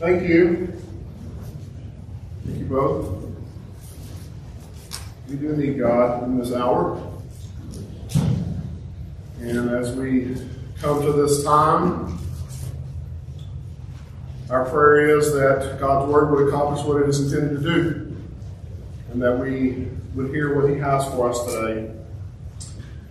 Thank 0.00 0.26
you. 0.26 0.72
Thank 2.46 2.58
you 2.58 2.64
both. 2.64 3.22
We 5.28 5.36
do 5.36 5.54
need 5.54 5.78
God 5.78 6.22
in 6.22 6.38
this 6.38 6.54
hour. 6.54 7.06
And 9.40 9.68
as 9.68 9.94
we 9.94 10.38
come 10.80 11.02
to 11.02 11.12
this 11.12 11.44
time, 11.44 12.18
our 14.48 14.64
prayer 14.70 15.18
is 15.18 15.34
that 15.34 15.76
God's 15.78 16.10
Word 16.10 16.30
would 16.30 16.48
accomplish 16.48 16.82
what 16.86 17.02
it 17.02 17.08
is 17.10 17.30
intended 17.30 17.62
to 17.62 17.62
do, 17.62 18.16
and 19.12 19.20
that 19.20 19.38
we 19.38 19.86
would 20.14 20.30
hear 20.30 20.58
what 20.58 20.70
He 20.70 20.78
has 20.78 21.04
for 21.08 21.28
us 21.28 21.44
today. 21.44 21.94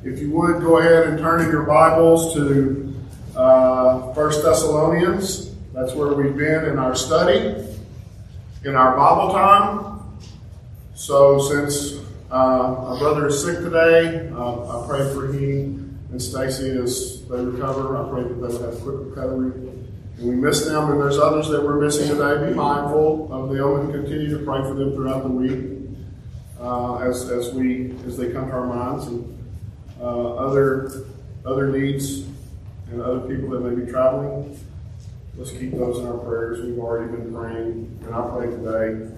If 0.03 0.17
you 0.17 0.31
would 0.31 0.59
go 0.59 0.79
ahead 0.79 1.05
and 1.05 1.19
turn 1.19 1.41
in 1.41 1.51
your 1.51 1.67
Bibles 1.67 2.33
to 2.33 2.95
uh, 3.35 3.99
1 4.13 4.29
Thessalonians, 4.41 5.48
that's 5.73 5.93
where 5.93 6.13
we've 6.13 6.35
been 6.35 6.65
in 6.65 6.79
our 6.79 6.95
study, 6.95 7.55
in 8.65 8.75
our 8.75 8.97
Bible 8.97 9.33
time. 9.33 10.19
So, 10.95 11.39
since 11.39 12.03
uh, 12.31 12.97
brother 12.99 13.27
is 13.27 13.43
sick 13.43 13.59
today, 13.59 14.29
uh, 14.33 14.83
I 14.83 14.87
pray 14.87 15.13
for 15.13 15.31
he 15.31 15.61
and 16.11 16.21
Stacy 16.21 16.69
as 16.71 17.25
they 17.27 17.43
recover. 17.43 17.97
I 17.97 18.09
pray 18.09 18.23
that 18.23 18.33
they 18.33 18.47
would 18.47 18.61
have 18.61 18.81
quick 18.81 18.95
recovery. 18.99 19.51
And 20.17 20.27
we 20.27 20.35
miss 20.35 20.65
them, 20.65 20.91
and 20.91 20.99
there's 20.99 21.17
others 21.17 21.47
that 21.49 21.63
we're 21.63 21.79
missing 21.79 22.09
today. 22.09 22.49
Be 22.49 22.55
mindful 22.55 23.31
of 23.31 23.49
them 23.49 23.79
and 23.79 23.93
continue 23.93 24.37
to 24.37 24.43
pray 24.43 24.61
for 24.61 24.73
them 24.73 24.93
throughout 24.93 25.23
the 25.23 25.29
week 25.29 25.79
uh, 26.59 26.97
as, 26.97 27.29
as 27.29 27.53
we 27.53 27.93
as 28.05 28.17
they 28.17 28.31
come 28.31 28.47
to 28.47 28.53
our 28.53 28.67
minds 28.67 29.07
and 29.07 29.37
uh, 30.01 30.35
other 30.35 31.05
other 31.45 31.67
needs 31.67 32.25
and 32.91 33.01
other 33.01 33.21
people 33.21 33.49
that 33.49 33.61
may 33.61 33.83
be 33.83 33.89
traveling. 33.89 34.59
Let's 35.37 35.51
keep 35.51 35.71
those 35.71 35.99
in 35.99 36.07
our 36.07 36.17
prayers. 36.17 36.61
We've 36.61 36.79
already 36.79 37.11
been 37.11 37.33
praying, 37.33 37.99
and 38.05 38.13
I 38.13 38.29
pray 38.29 38.47
today 38.47 39.15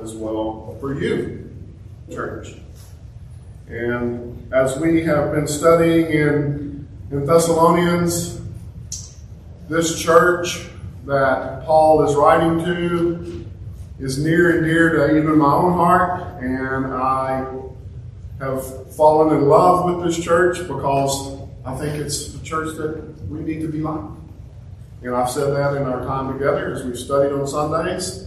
as 0.00 0.14
well 0.14 0.76
for 0.80 0.94
you, 0.94 1.50
church. 2.10 2.54
And 3.68 4.52
as 4.52 4.78
we 4.78 5.02
have 5.04 5.32
been 5.32 5.48
studying 5.48 6.06
in, 6.06 6.88
in 7.10 7.26
Thessalonians, 7.26 8.40
this 9.68 10.00
church 10.00 10.66
that 11.06 11.64
Paul 11.64 12.04
is 12.04 12.14
writing 12.14 12.64
to 12.64 13.46
is 13.98 14.18
near 14.18 14.58
and 14.58 14.66
dear 14.66 14.90
to 14.90 15.16
even 15.16 15.38
my 15.38 15.52
own 15.54 15.72
heart, 15.72 16.42
and 16.42 16.86
I 16.86 17.46
have 18.38 18.94
fallen 18.94 19.36
in 19.36 19.48
love 19.48 19.86
with 19.86 20.04
this 20.04 20.22
church 20.22 20.58
because 20.58 21.38
I 21.64 21.74
think 21.76 21.94
it's 21.94 22.34
a 22.34 22.42
church 22.42 22.76
that 22.76 23.26
we 23.28 23.40
need 23.40 23.60
to 23.62 23.68
be 23.68 23.78
like. 23.78 24.23
And 25.04 25.14
I've 25.14 25.28
said 25.28 25.54
that 25.54 25.76
in 25.76 25.82
our 25.82 26.02
time 26.06 26.32
together 26.32 26.72
as 26.72 26.82
we've 26.82 26.98
studied 26.98 27.30
on 27.34 27.46
Sundays. 27.46 28.26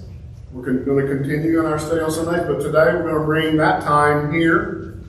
We're 0.52 0.62
going 0.62 1.08
to 1.08 1.16
continue 1.16 1.60
in 1.60 1.66
our 1.66 1.80
study 1.80 2.02
on 2.02 2.12
Sundays, 2.12 2.46
but 2.46 2.60
today 2.60 2.94
we're 2.94 3.02
going 3.02 3.16
to 3.16 3.26
bring 3.26 3.58
that 3.58 3.82
time 3.82 4.32
here. 4.32 5.00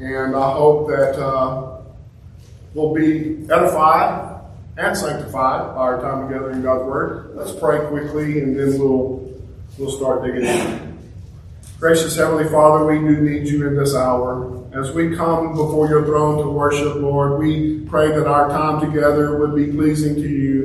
And 0.00 0.34
I 0.34 0.52
hope 0.52 0.88
that 0.88 1.16
uh, 1.16 1.82
we'll 2.74 2.92
be 2.92 3.46
edified 3.48 4.40
and 4.78 4.96
sanctified 4.96 5.76
by 5.76 5.80
our 5.80 6.00
time 6.00 6.26
together 6.26 6.50
in 6.50 6.62
God's 6.62 6.84
Word. 6.84 7.36
Let's 7.36 7.52
pray 7.52 7.86
quickly 7.86 8.40
and 8.40 8.58
then 8.58 8.76
we'll, 8.76 9.32
we'll 9.78 9.96
start 9.96 10.24
digging 10.24 10.44
in. 10.44 10.98
Gracious 11.78 12.16
Heavenly 12.16 12.48
Father, 12.48 12.84
we 12.84 12.98
do 12.98 13.20
need 13.20 13.46
you 13.46 13.68
in 13.68 13.76
this 13.76 13.94
hour. 13.94 14.60
As 14.72 14.90
we 14.92 15.16
come 15.16 15.54
before 15.54 15.88
your 15.88 16.04
throne 16.04 16.44
to 16.44 16.50
worship, 16.50 16.96
Lord, 16.96 17.40
we 17.40 17.80
pray 17.86 18.08
that 18.08 18.26
our 18.26 18.48
time 18.48 18.80
together 18.80 19.38
would 19.38 19.54
be 19.54 19.72
pleasing 19.72 20.14
to 20.16 20.28
you. 20.28 20.59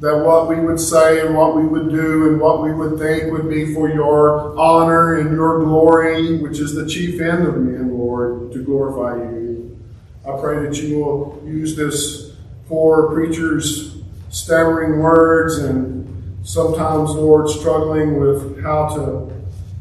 That 0.00 0.24
what 0.24 0.48
we 0.48 0.58
would 0.58 0.80
say 0.80 1.20
and 1.26 1.36
what 1.36 1.54
we 1.54 1.66
would 1.66 1.90
do 1.90 2.30
and 2.30 2.40
what 2.40 2.62
we 2.62 2.72
would 2.72 2.98
think 2.98 3.30
would 3.32 3.50
be 3.50 3.74
for 3.74 3.90
your 3.90 4.58
honor 4.58 5.18
and 5.18 5.30
your 5.32 5.62
glory, 5.62 6.38
which 6.38 6.58
is 6.58 6.74
the 6.74 6.88
chief 6.88 7.20
end 7.20 7.46
of 7.46 7.58
men, 7.58 7.98
Lord, 7.98 8.52
to 8.52 8.64
glorify 8.64 9.16
you. 9.16 9.78
I 10.26 10.40
pray 10.40 10.66
that 10.66 10.80
you 10.80 11.00
will 11.00 11.42
use 11.44 11.76
this 11.76 12.32
poor 12.66 13.12
preacher's 13.12 13.96
stammering 14.30 15.00
words 15.00 15.58
and 15.58 16.00
sometimes, 16.44 17.10
Lord, 17.10 17.50
struggling 17.50 18.18
with 18.18 18.62
how 18.62 18.88
to 18.94 19.30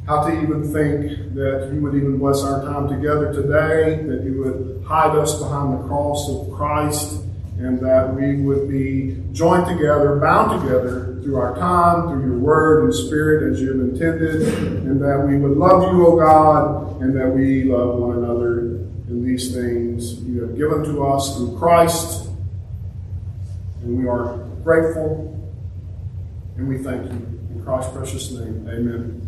how 0.06 0.28
to 0.28 0.42
even 0.42 0.64
think 0.64 1.36
that 1.36 1.70
you 1.72 1.82
would 1.82 1.94
even 1.94 2.18
bless 2.18 2.42
our 2.42 2.66
time 2.66 2.90
together 2.90 3.32
today, 3.32 4.04
that 4.08 4.24
you 4.24 4.40
would 4.40 4.84
hide 4.84 5.16
us 5.16 5.38
behind 5.38 5.78
the 5.78 5.88
cross 5.88 6.28
of 6.32 6.52
Christ, 6.52 7.22
and 7.60 7.78
that 7.82 8.16
we 8.16 8.38
would 8.38 8.70
be 8.70 9.22
joined 9.34 9.66
together, 9.66 10.16
bound 10.16 10.62
together 10.62 11.20
through 11.22 11.36
our 11.36 11.56
time, 11.58 12.08
through 12.08 12.22
your 12.22 12.40
word 12.40 12.86
and 12.86 12.96
spirit 12.96 13.52
as 13.52 13.60
you 13.60 13.72
have 13.72 13.82
intended, 13.82 14.42
and 14.86 15.02
that 15.02 15.26
we 15.28 15.38
would 15.38 15.58
love 15.58 15.94
you, 15.94 16.08
O 16.08 16.18
God, 16.18 17.02
and 17.02 17.14
that 17.18 17.28
we 17.28 17.66
love 17.66 18.00
one 18.00 18.18
another 18.18 18.60
in 19.10 19.26
these 19.26 19.54
things 19.54 20.22
you 20.22 20.42
have 20.42 20.58
given 20.58 20.84
to 20.86 21.06
us 21.06 21.36
through 21.36 21.58
Christ. 21.58 22.30
And 23.84 23.98
we 23.98 24.08
are 24.08 24.38
grateful 24.64 25.36
and 26.56 26.68
we 26.68 26.78
thank 26.78 27.06
you. 27.06 27.12
In 27.12 27.62
Christ's 27.64 27.92
precious 27.92 28.32
name, 28.32 28.68
amen. 28.70 29.26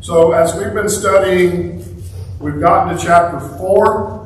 So, 0.00 0.32
as 0.32 0.54
we've 0.54 0.72
been 0.72 0.88
studying, 0.88 1.84
we've 2.38 2.60
gotten 2.60 2.96
to 2.96 3.02
chapter 3.02 3.40
4 3.58 4.20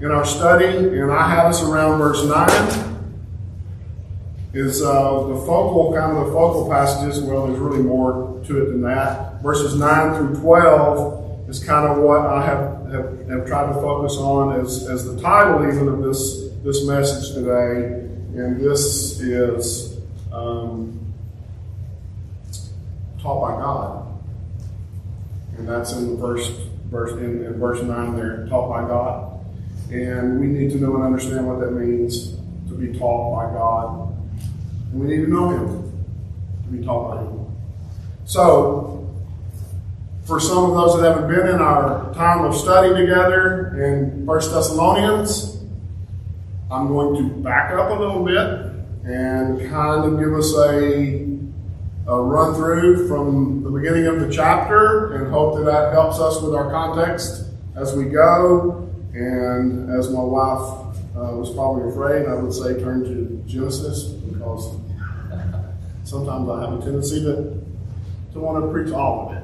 in 0.00 0.10
our 0.10 0.24
study, 0.24 0.66
and 0.66 1.10
I 1.10 1.28
have 1.28 1.46
us 1.46 1.62
around 1.62 1.98
verse 1.98 2.24
9. 2.24 2.84
Is 4.54 4.82
uh, 4.82 5.26
the 5.26 5.36
focal, 5.46 5.92
kind 5.92 6.16
of 6.16 6.26
the 6.26 6.32
focal 6.32 6.68
passages, 6.70 7.20
well, 7.20 7.46
there's 7.46 7.58
really 7.58 7.82
more 7.82 8.40
to 8.46 8.62
it 8.62 8.66
than 8.70 8.80
that. 8.82 9.42
Verses 9.42 9.78
9 9.78 10.16
through 10.16 10.40
12 10.40 11.50
is 11.50 11.62
kind 11.62 11.86
of 11.86 11.98
what 11.98 12.20
I 12.20 12.44
have, 12.46 12.90
have, 12.90 13.28
have 13.28 13.46
tried 13.46 13.66
to 13.66 13.74
focus 13.74 14.16
on 14.16 14.58
as, 14.60 14.88
as 14.88 15.04
the 15.04 15.20
title, 15.20 15.70
even 15.70 15.88
of 15.88 16.02
this, 16.02 16.48
this 16.64 16.86
message 16.86 17.34
today. 17.34 18.06
And 18.40 18.58
this 18.60 19.20
is 19.20 19.98
um, 20.32 20.98
taught 23.20 23.40
by 23.40 23.62
God 23.62 24.08
and 25.58 25.68
that's 25.68 25.92
in 25.92 26.14
the 26.14 26.20
first 26.20 26.52
verse 26.86 27.12
in, 27.12 27.44
in, 27.44 27.58
verse 27.58 27.82
nine 27.82 28.16
there, 28.16 28.46
taught 28.48 28.68
by 28.70 28.88
God. 28.88 29.27
And 29.90 30.38
we 30.40 30.46
need 30.46 30.70
to 30.72 30.76
know 30.78 30.96
and 30.96 31.04
understand 31.04 31.46
what 31.46 31.60
that 31.60 31.72
means 31.72 32.36
to 32.68 32.74
be 32.74 32.98
taught 32.98 33.36
by 33.36 33.54
God. 33.54 34.14
And 34.92 35.00
we 35.00 35.06
need 35.06 35.24
to 35.24 35.30
know 35.30 35.50
Him 35.50 36.06
to 36.64 36.68
be 36.68 36.84
taught 36.84 37.14
by 37.14 37.22
Him. 37.22 37.46
So, 38.26 39.08
for 40.24 40.38
some 40.38 40.64
of 40.64 40.74
those 40.74 41.00
that 41.00 41.10
haven't 41.10 41.28
been 41.28 41.48
in 41.48 41.60
our 41.62 42.12
time 42.12 42.44
of 42.44 42.54
study 42.54 42.94
together 42.94 43.82
in 43.82 44.26
First 44.26 44.50
Thessalonians, 44.52 45.62
I'm 46.70 46.88
going 46.88 47.16
to 47.16 47.34
back 47.40 47.72
up 47.72 47.90
a 47.90 47.94
little 47.94 48.22
bit 48.22 48.68
and 49.10 49.70
kind 49.70 50.04
of 50.04 50.18
give 50.18 50.34
us 50.34 50.54
a 50.54 51.28
a 52.08 52.22
run 52.22 52.54
through 52.54 53.06
from 53.06 53.62
the 53.62 53.70
beginning 53.70 54.06
of 54.06 54.18
the 54.18 54.32
chapter 54.32 55.12
and 55.12 55.30
hope 55.30 55.56
that 55.56 55.66
that 55.66 55.92
helps 55.92 56.18
us 56.18 56.40
with 56.40 56.54
our 56.54 56.70
context 56.70 57.44
as 57.76 57.94
we 57.94 58.04
go. 58.06 58.87
And 59.18 59.90
as 59.90 60.10
my 60.10 60.22
wife 60.22 60.96
uh, 61.16 61.34
was 61.34 61.52
probably 61.52 61.90
afraid, 61.90 62.28
I 62.28 62.34
would 62.34 62.52
say 62.52 62.78
turn 62.78 63.02
to 63.02 63.42
Genesis 63.50 64.12
because 64.12 64.76
sometimes 66.04 66.48
I 66.48 66.60
have 66.60 66.78
a 66.78 66.84
tendency 66.84 67.22
to, 67.24 67.60
to 68.32 68.38
want 68.38 68.64
to 68.64 68.70
preach 68.70 68.92
all 68.94 69.28
of 69.28 69.36
it. 69.36 69.42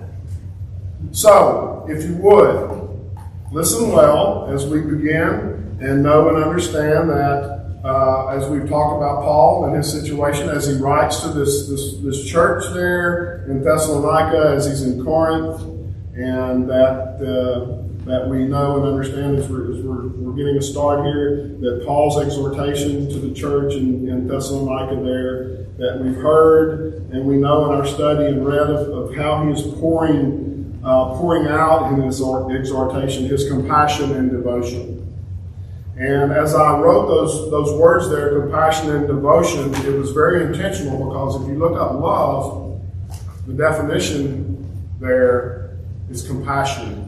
So, 1.10 1.84
if 1.88 2.04
you 2.04 2.14
would, 2.18 2.84
listen 3.50 3.90
well 3.90 4.46
as 4.48 4.64
we 4.64 4.80
begin 4.80 5.76
and 5.80 6.04
know 6.04 6.28
and 6.28 6.44
understand 6.44 7.10
that 7.10 7.80
uh, 7.84 8.28
as 8.28 8.48
we've 8.48 8.68
talked 8.68 8.96
about 8.96 9.24
Paul 9.24 9.64
and 9.64 9.76
his 9.76 9.90
situation 9.90 10.48
as 10.50 10.68
he 10.68 10.74
writes 10.80 11.20
to 11.22 11.28
this, 11.30 11.68
this, 11.68 11.96
this 11.98 12.24
church 12.24 12.64
there 12.72 13.44
in 13.48 13.62
Thessalonica, 13.62 14.54
as 14.54 14.66
he's 14.66 14.82
in 14.82 15.04
Corinth, 15.04 15.60
and 16.14 16.70
that 16.70 17.18
uh, 17.20 17.84
that 18.04 18.28
we 18.28 18.44
know 18.44 18.76
and 18.76 18.86
understand 18.86 19.36
as, 19.36 19.48
we're, 19.48 19.72
as 19.72 19.80
we're, 19.80 20.08
we're 20.08 20.36
getting 20.36 20.56
a 20.58 20.62
start 20.62 21.06
here, 21.06 21.56
that 21.60 21.84
Paul's 21.86 22.20
exhortation 22.20 23.08
to 23.08 23.18
the 23.18 23.34
church 23.34 23.74
in, 23.74 24.08
in 24.08 24.28
Thessalonica 24.28 25.02
there, 25.02 25.64
that 25.78 26.00
we've 26.00 26.16
heard 26.16 27.10
and 27.12 27.24
we 27.24 27.36
know 27.36 27.64
in 27.64 27.78
our 27.78 27.86
study 27.86 28.26
and 28.26 28.46
read 28.46 28.70
of, 28.70 28.88
of 28.88 29.16
how 29.16 29.44
he 29.44 29.52
is 29.52 29.62
pouring, 29.78 30.80
uh, 30.84 31.16
pouring 31.16 31.48
out 31.48 31.92
in 31.92 32.02
his 32.02 32.20
exhortation 32.20 33.24
his 33.24 33.48
compassion 33.48 34.12
and 34.12 34.30
devotion. 34.30 35.00
And 35.96 36.32
as 36.32 36.54
I 36.54 36.78
wrote 36.78 37.06
those, 37.06 37.50
those 37.50 37.72
words 37.80 38.10
there, 38.10 38.40
compassion 38.40 38.90
and 38.90 39.06
devotion, 39.06 39.72
it 39.86 39.96
was 39.96 40.10
very 40.10 40.44
intentional 40.44 41.08
because 41.08 41.40
if 41.40 41.48
you 41.48 41.58
look 41.58 41.80
up 41.80 41.92
love, 41.92 42.80
the 43.46 43.54
definition 43.54 44.60
there 45.00 45.76
is 46.10 46.26
compassion 46.26 47.03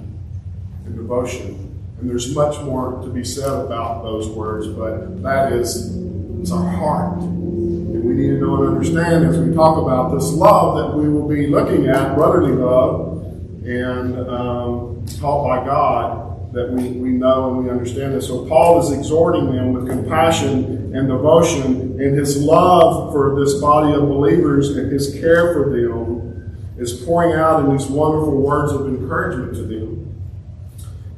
and 0.87 0.97
devotion. 0.97 1.63
And 2.01 2.11
there's 2.11 2.35
much 2.35 2.61
more 2.63 3.03
to 3.03 3.09
be 3.09 3.25
said 3.25 3.49
about 3.49 4.03
those 4.03 4.29
words, 4.29 4.69
but 4.69 5.23
that 5.23 5.53
is, 5.53 5.97
it's 6.41 6.53
our 6.53 6.69
heart. 6.69 7.19
And 7.19 8.05
we 8.05 8.15
need 8.15 8.29
to 8.29 8.39
know 8.39 8.63
and 8.63 8.75
understand 8.75 9.25
as 9.27 9.39
we 9.39 9.55
talk 9.55 9.79
about 9.79 10.15
this 10.15 10.31
love 10.33 10.77
that 10.77 10.97
we 10.97 11.09
will 11.09 11.29
be 11.29 11.47
looking 11.47 11.87
at, 11.89 12.15
brotherly 12.15 12.53
love, 12.53 13.25
and 13.65 14.19
um, 14.29 15.05
taught 15.19 15.49
by 15.49 15.65
God, 15.65 16.53
that 16.53 16.71
we, 16.71 16.91
we 16.91 17.11
know 17.11 17.51
and 17.51 17.65
we 17.65 17.71
understand 17.71 18.15
this. 18.15 18.29
So 18.29 18.47
Paul 18.47 18.81
is 18.81 18.91
exhorting 18.91 19.47
them 19.53 19.73
with 19.73 19.89
compassion 19.89 20.95
and 20.95 21.09
devotion, 21.09 22.01
and 22.01 22.17
his 22.17 22.43
love 22.43 23.13
for 23.13 23.39
this 23.39 23.55
body 23.61 23.95
of 23.95 24.03
believers 24.03 24.77
and 24.77 24.93
his 24.93 25.13
care 25.19 25.53
for 25.53 25.71
them 25.71 26.77
is 26.79 26.93
pouring 27.05 27.33
out 27.33 27.65
in 27.65 27.77
these 27.77 27.87
wonderful 27.87 28.41
words 28.41 28.73
of 28.73 28.87
encouragement 28.87 29.55
to 29.55 29.63
them. 29.63 29.86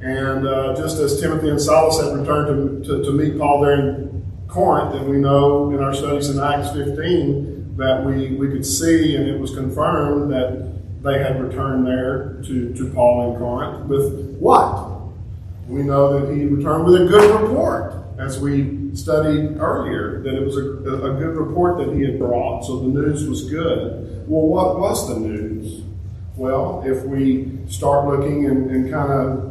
And 0.01 0.47
uh, 0.47 0.77
just 0.77 0.99
as 0.99 1.21
Timothy 1.21 1.51
and 1.51 1.61
Silas 1.61 2.01
had 2.01 2.17
returned 2.17 2.85
to, 2.85 2.99
to, 2.99 3.05
to 3.05 3.13
meet 3.13 3.37
Paul 3.37 3.61
there 3.63 3.81
in 3.81 4.25
Corinth, 4.47 4.95
and 4.95 5.09
we 5.09 5.19
know 5.19 5.71
in 5.71 5.81
our 5.81 5.93
studies 5.93 6.31
in 6.31 6.39
Acts 6.39 6.71
15 6.71 7.77
that 7.77 8.05
we, 8.05 8.35
we 8.35 8.49
could 8.49 8.65
see 8.65 9.17
and 9.17 9.29
it 9.29 9.39
was 9.39 9.55
confirmed 9.55 10.33
that 10.33 11.03
they 11.03 11.19
had 11.19 11.41
returned 11.43 11.87
there 11.87 12.41
to, 12.45 12.75
to 12.75 12.93
Paul 12.93 13.33
in 13.33 13.39
Corinth 13.39 13.87
with 13.87 14.37
what? 14.39 14.99
We 15.67 15.83
know 15.83 16.19
that 16.19 16.35
he 16.35 16.45
returned 16.47 16.85
with 16.85 17.03
a 17.03 17.05
good 17.07 17.41
report, 17.41 17.95
as 18.19 18.41
we 18.41 18.95
studied 18.97 19.59
earlier, 19.59 20.23
that 20.23 20.35
it 20.35 20.45
was 20.45 20.57
a, 20.57 20.61
a 20.61 21.15
good 21.15 21.37
report 21.37 21.79
that 21.79 21.95
he 21.95 22.03
had 22.03 22.19
brought, 22.19 22.65
so 22.65 22.81
the 22.81 22.89
news 22.89 23.29
was 23.29 23.49
good. 23.51 24.25
Well, 24.27 24.47
what 24.47 24.79
was 24.79 25.09
the 25.09 25.21
news? 25.21 25.83
Well, 26.37 26.83
if 26.87 27.05
we 27.05 27.59
start 27.69 28.07
looking 28.07 28.47
and, 28.47 28.71
and 28.71 28.91
kind 28.91 29.13
of 29.13 29.48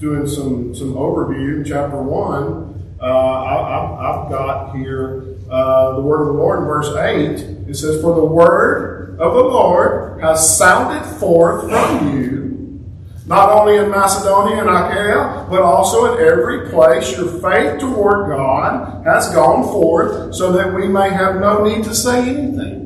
doing 0.00 0.26
some, 0.26 0.74
some 0.74 0.94
overview 0.94 1.64
chapter 1.64 2.02
1, 2.02 2.96
uh, 3.00 3.04
I, 3.04 4.20
have 4.22 4.30
got 4.30 4.74
here 4.74 5.36
uh, 5.50 5.92
the 5.96 6.00
word 6.00 6.22
of 6.22 6.26
the 6.28 6.32
Lord 6.32 6.60
in 6.60 6.64
verse 6.64 6.88
8. 6.96 7.68
It 7.68 7.74
says, 7.74 8.00
For 8.00 8.14
the 8.14 8.24
word 8.24 9.18
of 9.20 9.34
the 9.34 9.42
Lord 9.42 10.22
has 10.22 10.56
sounded 10.56 11.04
forth 11.18 11.68
from 11.68 12.16
you, 12.16 12.82
not 13.26 13.50
only 13.50 13.76
in 13.76 13.90
Macedonia 13.90 14.60
and 14.60 14.70
Achaia, 14.70 15.46
but 15.50 15.60
also 15.60 16.14
at 16.14 16.20
every 16.20 16.70
place. 16.70 17.16
Your 17.16 17.28
faith 17.40 17.78
toward 17.78 18.30
God 18.30 19.04
has 19.04 19.28
gone 19.34 19.64
forth, 19.64 20.34
so 20.34 20.50
that 20.52 20.74
we 20.74 20.88
may 20.88 21.10
have 21.10 21.40
no 21.40 21.62
need 21.62 21.84
to 21.84 21.94
say 21.94 22.20
anything. 22.20 22.80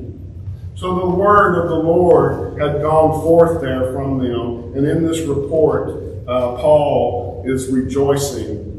So 0.75 0.99
the 0.99 1.11
word 1.11 1.63
of 1.63 1.69
the 1.69 1.77
Lord 1.77 2.61
had 2.61 2.83
gone 2.83 3.23
forth 3.23 3.61
there 3.61 3.93
from 3.93 4.19
them, 4.19 4.75
and 4.77 4.87
in 4.87 5.07
this 5.07 5.21
report, 5.21 6.04
uh, 6.27 6.57
Paul 6.57 7.43
is 7.47 7.71
rejoicing. 7.71 8.73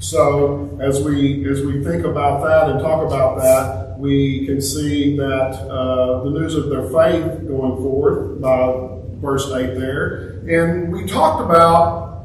So 0.00 0.78
as 0.80 1.02
we 1.02 1.48
as 1.48 1.60
we 1.60 1.84
think 1.84 2.06
about 2.06 2.42
that 2.42 2.70
and 2.70 2.80
talk 2.80 3.06
about 3.06 3.38
that, 3.38 3.98
we 3.98 4.46
can 4.46 4.62
see 4.62 5.16
that 5.16 5.52
uh, 5.68 6.24
the 6.24 6.30
news 6.30 6.54
of 6.54 6.70
their 6.70 6.84
faith 6.84 7.46
going 7.46 7.76
forward 7.76 8.40
by 8.40 8.98
verse 9.20 9.50
eight 9.52 9.78
there, 9.78 10.40
and 10.48 10.90
we 10.90 11.04
talked 11.06 11.44
about 11.44 12.24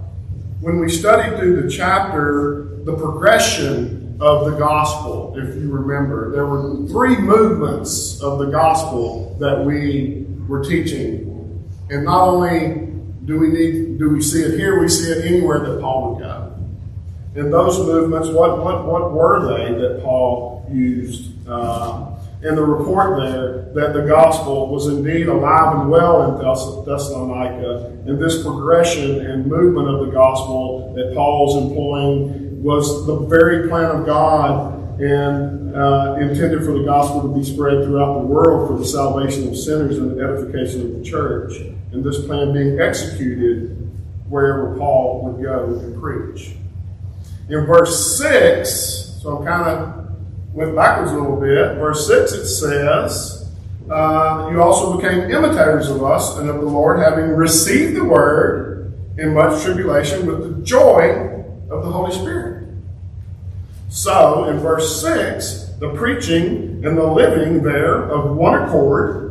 when 0.62 0.80
we 0.80 0.88
studied 0.88 1.38
through 1.38 1.62
the 1.62 1.69
chapter 1.69 2.80
the 2.86 2.96
progression 2.96 4.18
of 4.22 4.46
the 4.46 4.58
gospel. 4.58 5.34
If 5.38 5.56
you 5.56 5.69
remember, 5.69 6.31
there 6.31 6.46
were 6.46 6.88
three 6.88 7.18
movements 7.18 8.22
of 8.22 8.40
the 8.40 8.46
gospel 8.46 9.36
that 9.42 9.66
we 9.66 10.25
were 10.48 10.63
teaching, 10.63 11.68
and 11.90 12.06
not 12.06 12.30
only 12.30 12.85
do 13.25 13.39
we 13.39 13.50
need? 13.50 13.98
Do 13.98 14.10
we 14.10 14.22
see 14.22 14.42
it 14.42 14.57
here? 14.57 14.80
We 14.80 14.88
see 14.88 15.12
it 15.12 15.25
anywhere 15.25 15.60
that 15.60 15.81
Paul 15.81 16.13
would 16.13 16.19
go. 16.19 16.54
In 17.36 17.51
those 17.51 17.80
movements, 17.80 18.30
what 18.30 18.63
what 18.63 18.86
what 18.86 19.12
were 19.12 19.57
they 19.57 19.74
that 19.74 20.04
Paul 20.04 20.68
used? 20.72 21.31
Uh, 21.48 22.12
in 22.44 22.56
the 22.56 22.63
report 22.63 23.19
there 23.19 23.74
that 23.74 23.94
the 23.94 24.06
gospel 24.07 24.68
was 24.68 24.88
indeed 24.88 25.27
alive 25.27 25.80
and 25.80 25.89
well 25.89 26.24
in 26.24 26.86
Thessalonica, 26.86 27.88
and 28.06 28.22
this 28.22 28.44
progression 28.44 29.25
and 29.25 29.48
movement 29.48 29.89
of 29.89 30.06
the 30.06 30.12
gospel 30.12 30.94
that 30.95 31.16
Paul's 31.16 31.63
employing 31.63 32.62
was 32.62 33.07
the 33.07 33.18
very 33.22 33.68
plan 33.68 33.86
of 33.86 34.06
God 34.06 35.01
and 35.01 35.75
uh, 35.75 36.18
intended 36.19 36.63
for 36.63 36.77
the 36.77 36.83
gospel 36.83 37.22
to 37.24 37.39
be 37.39 37.44
spread 37.44 37.83
throughout 37.83 38.19
the 38.19 38.25
world 38.25 38.69
for 38.69 38.77
the 38.77 38.86
salvation 38.86 39.48
of 39.48 39.57
sinners 39.57 39.98
and 39.98 40.18
the 40.18 40.24
edification 40.24 40.81
of 40.81 41.00
the 41.00 41.04
church 41.04 41.54
and 41.95 42.03
this 42.03 42.25
plan 42.25 42.51
being 42.51 42.80
executed 42.80 43.71
wherever 44.27 44.77
Paul 44.77 45.24
would 45.24 45.42
go 45.42 45.80
and 45.80 46.00
preach. 46.00 46.56
In 47.47 47.65
verse 47.65 48.18
6, 48.19 49.19
so 49.21 49.38
I'm 49.38 49.45
kind 49.45 49.69
of 49.69 50.06
went 50.53 50.75
backwards 50.75 51.12
a 51.12 51.15
little 51.15 51.39
bit. 51.39 51.77
Verse 51.77 52.06
6 52.06 52.31
it 52.33 52.47
says, 52.47 53.50
uh, 53.89 54.50
You 54.51 54.62
also 54.62 54.97
became 54.97 55.31
imitators 55.31 55.89
of 55.89 56.03
us 56.03 56.38
and 56.38 56.50
of 56.50 56.57
the 56.57 56.65
Lord, 56.65 57.00
having 57.00 57.30
received 57.30 57.95
the 57.95 58.03
word 58.03 58.94
in 59.18 59.33
much 59.33 59.63
tribulation 59.63 60.25
with 60.25 60.44
the 60.44 60.65
joy 60.65 61.44
of 61.69 61.83
the 61.83 61.91
Holy 61.91 62.12
Spirit. 62.12 62.68
So, 63.89 64.50
in 64.50 64.57
verse 64.57 65.01
6, 65.01 65.75
the 65.80 65.94
preaching 65.94 66.83
and 66.86 66.98
the 66.98 67.06
living 67.06 67.63
there 67.63 68.03
of 68.03 68.36
one 68.36 68.63
accord 68.63 69.25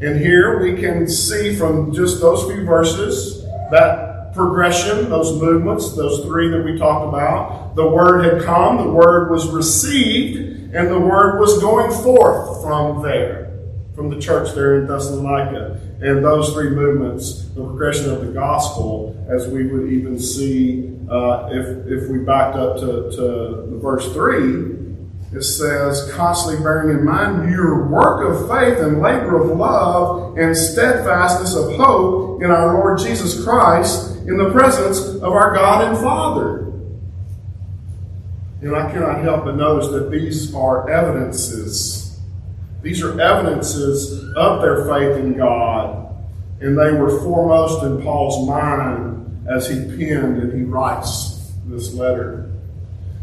and 0.00 0.20
here 0.20 0.62
we 0.62 0.80
can 0.80 1.08
see 1.08 1.56
from 1.56 1.92
just 1.92 2.20
those 2.20 2.44
few 2.44 2.64
verses 2.64 3.42
that 3.70 4.32
progression, 4.32 5.10
those 5.10 5.40
movements, 5.40 5.96
those 5.96 6.24
three 6.24 6.48
that 6.48 6.64
we 6.64 6.78
talked 6.78 7.08
about. 7.08 7.74
The 7.74 7.88
word 7.88 8.24
had 8.24 8.42
come, 8.44 8.76
the 8.76 8.92
word 8.92 9.30
was 9.30 9.48
received, 9.48 10.74
and 10.74 10.88
the 10.88 11.00
word 11.00 11.40
was 11.40 11.58
going 11.58 11.90
forth 11.90 12.62
from 12.62 13.02
there, 13.02 13.50
from 13.96 14.10
the 14.10 14.20
church 14.20 14.54
there 14.54 14.80
in 14.80 14.86
Thessalonica. 14.86 15.80
And 16.00 16.24
those 16.24 16.52
three 16.52 16.70
movements, 16.70 17.48
the 17.48 17.64
progression 17.64 18.10
of 18.10 18.24
the 18.24 18.32
gospel, 18.32 19.16
as 19.28 19.48
we 19.48 19.66
would 19.66 19.90
even 19.92 20.20
see 20.20 20.96
uh, 21.10 21.48
if, 21.50 21.86
if 21.86 22.08
we 22.08 22.18
backed 22.18 22.56
up 22.56 22.78
to, 22.78 23.10
to 23.16 23.78
verse 23.80 24.12
3, 24.12 24.87
it 25.32 25.42
says, 25.42 26.10
constantly 26.12 26.62
bearing 26.62 26.96
in 26.96 27.04
mind 27.04 27.50
your 27.50 27.86
work 27.86 28.24
of 28.26 28.48
faith 28.48 28.78
and 28.78 29.02
labor 29.02 29.42
of 29.42 29.56
love 29.58 30.38
and 30.38 30.56
steadfastness 30.56 31.54
of 31.54 31.76
hope 31.76 32.42
in 32.42 32.50
our 32.50 32.74
Lord 32.74 32.98
Jesus 32.98 33.44
Christ 33.44 34.16
in 34.26 34.38
the 34.38 34.50
presence 34.50 35.00
of 35.16 35.32
our 35.32 35.54
God 35.54 35.88
and 35.88 35.98
Father. 35.98 36.58
And 38.62 38.74
I 38.74 38.90
cannot 38.90 39.20
help 39.20 39.44
but 39.44 39.56
notice 39.56 39.90
that 39.90 40.10
these 40.10 40.54
are 40.54 40.88
evidences. 40.88 42.18
These 42.82 43.02
are 43.02 43.20
evidences 43.20 44.32
of 44.34 44.62
their 44.62 44.86
faith 44.86 45.18
in 45.18 45.36
God. 45.36 46.16
And 46.60 46.76
they 46.76 46.92
were 46.92 47.20
foremost 47.20 47.84
in 47.84 48.02
Paul's 48.02 48.48
mind 48.48 49.46
as 49.48 49.68
he 49.68 49.76
penned 49.76 50.42
and 50.42 50.52
he 50.52 50.64
writes 50.64 51.52
this 51.66 51.92
letter. 51.92 52.47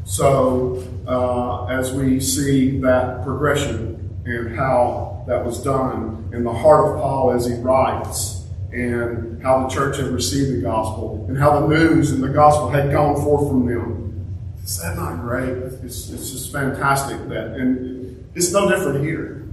So, 0.06 0.84
uh, 1.08 1.66
as 1.66 1.92
we 1.92 2.20
see 2.20 2.80
that 2.82 3.24
progression 3.24 4.22
and 4.24 4.56
how 4.56 5.26
that 5.28 5.44
was 5.44 5.64
done 5.64 6.30
in 6.32 6.44
the 6.44 6.54
heart 6.54 6.86
of 6.86 7.02
Paul 7.02 7.32
as 7.32 7.48
he 7.48 7.56
writes, 7.56 8.44
and 8.72 9.42
how 9.42 9.64
the 9.64 9.74
church 9.74 9.98
had 9.98 10.08
received 10.08 10.56
the 10.56 10.62
gospel, 10.62 11.26
and 11.28 11.38
how 11.38 11.60
the 11.60 11.68
news 11.68 12.12
and 12.12 12.24
the 12.24 12.30
gospel 12.30 12.70
had 12.70 12.92
gone 12.92 13.16
forth 13.16 13.48
from 13.50 13.66
them. 13.66 14.36
Is 14.64 14.78
that 14.80 14.96
not 14.96 15.22
great? 15.22 15.50
It's, 15.50 16.10
it's 16.10 16.32
just 16.32 16.52
fantastic 16.52 17.18
that, 17.30 17.56
and 17.56 18.30
it's 18.36 18.52
no 18.52 18.70
different 18.70 19.04
here. 19.04 19.48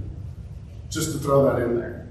Just 0.91 1.13
to 1.13 1.17
throw 1.17 1.51
that 1.51 1.63
in 1.63 1.79
there. 1.79 2.07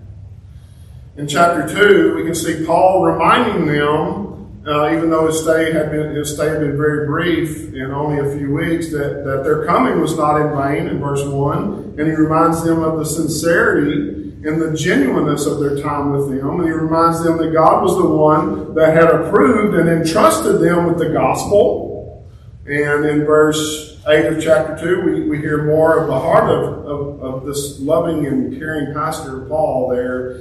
In 1.16 1.28
chapter 1.28 1.68
2, 1.68 2.16
we 2.16 2.24
can 2.24 2.34
see 2.34 2.66
Paul 2.66 3.04
reminding 3.04 3.66
them 3.66 4.21
uh, 4.66 4.94
even 4.94 5.10
though 5.10 5.26
his 5.26 5.42
stay 5.42 5.72
had 5.72 5.90
been 5.90 6.14
his 6.14 6.34
stay 6.34 6.48
had 6.48 6.60
been 6.60 6.76
very 6.76 7.06
brief 7.06 7.74
in 7.74 7.90
only 7.90 8.18
a 8.18 8.36
few 8.36 8.54
weeks, 8.54 8.90
that, 8.92 9.24
that 9.24 9.42
their 9.42 9.66
coming 9.66 10.00
was 10.00 10.16
not 10.16 10.40
in 10.40 10.56
vain 10.56 10.86
in 10.86 11.00
verse 11.00 11.24
one, 11.24 11.94
and 11.98 12.06
he 12.06 12.12
reminds 12.12 12.62
them 12.62 12.82
of 12.82 12.98
the 12.98 13.04
sincerity 13.04 14.20
and 14.44 14.60
the 14.60 14.76
genuineness 14.76 15.46
of 15.46 15.58
their 15.58 15.80
time 15.82 16.12
with 16.12 16.28
them, 16.28 16.60
and 16.60 16.64
he 16.64 16.72
reminds 16.72 17.22
them 17.24 17.38
that 17.38 17.52
God 17.52 17.82
was 17.82 17.96
the 17.96 18.06
one 18.06 18.74
that 18.74 18.94
had 18.94 19.08
approved 19.08 19.76
and 19.76 19.88
entrusted 19.88 20.60
them 20.60 20.86
with 20.86 20.98
the 20.98 21.10
gospel. 21.10 22.24
And 22.64 23.04
in 23.04 23.24
verse 23.24 24.00
8 24.06 24.26
of 24.26 24.42
chapter 24.42 24.78
2, 24.80 25.02
we, 25.02 25.28
we 25.28 25.38
hear 25.38 25.64
more 25.64 25.98
of 25.98 26.06
the 26.06 26.18
heart 26.18 26.48
of, 26.50 26.86
of, 26.86 27.22
of 27.22 27.46
this 27.46 27.80
loving 27.80 28.26
and 28.26 28.56
caring 28.56 28.94
pastor 28.94 29.40
Paul 29.46 29.88
there 29.88 30.32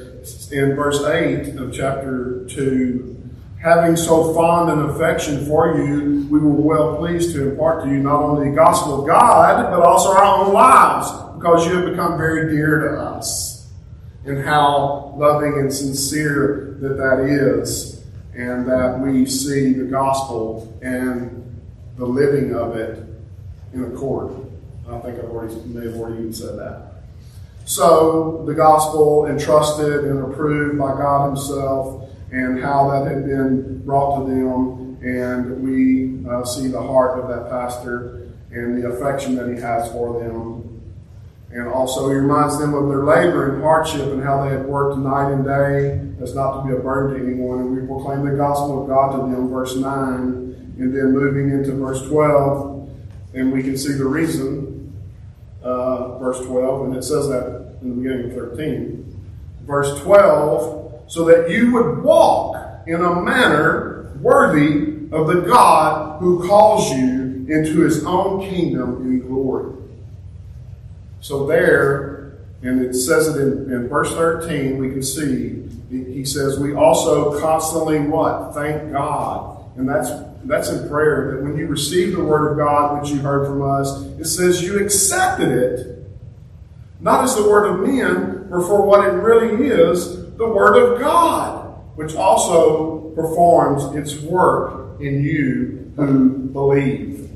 in 0.51 0.75
verse 0.75 1.04
8 1.04 1.56
of 1.58 1.74
chapter 1.74 2.46
2 2.50 3.21
having 3.62 3.96
so 3.96 4.34
fond 4.34 4.72
an 4.72 4.89
affection 4.89 5.46
for 5.46 5.77
you, 5.77 6.27
we 6.30 6.39
were 6.39 6.50
well 6.50 6.98
pleased 6.98 7.34
to 7.36 7.51
impart 7.51 7.84
to 7.84 7.89
you 7.89 7.98
not 7.98 8.22
only 8.22 8.50
the 8.50 8.56
gospel 8.56 9.01
of 9.01 9.08
God, 9.08 9.72
but 9.72 9.82
also 9.82 10.10
our 10.10 10.24
own 10.24 10.51
lives, 10.51 11.12
because 11.38 11.68
you 11.68 11.75
have 11.75 11.91
become 11.91 12.18
very 12.18 12.56
dear 12.56 12.80
to 12.89 13.00
us. 13.00 13.70
And 14.25 14.44
how 14.44 15.13
loving 15.15 15.53
and 15.60 15.74
sincere 15.74 16.77
that 16.82 16.98
that 16.98 17.20
is, 17.25 18.03
and 18.36 18.68
that 18.68 19.00
we 19.00 19.25
see 19.25 19.74
the 19.74 19.86
gospel 19.86 20.77
and 20.82 21.62
the 21.98 22.06
living 22.06 22.56
of 22.56 22.75
it 22.75 23.03
in 23.74 23.84
accord. 23.84 24.34
I 24.89 25.00
think 25.00 25.20
I've 25.20 25.25
already 25.25 25.56
may 25.65 25.86
have 25.86 25.96
already 25.96 26.20
even 26.20 26.34
said 26.34 26.58
that. 26.58 26.94
So 27.65 28.44
the 28.46 28.53
gospel 28.53 29.27
entrusted 29.27 30.06
and 30.06 30.32
approved 30.32 30.80
by 30.80 30.94
God 30.94 31.27
Himself, 31.27 32.10
and 32.32 32.62
how 32.62 32.90
that 32.92 33.12
had 33.12 33.26
been 33.26 33.84
brought 33.86 34.20
to 34.20 34.26
them, 34.26 34.98
and 35.04 35.62
we 35.62 36.26
uh, 36.30 36.46
see 36.46 36.68
the 36.68 36.82
heart 36.82 37.20
of 37.20 37.28
that 37.28 37.50
pastor 37.50 38.30
and 38.52 38.82
the 38.82 38.90
affection 38.90 39.36
that 39.36 39.50
he 39.50 39.60
has 39.62 39.92
for 39.92 40.22
them. 40.22 40.68
And 41.52 41.68
also, 41.68 42.10
he 42.10 42.16
reminds 42.16 42.58
them 42.60 42.74
of 42.74 42.88
their 42.88 43.04
labor 43.04 43.54
and 43.54 43.62
hardship 43.62 44.02
and 44.02 44.24
how 44.24 44.46
they 44.46 44.52
had 44.52 44.66
worked 44.66 44.98
night 44.98 45.34
and 45.34 45.44
day 45.44 46.24
as 46.24 46.34
not 46.34 46.62
to 46.62 46.68
be 46.68 46.74
a 46.74 46.80
burden 46.80 47.20
to 47.20 47.28
anyone. 47.28 47.60
And 47.60 47.76
we 47.76 47.86
proclaim 47.86 48.24
the 48.24 48.38
gospel 48.38 48.84
of 48.84 48.88
God 48.88 49.12
to 49.12 49.18
them, 49.18 49.50
verse 49.50 49.76
9, 49.76 49.88
and 50.80 50.96
then 50.96 51.12
moving 51.12 51.50
into 51.50 51.74
verse 51.74 52.02
12, 52.08 52.90
and 53.34 53.52
we 53.52 53.62
can 53.64 53.78
see 53.78 53.94
the 53.94 54.06
reason, 54.06 54.94
uh, 55.62 56.18
verse 56.20 56.40
12, 56.46 56.88
and 56.88 56.96
it 56.96 57.04
says 57.04 57.28
that 57.28 57.78
in 57.82 57.90
the 57.90 57.96
beginning 57.96 58.32
of 58.32 58.34
13. 58.34 59.22
Verse 59.64 60.00
12, 60.02 60.81
so 61.12 61.25
that 61.25 61.50
you 61.50 61.74
would 61.74 62.01
walk 62.03 62.88
in 62.88 62.96
a 62.96 63.22
manner 63.22 64.10
worthy 64.22 65.10
of 65.12 65.27
the 65.27 65.41
God 65.46 66.22
who 66.22 66.48
calls 66.48 66.89
you 66.89 67.46
into 67.50 67.82
his 67.82 68.06
own 68.06 68.50
kingdom 68.50 69.01
in 69.01 69.20
glory. 69.20 69.75
So 71.20 71.46
there, 71.46 72.38
and 72.62 72.82
it 72.82 72.94
says 72.94 73.27
it 73.27 73.41
in, 73.41 73.74
in 73.74 73.89
verse 73.89 74.13
13, 74.13 74.77
we 74.77 74.89
can 74.89 75.03
see, 75.03 75.68
he 75.89 76.24
says, 76.24 76.58
we 76.58 76.74
also 76.74 77.38
constantly 77.41 78.00
what? 78.00 78.53
Thank 78.53 78.94
God. 78.94 79.65
And 79.75 79.89
that's 79.89 80.12
that's 80.46 80.70
in 80.70 80.88
prayer, 80.88 81.36
that 81.36 81.44
when 81.44 81.58
you 81.58 81.68
receive 81.68 82.15
the 82.15 82.24
word 82.24 82.53
of 82.53 82.58
God, 82.58 83.01
which 83.01 83.12
you 83.12 83.20
heard 83.20 83.48
from 83.48 83.63
us, 83.63 84.01
it 84.18 84.25
says 84.25 84.63
you 84.63 84.80
accepted 84.82 85.50
it, 85.50 86.08
not 87.01 87.25
as 87.25 87.36
the 87.36 87.44
word 87.44 87.65
of 87.65 87.86
men, 87.86 88.48
but 88.50 88.62
for 88.65 88.82
what 88.82 89.06
it 89.06 89.12
really 89.12 89.68
is, 89.68 90.21
the 90.41 90.50
word 90.50 90.75
of 90.75 91.00
God, 91.00 91.77
which 91.95 92.15
also 92.15 93.12
performs 93.12 93.95
its 93.95 94.19
work 94.24 95.00
in 95.00 95.24
you 95.24 95.93
who 95.95 96.29
believe. 96.29 97.29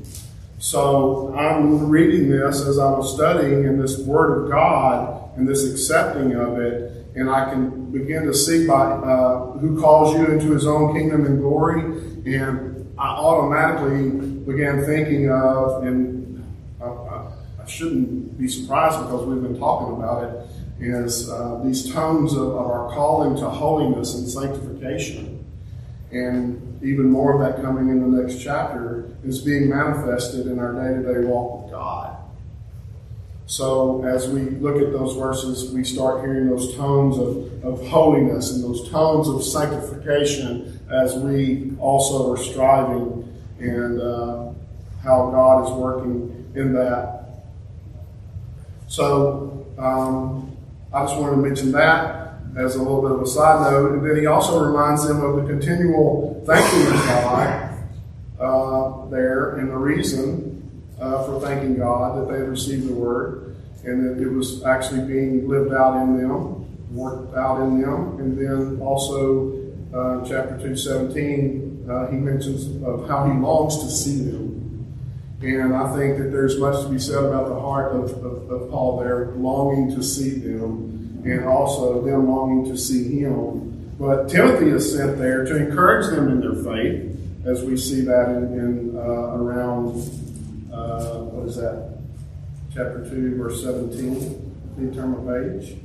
So 0.58 1.32
I'm 1.36 1.88
reading 1.88 2.28
this 2.28 2.66
as 2.66 2.80
I 2.80 2.90
was 2.90 3.14
studying 3.14 3.62
in 3.62 3.80
this 3.80 3.98
Word 3.98 4.42
of 4.42 4.50
God 4.50 5.36
and 5.36 5.46
this 5.46 5.70
accepting 5.70 6.34
of 6.34 6.58
it, 6.58 7.06
and 7.14 7.30
I 7.30 7.48
can 7.50 7.92
begin 7.92 8.26
to 8.26 8.34
see 8.34 8.66
by 8.66 8.90
uh, 8.90 9.52
who 9.58 9.80
calls 9.80 10.14
you 10.16 10.26
into 10.26 10.50
His 10.50 10.66
own 10.66 10.92
kingdom 10.92 11.26
and 11.26 11.40
glory, 11.40 11.82
and 12.26 12.92
I 12.98 13.08
automatically 13.08 14.10
began 14.10 14.84
thinking 14.84 15.30
of, 15.30 15.84
and 15.84 16.44
I, 16.82 17.68
shouldn't 17.68 18.38
be 18.38 18.48
surprised 18.48 19.00
because 19.00 19.26
we've 19.26 19.42
been 19.42 19.58
talking 19.58 19.96
about 19.96 20.22
it, 20.22 20.46
is 20.78 21.30
uh, 21.30 21.60
these 21.64 21.92
tones 21.92 22.34
of, 22.34 22.48
of 22.48 22.66
our 22.66 22.92
calling 22.94 23.36
to 23.36 23.48
holiness 23.48 24.14
and 24.14 24.28
sanctification, 24.28 25.44
and 26.10 26.82
even 26.82 27.10
more 27.10 27.34
of 27.34 27.40
that 27.40 27.62
coming 27.62 27.88
in 27.88 28.00
the 28.00 28.22
next 28.22 28.42
chapter, 28.42 29.10
is 29.24 29.40
being 29.40 29.68
manifested 29.68 30.46
in 30.46 30.58
our 30.58 30.72
day 30.72 30.94
to 30.94 31.14
day 31.14 31.26
walk 31.26 31.62
with 31.62 31.72
God. 31.72 32.16
So, 33.46 34.04
as 34.04 34.28
we 34.28 34.40
look 34.42 34.82
at 34.82 34.92
those 34.92 35.16
verses, 35.16 35.70
we 35.72 35.84
start 35.84 36.20
hearing 36.20 36.48
those 36.48 36.74
tones 36.74 37.16
of, 37.16 37.64
of 37.64 37.86
holiness 37.86 38.52
and 38.52 38.64
those 38.64 38.90
tones 38.90 39.28
of 39.28 39.44
sanctification 39.44 40.80
as 40.90 41.14
we 41.16 41.72
also 41.78 42.32
are 42.32 42.36
striving 42.36 43.32
and 43.60 44.00
uh, 44.00 44.50
how 45.02 45.30
God 45.30 45.64
is 45.64 45.70
working 45.74 46.52
in 46.56 46.72
that. 46.74 47.44
So, 48.88 49.66
um, 49.78 50.55
I 50.92 51.04
just 51.04 51.16
wanted 51.18 51.36
to 51.36 51.42
mention 51.42 51.72
that 51.72 52.26
as 52.56 52.76
a 52.76 52.82
little 52.82 53.02
bit 53.02 53.12
of 53.12 53.20
a 53.20 53.26
side 53.26 53.70
note. 53.70 53.92
And 53.92 54.06
then 54.06 54.16
he 54.16 54.26
also 54.26 54.64
reminds 54.64 55.06
them 55.06 55.22
of 55.22 55.36
the 55.36 55.52
continual 55.52 56.42
thanking 56.46 56.92
God 56.92 57.78
uh, 58.40 59.06
there 59.06 59.56
and 59.56 59.70
the 59.70 59.76
reason 59.76 60.84
uh, 61.00 61.24
for 61.24 61.40
thanking 61.40 61.76
God 61.76 62.18
that 62.18 62.32
they 62.32 62.38
had 62.38 62.48
received 62.48 62.88
the 62.88 62.94
word 62.94 63.56
and 63.84 64.04
that 64.04 64.22
it 64.22 64.28
was 64.28 64.64
actually 64.64 65.02
being 65.02 65.48
lived 65.48 65.72
out 65.72 66.02
in 66.02 66.16
them, 66.16 66.64
worked 66.94 67.36
out 67.36 67.60
in 67.62 67.80
them. 67.80 68.18
And 68.18 68.36
then 68.36 68.80
also, 68.80 69.52
uh, 69.94 70.24
chapter 70.26 70.56
217, 70.56 71.86
uh, 71.88 72.10
he 72.10 72.16
mentions 72.16 72.82
of 72.84 73.08
how 73.08 73.26
he 73.26 73.38
longs 73.38 73.78
to 73.78 73.90
see 73.90 74.22
them. 74.22 74.55
And 75.40 75.74
I 75.74 75.94
think 75.94 76.18
that 76.18 76.30
there's 76.30 76.58
much 76.58 76.82
to 76.82 76.88
be 76.88 76.98
said 76.98 77.22
about 77.22 77.48
the 77.48 77.60
heart 77.60 77.94
of, 77.94 78.10
of, 78.24 78.50
of 78.50 78.70
Paul 78.70 79.00
there, 79.00 79.26
longing 79.36 79.94
to 79.94 80.02
see 80.02 80.30
them 80.30 81.22
and 81.24 81.44
also 81.44 82.00
them 82.02 82.28
longing 82.28 82.64
to 82.72 82.78
see 82.78 83.20
him. 83.20 83.94
But 83.98 84.28
Timothy 84.28 84.68
is 84.70 84.92
sent 84.94 85.18
there 85.18 85.44
to 85.44 85.56
encourage 85.56 86.14
them 86.14 86.28
in 86.28 86.40
their 86.40 86.54
faith, 86.62 87.18
as 87.44 87.62
we 87.64 87.76
see 87.76 88.02
that 88.02 88.30
in, 88.30 88.58
in 88.58 88.96
uh, 88.96 89.00
around, 89.00 89.96
uh, 90.72 91.20
what 91.20 91.48
is 91.48 91.56
that, 91.56 91.98
chapter 92.72 93.08
2, 93.08 93.36
verse 93.36 93.62
17. 93.62 94.74
Please 94.76 94.94
turn 94.94 95.24
my 95.24 95.32
page. 95.32 95.76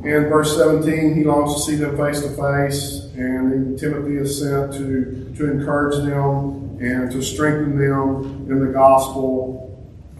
In 0.00 0.28
verse 0.28 0.56
17, 0.56 1.14
he 1.14 1.24
longs 1.24 1.54
to 1.54 1.60
see 1.60 1.76
them 1.76 1.96
face 1.96 2.20
to 2.20 2.30
face, 2.30 3.04
and 3.14 3.78
Timothy 3.78 4.16
is 4.16 4.40
sent 4.40 4.72
to, 4.74 5.34
to 5.36 5.50
encourage 5.50 5.96
them 6.04 6.78
and 6.80 7.10
to 7.10 7.20
strengthen 7.22 7.76
them 7.76 8.46
in 8.48 8.60
the 8.60 8.72
gospel 8.72 9.68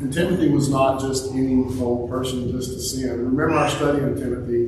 and 0.01 0.13
Timothy 0.13 0.49
was 0.49 0.69
not 0.69 1.01
just 1.01 1.33
any 1.33 1.65
old 1.81 2.09
person 2.09 2.51
just 2.53 2.73
to 2.73 2.81
sin. 2.81 3.11
Remember 3.11 3.51
our 3.51 3.69
study 3.69 4.03
of 4.05 4.17
Timothy 4.17 4.67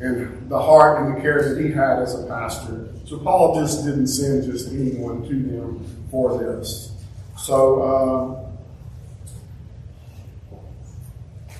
and 0.00 0.50
the 0.50 0.60
heart 0.60 1.00
and 1.00 1.16
the 1.16 1.20
care 1.20 1.54
that 1.54 1.62
he 1.62 1.70
had 1.70 2.00
as 2.00 2.20
a 2.20 2.26
pastor. 2.26 2.88
So 3.04 3.18
Paul 3.18 3.60
just 3.60 3.84
didn't 3.84 4.08
send 4.08 4.50
just 4.50 4.72
anyone 4.72 5.22
to 5.28 5.34
them 5.34 6.08
for 6.10 6.38
this. 6.38 6.92
So 7.38 7.82
uh, 7.82 8.53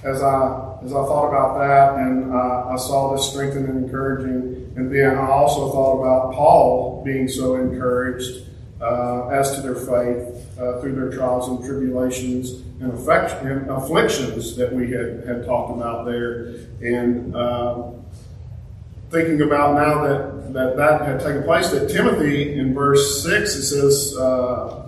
as 0.04 0.22
I 0.22 0.78
as 0.84 0.92
I 0.92 1.02
thought 1.06 1.28
about 1.28 1.58
that 1.58 1.98
and 1.98 2.32
uh, 2.32 2.68
I 2.68 2.76
saw 2.76 3.14
this 3.14 3.30
strengthening 3.30 3.70
and 3.70 3.84
encouraging, 3.84 4.72
and 4.76 4.94
then 4.94 5.16
I 5.16 5.28
also 5.28 5.72
thought 5.72 6.00
about 6.00 6.34
Paul 6.34 7.02
being 7.02 7.26
so 7.26 7.56
encouraged 7.56 8.46
uh, 8.82 9.28
as 9.28 9.54
to 9.54 9.62
their 9.62 9.74
faith 9.74 10.58
uh, 10.58 10.80
through 10.80 10.94
their 10.94 11.10
trials 11.10 11.48
and 11.48 11.64
tribulations 11.64 12.62
and, 12.80 12.92
and, 12.92 13.70
afflictions 13.70 14.56
that 14.56 14.72
we 14.72 14.90
had, 14.90 15.24
had 15.26 15.46
talked 15.46 15.74
about 15.74 16.04
there. 16.04 16.56
And 16.82 17.34
uh, 17.34 17.92
thinking 19.10 19.40
about 19.40 19.74
now 19.74 20.02
that, 20.04 20.52
that 20.52 20.76
that 20.76 21.06
had 21.06 21.20
taken 21.20 21.44
place, 21.44 21.70
that 21.70 21.88
Timothy 21.88 22.58
in 22.58 22.74
verse 22.74 23.22
6, 23.22 23.54
it 23.54 23.62
says, 23.62 24.16
uh, 24.18 24.83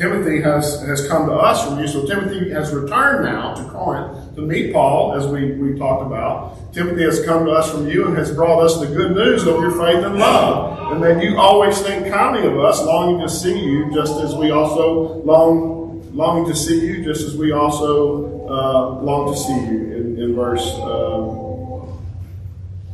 Timothy 0.00 0.40
has, 0.40 0.80
has 0.86 1.06
come 1.08 1.26
to 1.26 1.34
us 1.34 1.62
from 1.62 1.78
you. 1.78 1.86
So 1.86 2.06
Timothy 2.06 2.48
has 2.52 2.72
returned 2.72 3.22
now 3.22 3.52
to 3.52 3.62
Corinth 3.68 4.34
to 4.34 4.40
meet 4.40 4.72
Paul, 4.72 5.14
as 5.14 5.26
we, 5.26 5.52
we 5.52 5.78
talked 5.78 6.06
about. 6.06 6.72
Timothy 6.72 7.02
has 7.02 7.22
come 7.26 7.44
to 7.44 7.50
us 7.50 7.70
from 7.70 7.86
you 7.86 8.06
and 8.06 8.16
has 8.16 8.34
brought 8.34 8.64
us 8.64 8.80
the 8.80 8.86
good 8.86 9.14
news 9.14 9.42
of 9.42 9.60
your 9.60 9.72
faith 9.72 10.02
and 10.02 10.18
love. 10.18 10.92
And 10.92 11.02
that 11.02 11.22
you 11.22 11.36
always 11.36 11.78
think 11.82 12.10
kindly 12.10 12.46
of 12.48 12.58
us, 12.58 12.82
longing 12.82 13.20
to 13.20 13.28
see 13.28 13.58
you, 13.62 13.92
just 13.92 14.18
as 14.22 14.34
we 14.34 14.50
also 14.50 15.22
long, 15.22 16.16
longing 16.16 16.46
to 16.46 16.56
see 16.56 16.80
you, 16.80 17.04
just 17.04 17.20
as 17.26 17.36
we 17.36 17.52
also 17.52 18.48
uh, 18.48 19.02
long 19.02 19.30
to 19.30 19.38
see 19.38 19.52
you 19.52 19.92
in, 19.92 20.18
in 20.18 20.34
verse 20.34 20.64
uh, 20.78 21.36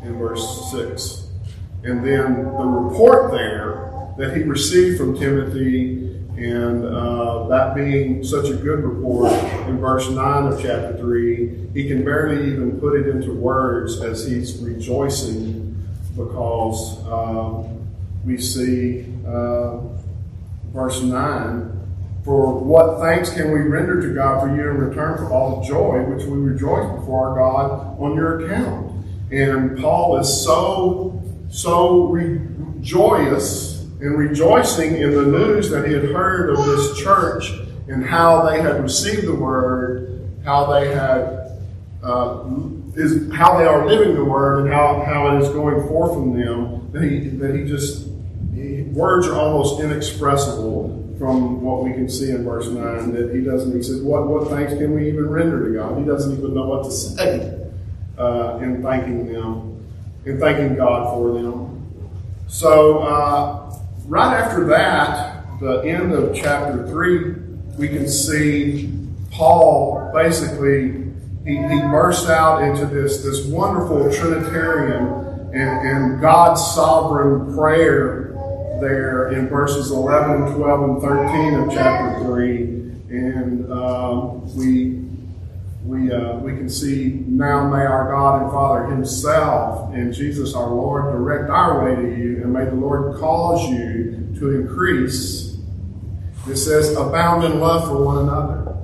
in 0.02 0.18
verse 0.18 0.72
six. 0.72 1.28
And 1.84 2.04
then 2.04 2.34
the 2.34 2.64
report 2.64 3.30
there 3.30 3.92
that 4.18 4.36
he 4.36 4.42
received 4.42 4.98
from 4.98 5.16
Timothy 5.16 6.05
and 6.36 6.84
uh, 6.84 7.48
that 7.48 7.74
being 7.74 8.22
such 8.22 8.50
a 8.50 8.54
good 8.54 8.84
report 8.84 9.32
in 9.68 9.78
verse 9.78 10.10
9 10.10 10.52
of 10.52 10.60
chapter 10.60 10.94
3, 10.98 11.70
he 11.72 11.88
can 11.88 12.04
barely 12.04 12.52
even 12.52 12.78
put 12.78 12.94
it 13.00 13.08
into 13.08 13.32
words 13.32 14.02
as 14.02 14.26
he's 14.26 14.58
rejoicing 14.58 15.74
because 16.14 16.98
uh, 17.06 17.66
we 18.24 18.36
see 18.36 19.06
uh, 19.26 19.78
verse 20.74 21.00
9 21.00 21.72
For 22.22 22.52
what 22.52 23.00
thanks 23.00 23.32
can 23.32 23.50
we 23.52 23.60
render 23.60 24.02
to 24.02 24.14
God 24.14 24.42
for 24.42 24.54
you 24.54 24.68
in 24.68 24.76
return 24.76 25.16
for 25.16 25.32
all 25.32 25.60
the 25.60 25.66
joy 25.66 26.02
which 26.02 26.24
we 26.24 26.36
rejoice 26.36 27.00
before 27.00 27.30
our 27.30 27.36
God 27.38 27.98
on 27.98 28.14
your 28.14 28.44
account? 28.44 29.06
And 29.32 29.78
Paul 29.78 30.18
is 30.18 30.44
so, 30.44 31.22
so 31.48 32.08
re- 32.08 32.40
joyous 32.82 33.75
and 34.00 34.18
rejoicing 34.18 34.96
in 34.96 35.12
the 35.14 35.24
news 35.24 35.70
that 35.70 35.86
he 35.86 35.94
had 35.94 36.04
heard 36.04 36.50
of 36.50 36.64
this 36.66 36.98
church 36.98 37.50
and 37.88 38.04
how 38.04 38.44
they 38.48 38.60
had 38.60 38.82
received 38.82 39.26
the 39.26 39.34
word, 39.34 40.28
how 40.44 40.66
they 40.72 40.88
had 40.92 41.58
uh, 42.02 42.44
is 42.94 43.32
how 43.34 43.58
they 43.58 43.64
are 43.64 43.86
living 43.86 44.14
the 44.14 44.24
word, 44.24 44.64
and 44.64 44.72
how, 44.72 45.02
how 45.02 45.36
it 45.36 45.42
is 45.42 45.48
going 45.50 45.86
forth 45.88 46.12
from 46.14 46.38
them. 46.38 46.90
That 46.92 47.02
he 47.02 47.28
that 47.38 47.54
he 47.54 47.64
just 47.64 48.08
he, 48.54 48.82
words 48.82 49.26
are 49.28 49.34
almost 49.34 49.80
inexpressible 49.80 51.14
from 51.18 51.62
what 51.62 51.82
we 51.84 51.92
can 51.92 52.08
see 52.08 52.30
in 52.30 52.44
verse 52.44 52.68
nine. 52.68 53.12
That 53.12 53.34
he 53.34 53.42
doesn't. 53.42 53.74
He 53.74 53.82
says, 53.82 54.02
"What 54.02 54.26
what 54.28 54.48
thanks 54.48 54.72
can 54.74 54.94
we 54.94 55.08
even 55.08 55.28
render 55.28 55.68
to 55.68 55.74
God?" 55.74 55.98
He 55.98 56.04
doesn't 56.04 56.36
even 56.38 56.54
know 56.54 56.66
what 56.66 56.84
to 56.84 56.90
say. 56.90 57.52
uh, 58.18 58.58
in 58.62 58.82
thanking 58.82 59.30
them, 59.32 59.84
in 60.24 60.38
thanking 60.38 60.76
God 60.76 61.14
for 61.14 61.32
them. 61.32 61.72
So, 62.48 63.00
uh, 63.00 63.65
right 64.06 64.36
after 64.36 64.64
that, 64.68 65.58
the 65.60 65.80
end 65.82 66.12
of 66.12 66.34
chapter 66.34 66.86
3, 66.86 67.34
we 67.78 67.88
can 67.88 68.08
see 68.08 68.92
Paul 69.32 70.10
basically, 70.14 71.04
he, 71.44 71.56
he 71.56 71.80
bursts 71.90 72.28
out 72.28 72.62
into 72.62 72.86
this, 72.86 73.22
this 73.22 73.44
wonderful 73.46 74.12
Trinitarian 74.12 75.26
and, 75.52 75.88
and 75.88 76.20
God's 76.20 76.60
sovereign 76.74 77.54
prayer 77.54 78.32
there 78.80 79.32
in 79.32 79.48
verses 79.48 79.90
11, 79.90 80.54
12, 80.54 80.90
and 80.90 81.02
13 81.02 81.54
of 81.54 81.72
chapter 81.72 82.24
3. 82.24 82.62
And 83.08 83.72
um, 83.72 84.56
we 84.56 85.05
we, 85.86 86.10
uh, 86.10 86.38
we 86.38 86.56
can 86.56 86.68
see 86.68 87.22
now 87.28 87.68
may 87.68 87.84
our 87.84 88.10
God 88.10 88.42
and 88.42 88.50
Father 88.50 88.86
Himself 88.86 89.94
and 89.94 90.12
Jesus 90.12 90.52
our 90.54 90.68
Lord 90.68 91.12
direct 91.12 91.48
our 91.48 91.84
way 91.84 91.94
to 91.94 92.16
you, 92.16 92.42
and 92.42 92.52
may 92.52 92.64
the 92.64 92.74
Lord 92.74 93.18
cause 93.20 93.68
you 93.70 94.34
to 94.40 94.60
increase. 94.60 95.58
It 96.48 96.56
says, 96.56 96.96
abound 96.96 97.44
in 97.44 97.60
love 97.60 97.88
for 97.88 98.04
one 98.04 98.18
another. 98.18 98.76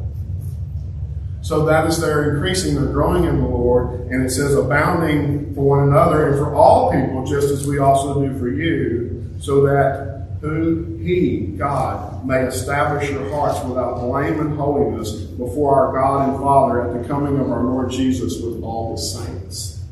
So 1.42 1.64
that 1.66 1.88
is 1.88 2.00
their 2.00 2.34
increasing, 2.34 2.76
they're 2.76 2.92
growing 2.92 3.24
in 3.24 3.40
the 3.40 3.48
Lord, 3.48 4.02
and 4.12 4.24
it 4.24 4.30
says 4.30 4.54
abounding 4.54 5.54
for 5.56 5.62
one 5.62 5.88
another 5.88 6.28
and 6.28 6.38
for 6.38 6.54
all 6.54 6.92
people, 6.92 7.26
just 7.26 7.50
as 7.50 7.66
we 7.66 7.78
also 7.78 8.24
do 8.24 8.38
for 8.38 8.48
you, 8.48 9.28
so 9.40 9.66
that 9.66 10.11
who 10.42 10.96
he, 10.96 11.54
God, 11.56 12.26
may 12.26 12.42
establish 12.42 13.08
your 13.08 13.30
hearts 13.30 13.64
without 13.64 14.00
blame 14.00 14.40
and 14.40 14.56
holiness 14.56 15.12
before 15.12 15.76
our 15.76 15.92
God 15.92 16.28
and 16.28 16.38
Father 16.40 16.82
at 16.82 17.00
the 17.00 17.08
coming 17.08 17.38
of 17.38 17.48
our 17.48 17.62
Lord 17.62 17.92
Jesus 17.92 18.42
with 18.42 18.60
all 18.64 18.96
the 18.96 19.00
saints. 19.00 19.84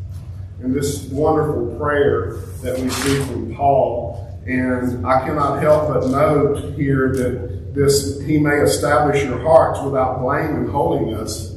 And 0.60 0.74
this 0.74 1.04
wonderful 1.06 1.78
prayer 1.78 2.32
that 2.62 2.78
we 2.80 2.90
see 2.90 3.22
from 3.26 3.54
Paul, 3.54 4.40
and 4.44 5.06
I 5.06 5.24
cannot 5.24 5.62
help 5.62 5.94
but 5.94 6.08
note 6.08 6.74
here 6.74 7.12
that 7.12 7.72
this 7.72 8.20
he 8.22 8.40
may 8.40 8.56
establish 8.56 9.22
your 9.22 9.38
hearts 9.38 9.80
without 9.80 10.20
blame 10.20 10.56
and 10.56 10.68
holiness. 10.68 11.56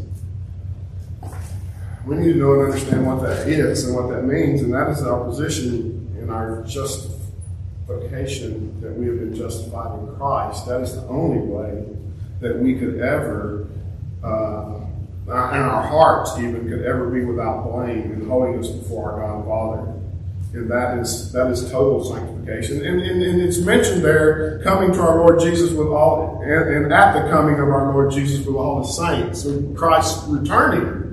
We 2.05 2.17
need 2.17 2.33
to 2.33 2.39
know 2.39 2.53
and 2.61 2.73
understand 2.73 3.07
what 3.07 3.23
that 3.23 3.47
is 3.47 3.85
and 3.87 3.95
what 3.95 4.09
that 4.09 4.23
means, 4.23 4.61
and 4.61 4.71
that 4.71 4.89
is 4.89 5.01
our 5.01 5.23
position 5.25 6.15
in 6.21 6.29
our 6.29 6.61
just 6.63 7.12
vocation 7.87 8.79
that 8.81 8.93
we 8.93 9.07
have 9.07 9.19
been 9.19 9.35
justified 9.35 9.99
in 9.99 10.15
Christ. 10.15 10.65
That 10.67 10.81
is 10.81 10.95
the 10.95 11.05
only 11.07 11.39
way 11.39 11.85
that 12.39 12.57
we 12.59 12.75
could 12.75 12.99
ever, 12.99 13.67
uh, 14.23 14.79
and 15.27 15.63
our 15.63 15.83
hearts 15.83 16.37
even 16.37 16.67
could 16.69 16.83
ever 16.83 17.09
be 17.09 17.23
without 17.23 17.63
blame 17.69 18.11
and 18.11 18.27
holiness 18.27 18.67
before 18.67 19.11
our 19.11 19.19
God 19.19 19.35
and 19.37 19.45
Father. 19.45 19.99
And 20.53 20.69
that 20.69 20.99
is 20.99 21.31
that 21.31 21.47
is 21.47 21.71
total 21.71 22.03
sanctification. 22.03 22.85
And, 22.85 23.01
and, 23.01 23.23
and 23.23 23.41
it's 23.41 23.57
mentioned 23.57 24.03
there, 24.03 24.61
coming 24.63 24.93
to 24.93 24.99
our 24.99 25.17
Lord 25.17 25.39
Jesus 25.39 25.71
with 25.71 25.87
all, 25.87 26.41
and, 26.43 26.75
and 26.75 26.93
at 26.93 27.13
the 27.13 27.29
coming 27.31 27.55
of 27.55 27.69
our 27.69 27.91
Lord 27.91 28.11
Jesus 28.11 28.45
with 28.45 28.55
all 28.55 28.83
the 28.83 28.87
saints. 28.87 29.43
So 29.43 29.61
Christ 29.73 30.25
returning 30.27 31.03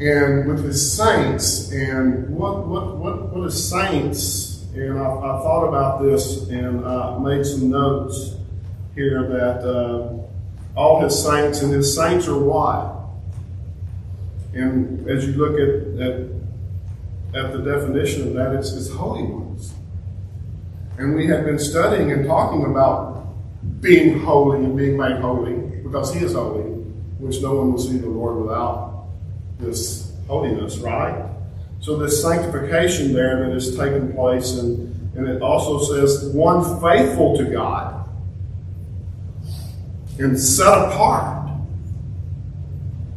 and 0.00 0.48
with 0.48 0.64
his 0.64 0.96
saints. 0.96 1.70
And 1.70 2.30
what 2.34 2.66
what 2.66 2.96
what 2.96 3.34
what 3.34 3.46
is 3.46 3.68
saints? 3.68 4.47
And 4.78 4.96
I, 4.96 5.06
I 5.06 5.42
thought 5.42 5.66
about 5.66 6.02
this 6.02 6.48
and 6.50 6.84
uh, 6.84 7.18
made 7.18 7.44
some 7.44 7.68
notes 7.68 8.36
here 8.94 9.28
that 9.28 9.68
uh, 9.68 10.18
all 10.78 11.00
his 11.00 11.20
saints, 11.20 11.62
and 11.62 11.72
his 11.72 11.92
saints 11.92 12.28
are 12.28 12.38
what? 12.38 12.94
And 14.54 15.08
as 15.10 15.26
you 15.26 15.32
look 15.32 15.54
at, 15.58 16.00
at, 16.00 17.44
at 17.44 17.52
the 17.52 17.58
definition 17.58 18.28
of 18.28 18.34
that, 18.34 18.54
it's, 18.54 18.72
it's 18.72 18.88
holy 18.88 19.24
ones. 19.24 19.74
And 20.96 21.16
we 21.16 21.26
have 21.26 21.44
been 21.44 21.58
studying 21.58 22.12
and 22.12 22.24
talking 22.24 22.64
about 22.64 23.26
being 23.80 24.20
holy 24.20 24.64
and 24.64 24.76
being 24.76 24.96
made 24.96 25.20
holy 25.20 25.54
because 25.82 26.14
he 26.14 26.24
is 26.24 26.34
holy, 26.34 26.70
which 27.18 27.42
no 27.42 27.54
one 27.56 27.72
will 27.72 27.80
see 27.80 27.98
the 27.98 28.08
Lord 28.08 28.36
without 28.44 29.08
this 29.58 30.12
holiness, 30.28 30.78
right? 30.78 31.28
So 31.80 31.96
this 31.96 32.20
sanctification 32.22 33.12
there 33.12 33.44
that 33.46 33.52
has 33.52 33.76
taken 33.76 34.12
place, 34.12 34.52
and, 34.52 35.16
and 35.16 35.28
it 35.28 35.42
also 35.42 35.78
says 35.80 36.32
one 36.34 36.80
faithful 36.80 37.36
to 37.38 37.44
God 37.44 37.98
and 40.18 40.38
set 40.38 40.66
apart. 40.66 41.50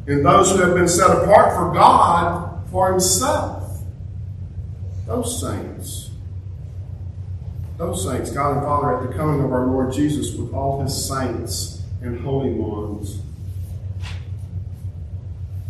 And 0.07 0.25
those 0.25 0.51
who 0.51 0.57
have 0.57 0.73
been 0.73 0.87
set 0.87 1.09
apart 1.09 1.55
for 1.55 1.73
God 1.73 2.69
for 2.69 2.91
Himself. 2.91 3.81
Those 5.07 5.41
saints. 5.41 6.09
Those 7.77 8.05
saints, 8.05 8.31
God 8.31 8.57
and 8.57 8.61
Father, 8.65 8.97
at 8.97 9.09
the 9.09 9.17
coming 9.17 9.43
of 9.43 9.51
our 9.51 9.65
Lord 9.65 9.91
Jesus 9.91 10.35
with 10.35 10.53
all 10.53 10.81
His 10.81 11.07
saints 11.07 11.81
and 12.01 12.19
holy 12.19 12.51
ones. 12.51 13.19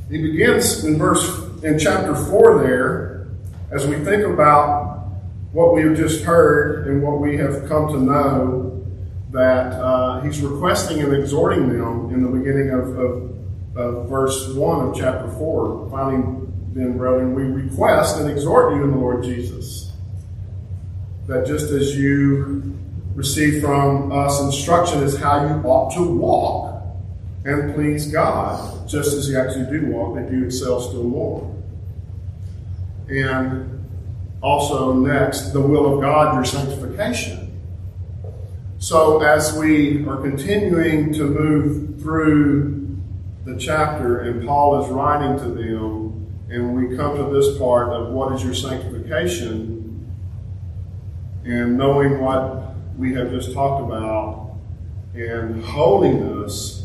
He 0.10 0.22
begins 0.22 0.84
in 0.84 0.98
verse 0.98 1.51
in 1.64 1.78
chapter 1.78 2.16
4 2.16 2.64
there, 2.64 3.28
as 3.72 3.86
we 3.88 3.98
think 3.98 4.24
about 4.24 5.08
what 5.52 5.74
we 5.74 5.82
have 5.84 5.96
just 5.96 6.24
heard 6.24 6.88
and 6.88 7.04
what 7.04 7.20
we 7.20 7.38
have 7.38 7.68
come 7.68 7.88
to 7.90 8.00
know, 8.00 8.86
that 9.32 9.74
uh, 9.74 10.22
he's 10.22 10.42
requesting 10.42 11.02
and 11.02 11.14
exhorting 11.14 11.70
them 11.70 12.14
in 12.14 12.24
the 12.24 12.30
beginning 12.30 12.70
of, 12.72 12.98
of, 12.98 13.78
of 13.78 14.10
verse 14.10 14.54
1 14.54 14.90
of 14.90 14.96
chapter 14.96 15.30
4. 15.32 15.90
Finally, 15.90 16.48
then, 16.74 16.98
brethren, 16.98 17.36
we 17.36 17.44
request 17.44 18.20
and 18.20 18.30
exhort 18.30 18.76
you 18.76 18.84
in 18.84 18.92
the 18.92 18.98
Lord 18.98 19.24
Jesus 19.24 19.92
that 21.28 21.46
just 21.46 21.72
as 21.72 21.96
you 21.96 22.78
receive 23.16 23.62
from 23.62 24.12
us 24.12 24.42
instruction 24.42 25.04
as 25.04 25.18
how 25.18 25.46
you 25.46 25.54
ought 25.64 25.94
to 25.94 26.04
walk 26.04 26.71
and 27.44 27.74
please 27.74 28.12
God, 28.12 28.88
just 28.88 29.14
as 29.14 29.30
you 29.30 29.40
actually 29.40 29.66
do 29.66 29.88
walk, 29.88 30.16
that 30.16 30.32
you 30.32 30.46
excel 30.46 30.80
still 30.80 31.04
more. 31.04 31.56
And 33.10 33.82
also, 34.42 34.94
next, 34.94 35.52
the 35.52 35.62
will 35.62 35.96
of 35.96 36.02
God, 36.02 36.36
your 36.36 36.46
sanctification. 36.46 37.60
So, 38.78 39.22
as 39.22 39.58
we 39.58 40.06
are 40.08 40.18
continuing 40.18 41.14
to 41.14 41.24
move 41.26 42.02
through 42.02 42.98
the 43.46 43.56
chapter, 43.58 44.20
and 44.20 44.48
Paul 44.48 44.84
is 44.84 44.90
writing 44.90 45.38
to 45.40 45.52
them, 45.54 46.28
and 46.50 46.76
we 46.76 46.96
come 46.96 47.18
to 47.18 47.24
this 47.34 47.58
part 47.58 47.90
of 47.90 48.12
what 48.14 48.34
is 48.34 48.44
your 48.44 48.54
sanctification, 48.54 50.08
and 51.44 51.78
knowing 51.78 52.20
what 52.22 52.76
we 52.98 53.14
have 53.14 53.32
just 53.32 53.54
talked 53.54 53.84
about, 53.84 54.58
and 55.16 55.64
holiness 55.64 56.81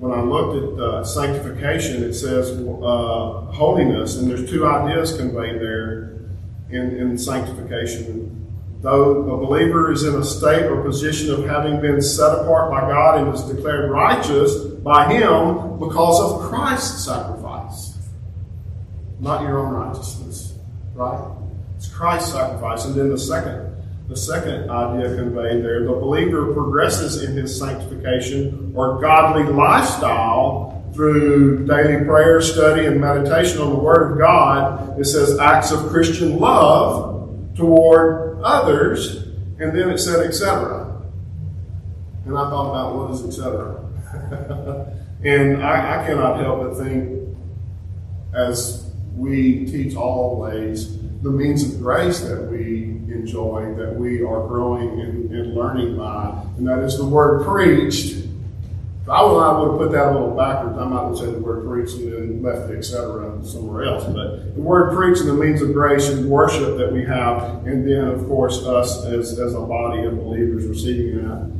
when 0.00 0.18
I 0.18 0.22
looked 0.22 0.56
at 0.56 0.82
uh, 0.82 1.04
sanctification, 1.04 2.02
it 2.02 2.14
says 2.14 2.48
uh, 2.50 3.52
holiness, 3.52 4.16
and 4.16 4.30
there's 4.30 4.48
two 4.48 4.66
ideas 4.66 5.14
conveyed 5.14 5.60
there 5.60 6.20
in, 6.70 6.96
in 6.96 7.18
sanctification. 7.18 8.36
Though 8.80 9.30
a 9.30 9.36
believer 9.36 9.92
is 9.92 10.04
in 10.04 10.14
a 10.14 10.24
state 10.24 10.64
or 10.64 10.82
position 10.82 11.30
of 11.34 11.44
having 11.44 11.82
been 11.82 12.00
set 12.00 12.32
apart 12.32 12.70
by 12.70 12.80
God 12.80 13.20
and 13.20 13.34
is 13.34 13.42
declared 13.42 13.90
righteous 13.90 14.64
by 14.82 15.12
Him 15.12 15.78
because 15.78 16.18
of 16.18 16.48
Christ's 16.48 17.04
sacrifice, 17.04 17.98
not 19.18 19.42
your 19.42 19.58
own 19.58 19.74
righteousness, 19.74 20.54
right? 20.94 21.30
It's 21.76 21.88
Christ's 21.88 22.32
sacrifice. 22.32 22.86
And 22.86 22.94
then 22.94 23.10
the 23.10 23.18
second 23.18 23.69
the 24.10 24.16
second 24.16 24.68
idea 24.68 25.14
conveyed 25.14 25.64
there. 25.64 25.84
The 25.84 25.92
believer 25.92 26.52
progresses 26.52 27.22
in 27.22 27.36
his 27.36 27.56
sanctification 27.56 28.72
or 28.74 29.00
godly 29.00 29.44
lifestyle 29.44 30.84
through 30.92 31.64
daily 31.64 32.04
prayer, 32.04 32.40
study, 32.40 32.86
and 32.86 33.00
meditation 33.00 33.60
on 33.60 33.70
the 33.70 33.78
Word 33.78 34.10
of 34.10 34.18
God. 34.18 34.98
It 34.98 35.04
says 35.04 35.38
acts 35.38 35.70
of 35.70 35.88
Christian 35.90 36.40
love 36.40 37.54
toward 37.54 38.40
others, 38.42 39.28
and 39.60 39.78
then 39.78 39.90
it 39.90 39.98
said, 39.98 40.26
etc. 40.26 41.00
And 42.26 42.36
I 42.36 42.50
thought 42.50 42.70
about 42.70 42.96
what 42.96 43.10
is 43.12 43.24
etc. 43.24 43.76
and 45.24 45.62
I, 45.62 46.02
I 46.02 46.06
cannot 46.06 46.40
help 46.40 46.62
but 46.62 46.84
think, 46.84 47.28
as 48.34 48.92
we 49.14 49.66
teach 49.66 49.94
always, 49.94 50.98
the 51.22 51.30
means 51.30 51.62
of 51.62 51.80
grace 51.80 52.20
that 52.22 52.50
we 52.50 52.99
enjoy, 53.12 53.74
that 53.76 53.94
we 53.94 54.22
are 54.22 54.46
growing 54.46 55.00
and, 55.00 55.30
and 55.30 55.54
learning 55.54 55.96
by, 55.96 56.42
and 56.56 56.66
that 56.66 56.80
is 56.80 56.98
the 56.98 57.04
word 57.04 57.44
preached. 57.44 58.16
If 59.02 59.08
I 59.08 59.24
would, 59.24 59.38
I 59.38 59.58
would 59.58 59.70
have 59.70 59.78
put 59.78 59.92
that 59.92 60.08
a 60.08 60.12
little 60.12 60.36
backwards. 60.36 60.78
I 60.78 60.84
might 60.84 61.08
have 61.08 61.18
said 61.18 61.34
the 61.34 61.40
word 61.40 61.66
preached 61.66 61.96
and 61.96 62.12
then 62.12 62.42
left 62.42 62.68
the 62.68 62.76
etc. 62.76 63.44
somewhere 63.44 63.84
else. 63.84 64.04
But 64.04 64.54
the 64.54 64.60
word 64.60 64.94
preached 64.94 65.22
and 65.22 65.30
the 65.30 65.34
means 65.34 65.62
of 65.62 65.72
grace 65.72 66.08
and 66.08 66.28
worship 66.28 66.76
that 66.78 66.92
we 66.92 67.04
have, 67.04 67.66
and 67.66 67.88
then 67.88 68.08
of 68.08 68.26
course 68.26 68.64
us 68.64 69.04
as, 69.06 69.38
as 69.38 69.54
a 69.54 69.60
body 69.60 70.04
of 70.04 70.16
believers 70.16 70.66
receiving 70.66 71.26
that. 71.26 71.50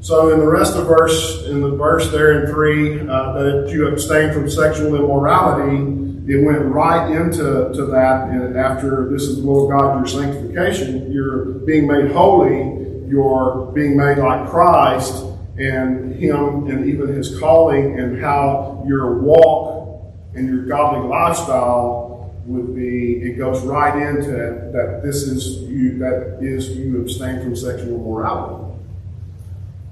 So 0.00 0.32
in 0.32 0.38
the 0.38 0.46
rest 0.46 0.76
of 0.76 0.86
verse, 0.86 1.44
in 1.46 1.60
the 1.60 1.70
verse 1.70 2.10
there 2.12 2.44
in 2.44 2.52
three, 2.52 3.00
uh, 3.00 3.32
that 3.32 3.70
you 3.70 3.88
abstain 3.88 4.32
from 4.32 4.48
sexual 4.48 4.94
immorality, 4.94 6.05
it 6.28 6.44
went 6.44 6.64
right 6.64 7.10
into 7.10 7.70
to 7.72 7.86
that. 7.92 8.30
And 8.30 8.56
after 8.56 9.08
this 9.08 9.22
is 9.22 9.40
the 9.40 9.46
will 9.46 9.64
of 9.64 9.78
God, 9.78 9.98
your 9.98 10.06
sanctification, 10.06 11.12
you're 11.12 11.44
being 11.44 11.86
made 11.86 12.10
holy, 12.10 13.08
you're 13.08 13.70
being 13.72 13.96
made 13.96 14.18
like 14.18 14.48
Christ, 14.48 15.24
and 15.58 16.14
Him, 16.16 16.66
and 16.66 16.86
even 16.86 17.14
His 17.14 17.38
calling, 17.38 17.98
and 17.98 18.20
how 18.20 18.84
your 18.86 19.18
walk 19.20 19.76
and 20.34 20.48
your 20.48 20.66
godly 20.66 21.08
lifestyle 21.08 22.34
would 22.44 22.74
be. 22.74 23.22
It 23.22 23.38
goes 23.38 23.62
right 23.62 24.08
into 24.08 24.30
that. 24.30 25.00
This 25.02 25.22
is 25.22 25.62
you. 25.62 25.98
That 25.98 26.38
is 26.40 26.76
you 26.76 27.00
abstain 27.00 27.40
from 27.40 27.56
sexual 27.56 27.98
morality. 27.98 28.64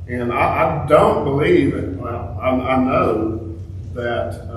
And 0.09 0.33
I, 0.33 0.85
I 0.85 0.87
don't 0.87 1.25
believe 1.25 1.75
it. 1.75 1.97
Well, 1.97 2.38
I, 2.40 2.51
I 2.51 2.85
know 2.85 3.57
that 3.94 4.51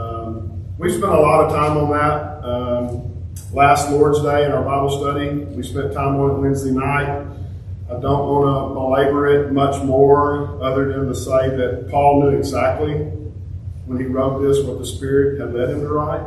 we 0.77 0.89
spent 0.89 1.11
a 1.11 1.19
lot 1.19 1.45
of 1.45 1.51
time 1.51 1.77
on 1.77 1.89
that 1.89 2.47
um, 2.47 3.13
last 3.51 3.89
Lord's 3.89 4.21
Day 4.21 4.45
in 4.45 4.51
our 4.51 4.63
Bible 4.63 4.99
study. 4.99 5.35
We 5.35 5.63
spent 5.63 5.91
time 5.93 6.17
on 6.17 6.31
it 6.31 6.33
Wednesday 6.39 6.71
night. 6.71 7.25
I 7.89 7.99
don't 7.99 8.27
want 8.27 8.69
to 8.69 8.73
belabor 8.75 9.27
it 9.27 9.51
much 9.51 9.81
more, 9.83 10.61
other 10.61 10.93
than 10.93 11.07
to 11.07 11.15
say 11.15 11.49
that 11.49 11.87
Paul 11.89 12.21
knew 12.21 12.37
exactly 12.37 12.93
when 13.85 13.99
he 13.99 14.05
wrote 14.05 14.41
this 14.41 14.63
what 14.63 14.77
the 14.77 14.85
Spirit 14.85 15.39
had 15.39 15.53
led 15.53 15.69
him 15.69 15.79
to 15.79 15.87
write. 15.87 16.25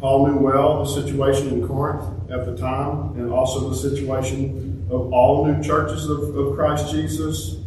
Paul 0.00 0.26
knew 0.26 0.38
well 0.38 0.82
the 0.82 1.02
situation 1.02 1.48
in 1.48 1.68
Corinth 1.68 2.30
at 2.30 2.46
the 2.46 2.56
time, 2.56 3.12
and 3.16 3.30
also 3.30 3.68
the 3.68 3.76
situation 3.76 4.88
of 4.90 5.12
all 5.12 5.46
new 5.46 5.62
churches 5.62 6.08
of, 6.08 6.34
of 6.34 6.56
Christ 6.56 6.90
Jesus 6.90 7.58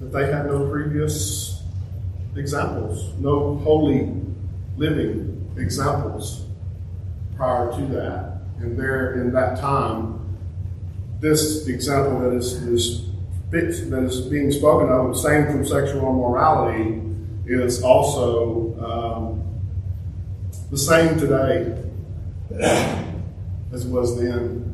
that 0.00 0.12
they 0.12 0.30
had 0.30 0.46
no 0.46 0.68
previous 0.68 1.62
examples, 2.36 3.14
no 3.18 3.56
holy 3.58 4.27
living 4.78 5.52
examples 5.58 6.46
prior 7.36 7.70
to 7.72 7.86
that. 7.86 8.40
And 8.60 8.78
there, 8.78 9.20
in 9.20 9.32
that 9.32 9.58
time, 9.58 10.36
this 11.20 11.66
example 11.66 12.20
that 12.20 12.32
is, 12.32 12.52
is 12.52 13.04
that 13.50 14.04
is 14.04 14.20
being 14.22 14.52
spoken 14.52 14.90
of, 14.90 15.10
abstain 15.10 15.46
from 15.46 15.66
sexual 15.66 16.02
immorality, 16.02 17.02
is 17.46 17.82
also 17.82 18.76
um, 18.84 19.60
the 20.70 20.76
same 20.76 21.18
today 21.18 21.82
as 23.72 23.84
it 23.84 23.90
was 23.90 24.20
then. 24.20 24.64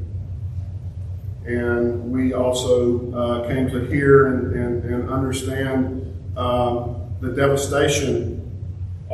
And 1.47 2.11
we 2.11 2.33
also 2.33 3.13
uh, 3.13 3.49
came 3.49 3.69
to 3.71 3.85
hear 3.87 4.27
and, 4.27 4.55
and, 4.55 4.85
and 4.85 5.11
understand 5.11 6.37
um, 6.37 7.15
the 7.21 7.33
devastation 7.33 8.44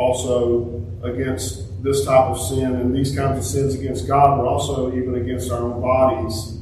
also 0.01 0.83
against 1.03 1.83
this 1.83 2.05
type 2.05 2.31
of 2.31 2.41
sin 2.41 2.75
and 2.75 2.95
these 2.95 3.15
kinds 3.15 3.39
of 3.39 3.45
sins 3.45 3.75
against 3.75 4.07
God, 4.07 4.39
but 4.39 4.47
also 4.47 4.93
even 4.95 5.15
against 5.15 5.51
our 5.51 5.63
own 5.63 5.81
bodies, 5.81 6.59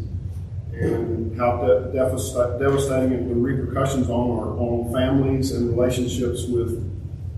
and 0.73 1.37
how 1.37 1.57
de- 1.57 1.93
devastating 1.93 3.29
the 3.29 3.35
repercussions 3.35 4.09
on 4.11 4.39
our 4.39 4.59
own 4.59 4.93
families 4.93 5.53
and 5.53 5.71
relationships 5.71 6.45
with 6.47 6.85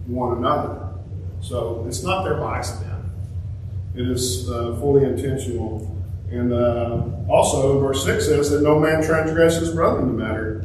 one 0.06 0.38
another. 0.38 0.88
So 1.40 1.84
it's 1.86 2.02
not 2.02 2.24
there 2.24 2.36
by 2.36 2.58
accident. 2.58 3.04
It 3.94 4.08
is 4.08 4.50
uh, 4.50 4.76
fully 4.80 5.04
intentional 5.04 5.90
and 6.30 6.52
uh, 6.52 7.02
also, 7.28 7.80
verse 7.80 8.04
6 8.04 8.24
says 8.24 8.50
that 8.50 8.62
no 8.62 8.78
man 8.78 9.02
transgress 9.02 9.56
his 9.56 9.70
brother 9.70 10.00
in 10.00 10.06
the 10.06 10.24
matter. 10.24 10.64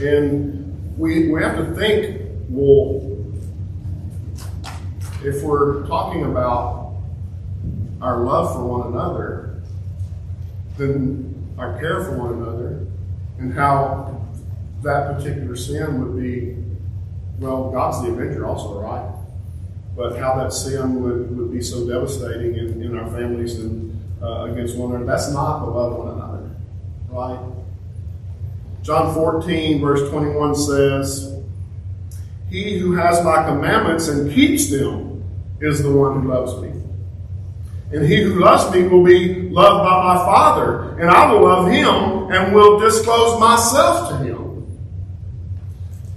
And 0.00 0.98
we, 0.98 1.28
we 1.30 1.42
have 1.42 1.56
to 1.58 1.74
think 1.74 2.20
well, 2.48 3.00
if 5.24 5.42
we're 5.42 5.86
talking 5.86 6.24
about 6.24 6.94
our 8.00 8.24
love 8.24 8.54
for 8.54 8.64
one 8.64 8.92
another, 8.92 9.62
then 10.76 11.54
our 11.58 11.78
care 11.78 12.02
for 12.04 12.18
one 12.18 12.34
another, 12.34 12.86
and 13.38 13.54
how 13.54 14.26
that 14.82 15.16
particular 15.16 15.54
sin 15.54 16.00
would 16.00 16.20
be, 16.20 16.56
well, 17.38 17.70
God's 17.70 18.02
the 18.02 18.12
avenger 18.12 18.46
also, 18.46 18.80
right? 18.80 19.08
But 19.96 20.18
how 20.18 20.36
that 20.36 20.52
sin 20.52 21.02
would, 21.02 21.36
would 21.36 21.52
be 21.52 21.62
so 21.62 21.86
devastating 21.86 22.56
in, 22.56 22.82
in 22.82 22.98
our 22.98 23.08
families 23.10 23.58
and 23.58 23.92
uh, 24.20 24.44
against 24.44 24.76
one 24.76 24.90
another. 24.90 25.04
That's 25.04 25.32
not 25.32 25.60
to 25.60 25.66
love 25.66 25.98
one 25.98 26.08
another, 26.08 26.50
right? 27.10 27.52
John 28.82 29.14
14, 29.14 29.80
verse 29.80 30.10
21 30.10 30.54
says, 30.56 31.40
He 32.50 32.78
who 32.78 32.94
has 32.94 33.22
my 33.24 33.44
commandments 33.44 34.08
and 34.08 34.32
keeps 34.32 34.70
them 34.70 35.11
is 35.62 35.82
the 35.82 35.90
one 35.90 36.20
who 36.20 36.28
loves 36.28 36.60
me. 36.60 36.70
And 37.92 38.06
he 38.06 38.22
who 38.22 38.40
loves 38.40 38.74
me 38.74 38.86
will 38.88 39.04
be 39.04 39.48
loved 39.50 39.84
by 39.84 40.14
my 40.14 40.24
Father, 40.24 40.98
and 40.98 41.10
I 41.10 41.30
will 41.30 41.42
love 41.42 41.68
him 41.70 42.32
and 42.32 42.54
will 42.54 42.78
disclose 42.78 43.38
myself 43.38 44.08
to 44.10 44.16
him. 44.18 44.80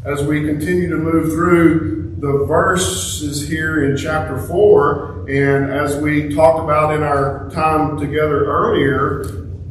As 0.06 0.24
we 0.24 0.46
continue 0.46 0.90
to 0.90 0.98
move 0.98 1.34
through 1.34 2.16
the 2.20 2.46
verses 2.46 3.48
here 3.48 3.92
in 3.92 3.98
chapter 3.98 4.40
4, 4.40 5.30
and 5.30 5.72
as 5.72 5.98
we 5.98 6.34
talked 6.34 6.64
about 6.64 6.96
in 6.96 7.04
our 7.04 7.50
time 7.52 8.00
together 8.00 8.46
earlier, 8.46 9.24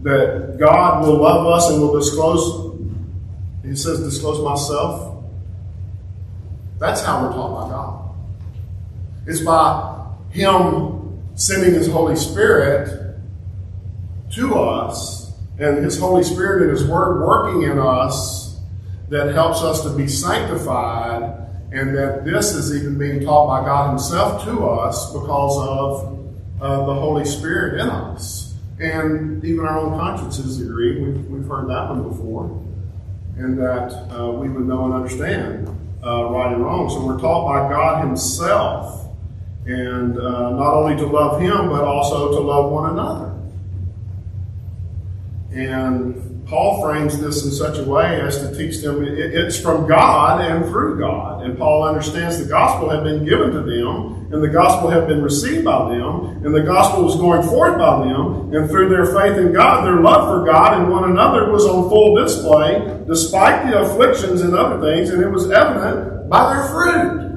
that 0.03 0.57
God 0.59 1.07
will 1.07 1.23
love 1.23 1.47
us 1.47 1.71
and 1.71 1.81
will 1.81 1.99
disclose, 1.99 2.79
he 3.65 3.75
says, 3.75 4.01
disclose 4.01 4.45
myself. 4.45 5.25
That's 6.79 7.03
how 7.03 7.23
we're 7.23 7.33
taught 7.33 7.63
by 7.63 7.71
God. 7.71 8.14
It's 9.27 9.41
by 9.41 10.07
Him 10.31 11.23
sending 11.35 11.75
His 11.75 11.89
Holy 11.89 12.17
Spirit 12.17 13.17
to 14.33 14.55
us 14.55 15.33
and 15.59 15.85
His 15.85 15.99
Holy 15.99 16.23
Spirit 16.23 16.63
and 16.63 16.71
His 16.71 16.87
Word 16.87 17.27
working 17.27 17.63
in 17.63 17.79
us 17.79 18.59
that 19.09 19.33
helps 19.33 19.63
us 19.63 19.83
to 19.83 19.91
be 19.91 20.09
sanctified 20.09 21.45
and 21.73 21.97
that 21.97 22.25
this 22.25 22.53
is 22.53 22.75
even 22.75 22.99
being 22.99 23.25
taught 23.25 23.49
by 23.49 23.67
God 23.67 23.91
Himself 23.91 24.45
to 24.45 24.69
us 24.69 25.13
because 25.13 25.69
of 25.69 26.15
uh, 26.61 26.87
the 26.87 26.95
Holy 26.95 27.25
Spirit 27.25 27.81
in 27.81 27.89
us. 27.89 28.55
And 28.79 29.45
even 29.45 29.67
our 29.67 29.79
own 29.79 29.99
consciences 29.99 30.61
agree. 30.61 31.01
We've, 31.01 31.27
we've 31.27 31.47
heard 31.47 31.69
that 31.69 31.89
one 31.91 32.09
before. 32.09 32.63
And 33.37 33.59
that 33.59 33.93
uh, 34.17 34.31
we 34.31 34.49
would 34.49 34.67
know 34.67 34.85
and 34.85 34.95
understand 34.95 35.69
uh, 36.05 36.25
right 36.31 36.53
and 36.53 36.65
wrong. 36.65 36.89
So 36.91 37.05
we're 37.05 37.19
taught 37.19 37.47
by 37.49 37.69
God 37.69 38.07
Himself. 38.07 39.04
And 39.67 40.19
uh, 40.19 40.51
not 40.51 40.75
only 40.75 40.97
to 40.97 41.07
love 41.07 41.41
Him, 41.41 41.69
but 41.71 41.85
also 41.85 42.33
to 42.33 42.41
love 42.41 42.71
one 42.71 42.91
another. 42.91 43.35
And 45.53 46.47
Paul 46.47 46.83
frames 46.83 47.19
this 47.19 47.45
in 47.45 47.51
such 47.51 47.79
a 47.79 47.85
way 47.85 48.21
as 48.21 48.39
to 48.39 48.55
teach 48.55 48.83
them 48.83 49.03
it's 49.03 49.59
from 49.59 49.87
God 49.87 50.41
and 50.43 50.67
through 50.67 50.99
God. 50.99 51.43
And 51.43 51.57
Paul 51.57 51.85
understands 51.85 52.39
the 52.39 52.45
gospel 52.45 52.91
had 52.91 53.03
been 53.03 53.25
given 53.25 53.53
to 53.53 53.63
them, 53.63 54.33
and 54.33 54.43
the 54.43 54.49
gospel 54.49 54.91
had 54.91 55.07
been 55.07 55.23
received 55.23 55.65
by 55.65 55.89
them, 55.91 56.45
and 56.45 56.55
the 56.55 56.63
gospel 56.63 57.05
was 57.05 57.17
going 57.17 57.43
forth 57.49 57.79
by 57.79 58.05
them, 58.05 58.55
and 58.55 58.69
through 58.69 58.89
their 58.91 59.07
faith 59.07 59.39
in 59.39 59.53
God, 59.53 59.87
their 59.87 60.01
love 60.01 60.29
for 60.29 60.45
God 60.45 60.81
and 60.81 60.91
one 60.91 61.11
another 61.11 61.51
was 61.51 61.65
on 61.65 61.89
full 61.89 62.17
display, 62.17 63.05
despite 63.07 63.71
the 63.71 63.81
afflictions 63.81 64.43
and 64.43 64.55
other 64.55 64.81
things, 64.81 65.11
and 65.11 65.23
it 65.23 65.29
was 65.29 65.51
evident 65.51 66.29
by 66.29 66.55
their 66.55 66.69
fruit. 66.69 67.34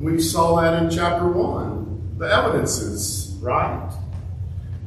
We 0.00 0.18
saw 0.18 0.62
that 0.62 0.82
in 0.82 0.88
chapter 0.90 1.28
1, 1.28 2.16
the 2.16 2.24
evidences, 2.24 3.36
right? 3.42 3.92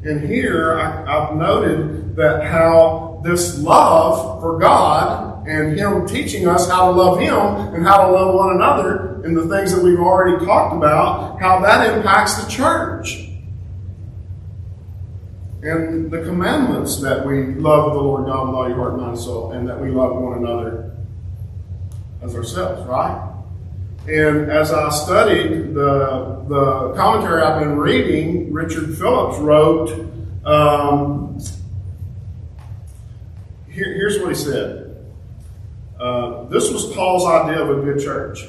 And 0.03 0.27
here 0.27 0.79
I, 0.79 1.27
have 1.27 1.35
noted 1.35 2.15
that 2.15 2.43
how 2.45 3.21
this 3.23 3.59
love 3.59 4.41
for 4.41 4.57
God 4.57 5.47
and 5.47 5.77
Him 5.77 6.07
teaching 6.07 6.47
us 6.47 6.67
how 6.67 6.91
to 6.91 6.97
love 6.97 7.19
Him 7.19 7.75
and 7.75 7.85
how 7.85 8.07
to 8.07 8.11
love 8.11 8.33
one 8.33 8.55
another 8.55 9.21
and 9.23 9.37
the 9.37 9.47
things 9.47 9.73
that 9.73 9.83
we've 9.83 9.99
already 9.99 10.43
talked 10.43 10.75
about, 10.75 11.39
how 11.39 11.59
that 11.61 11.95
impacts 11.95 12.43
the 12.43 12.49
church. 12.49 13.29
And 15.61 16.09
the 16.09 16.23
commandments 16.23 16.99
that 17.01 17.23
we 17.23 17.53
love 17.53 17.93
the 17.93 18.01
Lord 18.01 18.25
God 18.25 18.47
with 18.47 18.55
all 18.55 18.67
your 18.67 18.77
heart, 18.77 18.97
mind, 18.97 19.11
and 19.11 19.19
soul, 19.19 19.51
and 19.51 19.69
that 19.69 19.79
we 19.79 19.91
love 19.91 20.15
one 20.15 20.39
another 20.39 20.97
as 22.23 22.35
ourselves, 22.35 22.85
right? 22.87 23.32
And 24.07 24.51
as 24.51 24.73
I 24.73 24.89
studied 24.89 25.73
the, 25.73 26.43
the 26.49 26.93
commentary 26.95 27.41
I've 27.41 27.59
been 27.59 27.77
reading, 27.77 28.51
Richard 28.51 28.97
Phillips 28.97 29.39
wrote, 29.39 29.91
um, 30.45 31.39
here, 33.69 33.93
here's 33.93 34.19
what 34.19 34.29
he 34.29 34.35
said. 34.35 35.05
Uh, 35.99 36.43
this 36.45 36.69
was 36.69 36.93
Paul's 36.93 37.25
idea 37.25 37.61
of 37.61 37.77
a 37.77 37.81
good 37.81 38.03
church 38.03 38.39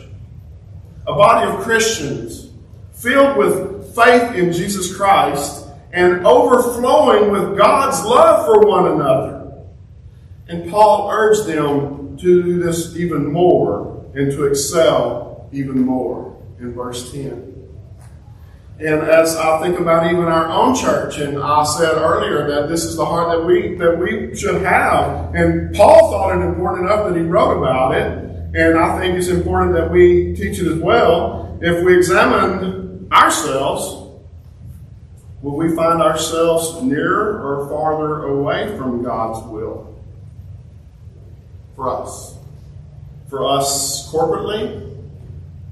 a 1.06 1.12
body 1.12 1.50
of 1.50 1.60
Christians 1.60 2.50
filled 2.92 3.36
with 3.36 3.94
faith 3.94 4.34
in 4.34 4.52
Jesus 4.52 4.94
Christ 4.96 5.66
and 5.92 6.26
overflowing 6.26 7.30
with 7.30 7.58
God's 7.58 8.02
love 8.04 8.46
for 8.46 8.66
one 8.66 8.92
another. 8.92 9.52
And 10.48 10.70
Paul 10.70 11.10
urged 11.10 11.46
them 11.46 12.16
to 12.18 12.42
do 12.42 12.62
this 12.62 12.96
even 12.96 13.30
more 13.30 14.04
and 14.14 14.30
to 14.32 14.46
excel 14.46 15.33
even 15.54 15.80
more 15.80 16.36
in 16.58 16.72
verse 16.72 17.12
10. 17.12 17.54
And 18.80 19.02
as 19.02 19.36
I 19.36 19.62
think 19.62 19.78
about 19.78 20.10
even 20.10 20.24
our 20.24 20.48
own 20.50 20.74
church, 20.74 21.18
and 21.18 21.38
I 21.38 21.62
said 21.62 21.94
earlier 21.94 22.48
that 22.50 22.68
this 22.68 22.82
is 22.82 22.96
the 22.96 23.06
heart 23.06 23.30
that 23.30 23.46
we 23.46 23.76
that 23.76 23.96
we 23.98 24.34
should 24.34 24.62
have. 24.62 25.32
And 25.34 25.72
Paul 25.76 26.10
thought 26.10 26.36
it 26.36 26.44
important 26.44 26.86
enough 26.86 27.08
that 27.08 27.16
he 27.16 27.22
wrote 27.22 27.56
about 27.58 27.94
it. 27.94 28.24
And 28.56 28.76
I 28.76 28.98
think 28.98 29.16
it's 29.16 29.28
important 29.28 29.74
that 29.74 29.90
we 29.90 30.34
teach 30.34 30.58
it 30.58 30.66
as 30.66 30.78
well. 30.78 31.56
If 31.62 31.84
we 31.84 31.96
examine 31.96 33.08
ourselves, 33.12 34.18
will 35.40 35.56
we 35.56 35.74
find 35.76 36.02
ourselves 36.02 36.82
nearer 36.82 37.40
or 37.42 37.68
farther 37.68 38.24
away 38.24 38.76
from 38.76 39.04
God's 39.04 39.46
will 39.46 39.94
for 41.76 42.02
us? 42.02 42.36
For 43.28 43.48
us 43.48 44.12
corporately 44.12 44.93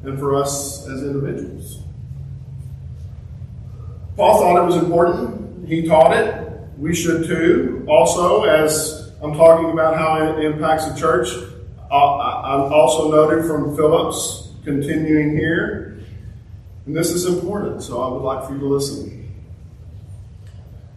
and 0.04 0.18
for 0.18 0.34
us 0.34 0.86
as 0.88 1.02
individuals. 1.02 1.78
Paul 4.16 4.40
thought 4.40 4.62
it 4.62 4.66
was 4.66 4.76
important. 4.76 5.68
He 5.68 5.86
taught 5.86 6.16
it. 6.16 6.50
We 6.76 6.94
should 6.94 7.26
too. 7.26 7.84
Also, 7.88 8.44
as 8.44 9.12
I'm 9.22 9.34
talking 9.34 9.70
about 9.70 9.96
how 9.96 10.38
it 10.38 10.44
impacts 10.44 10.86
the 10.86 10.98
church, 10.98 11.28
I'm 11.90 12.72
also 12.72 13.10
noted 13.10 13.46
from 13.46 13.76
Phillips, 13.76 14.50
continuing 14.64 15.36
here. 15.36 16.00
And 16.86 16.96
this 16.96 17.10
is 17.10 17.26
important, 17.26 17.82
so 17.82 18.02
I 18.02 18.08
would 18.08 18.22
like 18.22 18.46
for 18.46 18.54
you 18.54 18.58
to 18.60 18.66
listen. 18.66 19.32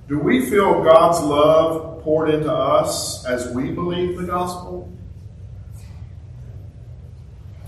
Do 0.08 0.20
we 0.20 0.50
feel 0.50 0.84
God's 0.84 1.20
love 1.22 2.02
poured 2.04 2.30
into 2.30 2.52
us 2.52 3.26
as 3.26 3.50
we 3.50 3.72
believe 3.72 4.18
the 4.18 4.24
gospel? 4.24 4.92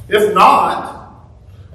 If 0.07 0.33
not, 0.33 1.06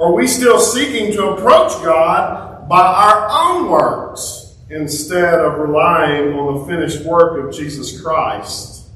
are 0.01 0.13
we 0.13 0.27
still 0.27 0.59
seeking 0.59 1.13
to 1.13 1.31
approach 1.31 1.73
God 1.85 2.69
by 2.69 2.81
our 2.81 3.29
own 3.31 3.71
works 3.71 4.57
instead 4.71 5.35
of 5.35 5.59
relying 5.59 6.33
on 6.33 6.59
the 6.59 6.67
finished 6.67 7.05
work 7.05 7.45
of 7.45 7.55
Jesus 7.55 8.01
Christ, 8.01 8.89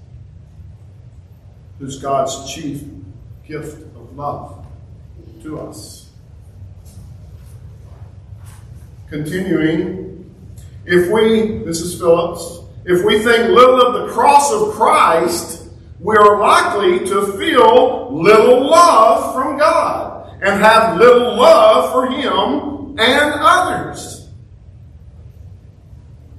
who's 1.78 1.98
God's 2.00 2.52
chief 2.52 2.82
gift 3.46 3.82
of 3.94 4.16
love 4.16 4.64
to 5.42 5.60
us. 5.60 6.08
Continuing, 9.10 10.34
if 10.86 11.10
we, 11.12 11.58
this 11.64 11.80
is 11.80 11.98
Phillips, 11.98 12.60
if 12.86 13.04
we 13.04 13.18
think 13.18 13.50
little 13.50 13.82
of 13.82 14.06
the 14.06 14.12
cross 14.14 14.50
of 14.52 14.72
Christ, 14.74 15.68
we 16.00 16.16
are 16.16 16.40
likely 16.40 17.06
to 17.06 17.32
feel 17.34 18.10
little 18.10 18.68
love 18.68 19.34
from 19.34 19.58
God 19.58 20.05
and 20.46 20.62
have 20.62 20.96
little 20.96 21.36
love 21.36 21.92
for 21.92 22.06
Him 22.06 22.96
and 22.98 23.34
others. 23.34 24.28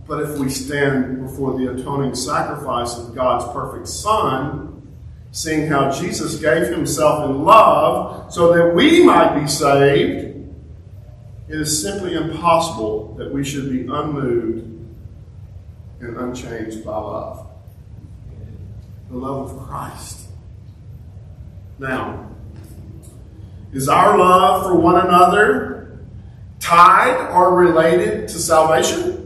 But 0.07 0.23
if 0.23 0.37
we 0.37 0.49
stand 0.49 1.21
before 1.21 1.59
the 1.59 1.73
atoning 1.73 2.15
sacrifice 2.15 2.97
of 2.97 3.13
God's 3.13 3.51
perfect 3.51 3.89
Son, 3.89 4.87
seeing 5.31 5.67
how 5.67 5.91
Jesus 5.91 6.37
gave 6.37 6.69
himself 6.69 7.29
in 7.29 7.43
love 7.43 8.31
so 8.33 8.53
that 8.53 8.73
we 8.73 9.03
might 9.03 9.37
be 9.37 9.45
saved, 9.45 10.47
it 11.49 11.59
is 11.59 11.81
simply 11.81 12.13
impossible 12.13 13.13
that 13.15 13.31
we 13.31 13.43
should 13.43 13.69
be 13.69 13.81
unmoved 13.81 14.65
and 15.99 16.17
unchanged 16.17 16.85
by 16.85 16.97
love. 16.97 17.45
The 19.09 19.17
love 19.17 19.51
of 19.51 19.67
Christ. 19.67 20.27
Now, 21.77 22.36
is 23.73 23.89
our 23.89 24.17
love 24.17 24.63
for 24.63 24.75
one 24.75 24.95
another 24.95 25.99
tied 26.59 27.31
or 27.31 27.55
related 27.55 28.27
to 28.29 28.39
salvation? 28.39 29.23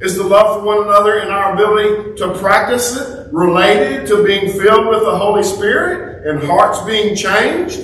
Is 0.00 0.16
the 0.16 0.24
love 0.24 0.60
for 0.60 0.66
one 0.66 0.82
another 0.86 1.18
and 1.18 1.30
our 1.30 1.54
ability 1.54 2.16
to 2.18 2.34
practice 2.38 2.96
it 2.96 3.32
related 3.32 4.06
to 4.08 4.24
being 4.24 4.52
filled 4.52 4.88
with 4.88 5.00
the 5.00 5.16
Holy 5.16 5.42
Spirit 5.42 6.26
and 6.26 6.46
hearts 6.46 6.82
being 6.82 7.16
changed? 7.16 7.80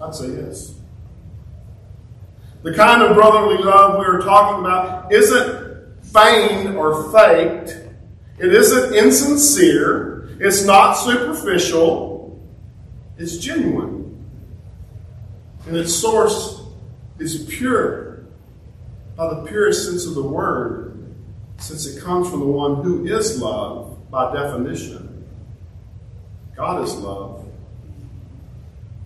I'd 0.00 0.14
say 0.14 0.28
yes. 0.28 0.74
The 2.62 2.74
kind 2.74 3.02
of 3.02 3.14
brotherly 3.14 3.62
love 3.62 3.98
we 3.98 4.04
are 4.04 4.20
talking 4.20 4.64
about 4.64 5.12
isn't 5.12 6.02
feigned 6.02 6.76
or 6.76 7.10
faked. 7.12 7.80
It 8.38 8.52
isn't 8.52 8.94
insincere. 8.94 10.13
It's 10.40 10.64
not 10.64 10.94
superficial. 10.94 12.42
It's 13.16 13.38
genuine 13.38 14.04
and 15.66 15.76
its 15.76 15.94
source 15.94 16.62
is 17.18 17.46
pure 17.48 18.24
by 19.16 19.32
the 19.32 19.44
purest 19.44 19.86
sense 19.86 20.06
of 20.06 20.14
the 20.14 20.22
word, 20.22 21.14
since 21.58 21.86
it 21.86 22.02
comes 22.02 22.28
from 22.28 22.40
the 22.40 22.46
one 22.46 22.82
who 22.82 23.06
is 23.06 23.40
love 23.40 24.10
by 24.10 24.32
definition. 24.34 25.24
God 26.56 26.82
is 26.82 26.94
love. 26.96 27.46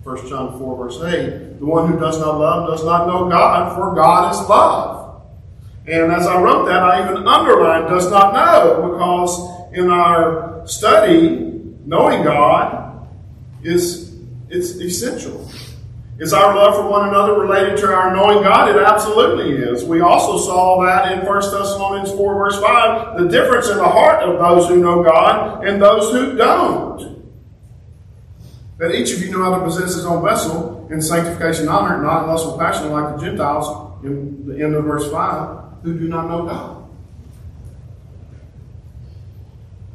1 0.02 0.28
John 0.28 0.58
4, 0.58 0.76
verse 0.76 0.96
8 0.96 1.58
The 1.58 1.66
one 1.66 1.92
who 1.92 1.98
does 1.98 2.18
not 2.18 2.38
love 2.38 2.68
does 2.68 2.84
not 2.84 3.06
know 3.06 3.28
God, 3.28 3.74
for 3.76 3.94
God 3.94 4.32
is 4.32 4.48
love. 4.48 5.22
And 5.86 6.10
as 6.12 6.26
I 6.26 6.40
wrote 6.40 6.66
that, 6.66 6.82
I 6.82 7.04
even 7.04 7.26
underlined 7.26 7.88
does 7.88 8.10
not 8.10 8.34
know, 8.34 8.92
because 8.92 9.76
in 9.78 9.90
our 9.90 10.47
study, 10.70 11.60
knowing 11.84 12.22
God 12.24 13.08
is 13.62 14.08
it's 14.50 14.76
essential. 14.76 15.48
Is 16.18 16.32
our 16.32 16.54
love 16.56 16.74
for 16.74 16.90
one 16.90 17.08
another 17.08 17.38
related 17.38 17.76
to 17.78 17.94
our 17.94 18.14
knowing 18.14 18.42
God? 18.42 18.74
It 18.74 18.82
absolutely 18.82 19.54
is. 19.54 19.84
We 19.84 20.00
also 20.00 20.36
saw 20.38 20.84
that 20.84 21.12
in 21.12 21.24
1 21.24 21.40
Thessalonians 21.40 22.10
4, 22.10 22.34
verse 22.34 22.60
5, 22.60 23.18
the 23.18 23.28
difference 23.28 23.68
in 23.68 23.76
the 23.76 23.86
heart 23.86 24.24
of 24.24 24.38
those 24.38 24.68
who 24.68 24.78
know 24.78 25.04
God 25.04 25.64
and 25.64 25.80
those 25.80 26.10
who 26.10 26.36
don't. 26.36 27.22
That 28.78 28.94
each 28.94 29.12
of 29.12 29.22
you 29.22 29.30
know 29.30 29.44
how 29.44 29.58
to 29.58 29.64
possess 29.64 29.94
his 29.94 30.06
own 30.06 30.24
vessel 30.24 30.88
in 30.90 31.00
sanctification 31.00 31.62
and 31.62 31.70
honor, 31.70 32.02
not 32.02 32.24
in 32.24 32.30
lustful 32.30 32.58
passion 32.58 32.90
like 32.90 33.16
the 33.16 33.24
Gentiles, 33.24 34.02
in 34.02 34.46
the 34.46 34.60
end 34.60 34.74
of 34.74 34.84
verse 34.84 35.08
5, 35.10 35.82
who 35.84 35.98
do 35.98 36.08
not 36.08 36.28
know 36.28 36.46
God. 36.46 36.77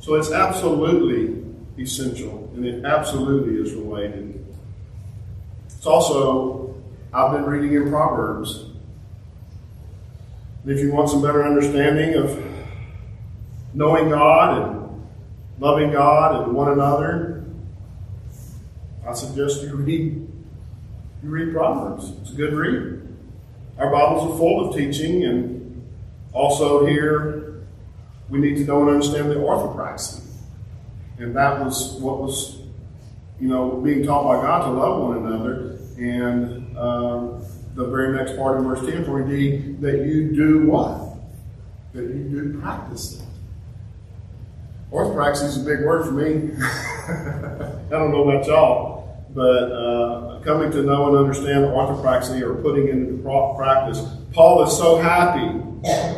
So 0.03 0.15
it's 0.15 0.31
absolutely 0.31 1.43
essential, 1.81 2.51
and 2.55 2.65
it 2.65 2.85
absolutely 2.85 3.55
is 3.55 3.73
related 3.73 4.33
it's 5.83 5.89
also, 5.89 6.73
I've 7.11 7.33
been 7.33 7.43
reading 7.43 7.73
in 7.73 7.89
Proverbs. 7.89 8.67
And 10.63 10.71
if 10.71 10.79
you 10.79 10.93
want 10.93 11.09
some 11.09 11.21
better 11.21 11.43
understanding 11.43 12.15
of 12.15 12.41
knowing 13.73 14.07
God 14.07 14.61
and 14.61 15.05
loving 15.59 15.91
God 15.91 16.41
and 16.41 16.53
one 16.53 16.71
another, 16.71 17.43
I 19.05 19.11
suggest 19.11 19.61
you 19.63 19.75
read 19.75 20.25
you 21.21 21.29
read 21.29 21.53
Proverbs. 21.53 22.13
It's 22.21 22.31
a 22.31 22.35
good 22.35 22.53
read. 22.53 23.05
Our 23.77 23.91
Bibles 23.91 24.31
are 24.31 24.37
full 24.37 24.69
of 24.69 24.77
teaching, 24.77 25.25
and 25.25 25.85
also 26.31 26.85
here 26.85 27.42
we 28.29 28.39
need 28.39 28.55
to 28.55 28.65
know 28.65 28.81
and 28.81 28.89
understand 28.89 29.29
the 29.29 29.35
orthopraxy. 29.35 30.21
And 31.19 31.35
that 31.35 31.63
was 31.63 31.93
what 31.93 32.19
was, 32.19 32.59
you 33.39 33.47
know, 33.47 33.71
being 33.77 34.05
taught 34.05 34.23
by 34.23 34.41
God 34.41 34.65
to 34.65 34.71
love 34.71 35.01
one 35.01 35.17
another. 35.25 35.79
And 35.97 36.77
um, 36.77 37.45
the 37.75 37.85
very 37.85 38.17
next 38.17 38.35
part 38.35 38.57
of 38.57 38.65
verse 38.65 38.85
10, 38.85 39.05
for 39.05 39.21
indeed 39.21 39.81
that 39.81 40.05
you 40.05 40.35
do 40.35 40.67
what? 40.67 41.17
That 41.93 42.03
you 42.03 42.23
do 42.23 42.59
practice 42.59 43.19
it. 43.19 43.25
Orthopraxy 44.91 45.45
is 45.45 45.57
a 45.57 45.65
big 45.65 45.85
word 45.85 46.05
for 46.05 46.11
me. 46.11 46.51
I 46.61 47.89
don't 47.89 48.11
know 48.11 48.29
about 48.29 48.45
y'all, 48.45 49.25
but 49.33 49.71
uh, 49.71 50.39
coming 50.41 50.71
to 50.71 50.83
know 50.83 51.07
and 51.09 51.17
understand 51.17 51.65
orthopraxy 51.65 52.41
or 52.41 52.55
putting 52.55 52.87
into 52.87 53.23
practice, 53.55 54.03
Paul 54.33 54.63
is 54.63 54.77
so 54.77 54.97
happy 54.97 55.59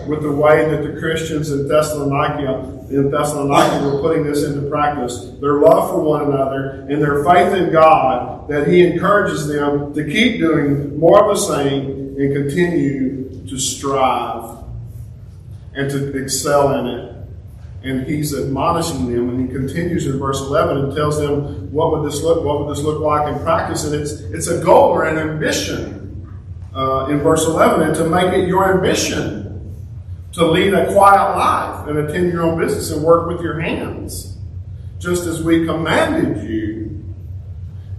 with 0.08 0.22
the 0.22 0.32
way 0.32 0.70
that 0.70 0.84
the 0.84 1.00
Christians 1.00 1.50
in 1.50 1.68
Thessalonica 1.68 2.76
in 2.90 3.10
Thessalonica 3.10 3.84
were 3.84 4.00
putting 4.00 4.24
this 4.24 4.44
into 4.44 4.70
practice. 4.70 5.32
Their 5.42 5.56
love 5.56 5.90
for 5.90 6.02
one 6.02 6.26
another 6.26 6.86
and 6.88 7.02
their 7.02 7.24
faith 7.24 7.52
in 7.54 7.72
God 7.72 8.48
that 8.48 8.68
he 8.68 8.86
encourages 8.86 9.48
them 9.48 9.94
to 9.96 10.04
keep 10.04 10.40
doing 10.40 11.00
more 11.00 11.24
of 11.24 11.36
the 11.36 11.42
same 11.42 12.16
and 12.18 12.34
continue 12.34 13.46
to 13.48 13.58
strive 13.58 14.64
and 15.74 15.90
to 15.90 16.16
excel 16.16 16.80
in 16.80 16.86
it. 16.86 17.12
And 17.84 18.08
he's 18.08 18.36
admonishing 18.36 19.12
them, 19.14 19.30
and 19.30 19.48
he 19.48 19.54
continues 19.54 20.08
in 20.08 20.18
verse 20.18 20.40
11 20.42 20.78
and 20.78 20.96
tells 20.96 21.20
them 21.20 21.72
what 21.72 21.92
would 21.92 22.10
this 22.10 22.22
look, 22.22 22.44
what 22.44 22.60
would 22.60 22.76
this 22.76 22.84
look 22.84 23.00
like 23.00 23.32
in 23.32 23.40
practice, 23.44 23.84
and 23.84 23.94
it's 23.94 24.12
it's 24.12 24.48
a 24.48 24.64
goal 24.64 24.90
or 24.90 25.06
an 25.06 25.20
ambition 25.20 26.28
uh, 26.74 27.08
in 27.12 27.20
verse 27.20 27.46
11, 27.46 27.88
and 27.88 27.96
to 27.96 28.10
make 28.10 28.34
it 28.34 28.48
your 28.48 28.74
ambition 28.74 29.45
to 30.36 30.46
lead 30.46 30.74
a 30.74 30.92
quiet 30.92 31.38
life 31.38 31.88
and 31.88 31.98
attend 31.98 32.32
your 32.32 32.44
own 32.44 32.60
business 32.60 32.92
and 32.92 33.02
work 33.02 33.28
with 33.28 33.42
your 33.42 33.58
hands, 33.58 34.38
just 35.00 35.26
as 35.26 35.42
we 35.42 35.66
commanded 35.66 36.44
you. 36.48 37.04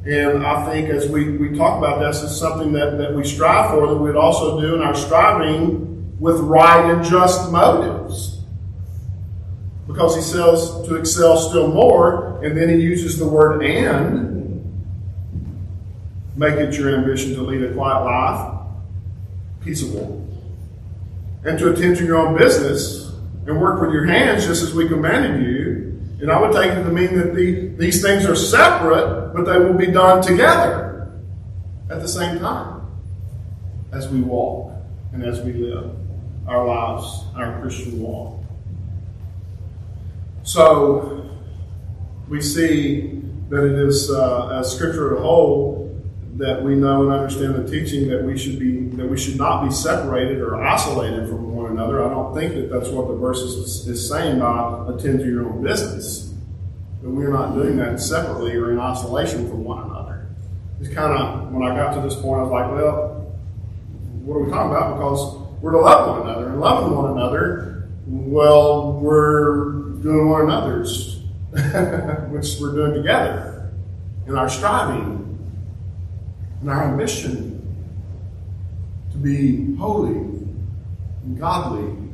And 0.05 0.47
I 0.47 0.71
think 0.71 0.91
as 0.91 1.09
we, 1.09 1.37
we 1.39 1.57
talk 1.57 1.79
about 1.79 1.99
this, 1.99 2.23
it's 2.23 2.37
something 2.37 2.73
that, 2.73 2.99
that 2.99 3.15
we 3.15 3.25
strive 3.25 3.71
for, 3.71 3.87
that 3.87 3.97
we'd 3.97 4.17
also 4.17 4.61
do 4.61 4.75
in 4.75 4.83
our 4.83 4.95
striving 4.95 6.15
with 6.21 6.39
right 6.41 6.91
and 6.91 7.03
just 7.03 7.51
motives. 7.51 8.41
Because 9.87 10.15
he 10.15 10.21
says 10.21 10.87
to 10.87 10.97
excel 10.97 11.39
still 11.39 11.69
more, 11.69 12.45
and 12.45 12.55
then 12.57 12.69
he 12.69 12.77
uses 12.77 13.19
the 13.19 13.27
word 13.27 13.63
and. 13.65 14.37
Make 16.37 16.55
it 16.55 16.77
your 16.77 16.95
ambition 16.95 17.35
to 17.35 17.41
lead 17.41 17.63
a 17.63 17.73
quiet 17.73 18.05
life, 18.05 18.61
peaceable, 19.63 20.26
and 21.47 21.59
to 21.59 21.73
attend 21.73 21.97
to 21.97 22.05
your 22.05 22.17
own 22.17 22.37
business 22.37 23.13
and 23.47 23.61
work 23.61 23.81
with 23.81 23.93
your 23.93 24.05
hands 24.05 24.45
just 24.45 24.63
as 24.63 24.75
we 24.75 24.89
commanded 24.89 25.43
you 25.43 25.87
and 26.21 26.31
I 26.31 26.41
would 26.41 26.53
take 26.53 26.73
it 26.73 26.83
to 26.83 26.91
mean 26.91 27.17
that 27.19 27.35
the, 27.35 27.69
these 27.77 28.01
things 28.01 28.25
are 28.25 28.35
separate, 28.35 29.35
but 29.35 29.45
they 29.45 29.59
will 29.59 29.75
be 29.75 29.89
done 29.89 30.23
together 30.23 31.13
at 31.91 32.01
the 32.01 32.09
same 32.09 32.39
time 32.39 32.87
as 33.93 34.09
we 34.09 34.23
walk 34.23 34.73
and 35.13 35.23
as 35.23 35.43
we 35.43 35.53
live 35.53 35.95
our 36.49 36.67
lives, 36.67 37.25
our 37.37 37.61
Christian 37.61 38.01
walk. 38.01 38.41
So 40.43 41.29
we 42.29 42.41
see 42.41 43.21
that 43.51 43.65
it 43.65 43.79
is 43.87 44.11
uh, 44.11 44.59
as 44.59 44.73
Scripture 44.75 45.17
whole 45.17 45.86
that 46.39 46.63
we 46.63 46.75
know 46.75 47.03
and 47.03 47.13
understand 47.13 47.55
the 47.55 47.71
teaching 47.71 48.09
that 48.09 48.23
we 48.23 48.37
should 48.37 48.59
be 48.59 48.85
that 48.97 49.09
we 49.09 49.17
should 49.17 49.37
not 49.37 49.65
be 49.65 49.73
separated 49.73 50.39
or 50.39 50.63
isolated 50.63 51.29
from 51.29 51.55
one 51.55 51.71
another. 51.71 52.05
I 52.05 52.11
don't 52.11 52.35
think 52.35 52.55
that 52.55 52.71
that's 52.71 52.89
what 52.89 53.09
the 53.09 53.15
verse 53.15 53.39
is, 53.39 53.87
is 53.87 54.09
saying 54.09 54.39
by 54.39 54.87
attend 54.89 55.21
to 55.21 55.27
your 55.27 55.47
own 55.49 55.63
business. 55.63 56.35
But 57.03 57.11
we're 57.11 57.33
not 57.33 57.55
doing 57.55 57.77
that 57.79 58.01
separately 58.01 58.55
or 58.57 58.71
in 58.73 58.79
isolation 58.79 59.49
from 59.49 59.65
one 59.65 59.85
another. 59.85 60.29
It's 60.81 60.93
kind 60.93 61.19
of 61.19 61.53
when 61.53 61.63
I 61.63 61.75
got 61.75 61.95
to 61.95 62.01
this 62.01 62.15
point, 62.15 62.41
I 62.41 62.43
was 62.43 62.53
like, 62.53 62.71
well, 62.71 63.35
what 64.25 64.37
are 64.37 64.45
we 64.45 64.51
talking 64.51 64.73
about? 64.73 64.95
Because 64.95 65.39
we're 65.63 65.73
to 65.73 65.79
love 65.79 66.19
one 66.19 66.29
another 66.29 66.49
and 66.49 66.61
loving 66.61 66.95
one 66.95 67.13
another. 67.13 67.89
Well, 68.07 68.93
we're 68.93 69.73
doing 70.03 70.29
one 70.29 70.43
another's, 70.43 71.21
which 72.31 72.57
we're 72.61 72.75
doing 72.75 72.95
together 72.95 73.73
in 74.27 74.37
our 74.37 74.51
striving 74.51 75.26
and 76.61 76.71
our 76.71 76.85
ambition 76.85 77.63
to 79.13 79.19
be 79.19 79.75
holy 79.77 80.13
and 80.13 81.39
godly 81.39 82.07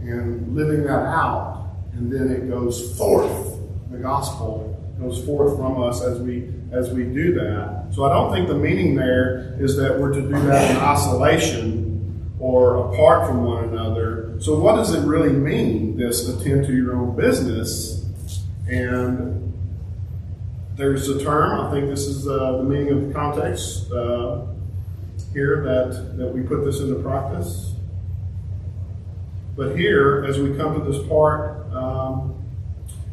and 0.00 0.54
living 0.54 0.84
that 0.84 1.06
out. 1.06 1.70
And 1.92 2.10
then 2.10 2.30
it 2.30 2.48
goes 2.48 2.96
forth. 2.96 3.58
The 3.90 3.98
gospel 3.98 4.68
goes 5.00 5.24
forth 5.24 5.56
from 5.56 5.82
us 5.82 6.02
as 6.02 6.18
we 6.18 6.48
as 6.72 6.90
we 6.90 7.04
do 7.04 7.34
that. 7.34 7.88
So 7.92 8.04
I 8.04 8.12
don't 8.12 8.32
think 8.32 8.48
the 8.48 8.54
meaning 8.54 8.94
there 8.94 9.56
is 9.60 9.76
that 9.76 9.98
we're 10.00 10.12
to 10.14 10.22
do 10.22 10.40
that 10.46 10.70
in 10.70 10.76
isolation 10.78 12.32
or 12.40 12.92
apart 12.92 13.28
from 13.28 13.44
one 13.44 13.64
another. 13.64 14.36
So 14.40 14.58
what 14.58 14.76
does 14.76 14.94
it 14.94 15.06
really 15.06 15.32
mean, 15.32 15.96
this 15.96 16.28
attend 16.28 16.66
to 16.66 16.74
your 16.74 16.96
own 16.96 17.14
business? 17.14 18.04
And 18.66 19.51
there's 20.76 21.08
a 21.08 21.22
term, 21.22 21.60
I 21.60 21.70
think 21.70 21.88
this 21.88 22.06
is 22.06 22.26
uh, 22.26 22.58
the 22.58 22.62
meaning 22.62 22.90
of 22.90 23.08
the 23.08 23.14
context 23.14 23.90
uh, 23.92 24.46
here 25.32 25.62
that, 25.64 26.16
that 26.16 26.28
we 26.28 26.42
put 26.42 26.64
this 26.64 26.80
into 26.80 26.96
practice. 26.96 27.74
But 29.54 29.76
here, 29.76 30.24
as 30.26 30.38
we 30.38 30.56
come 30.56 30.82
to 30.82 30.90
this 30.90 31.06
part, 31.08 31.70
um, 31.74 32.34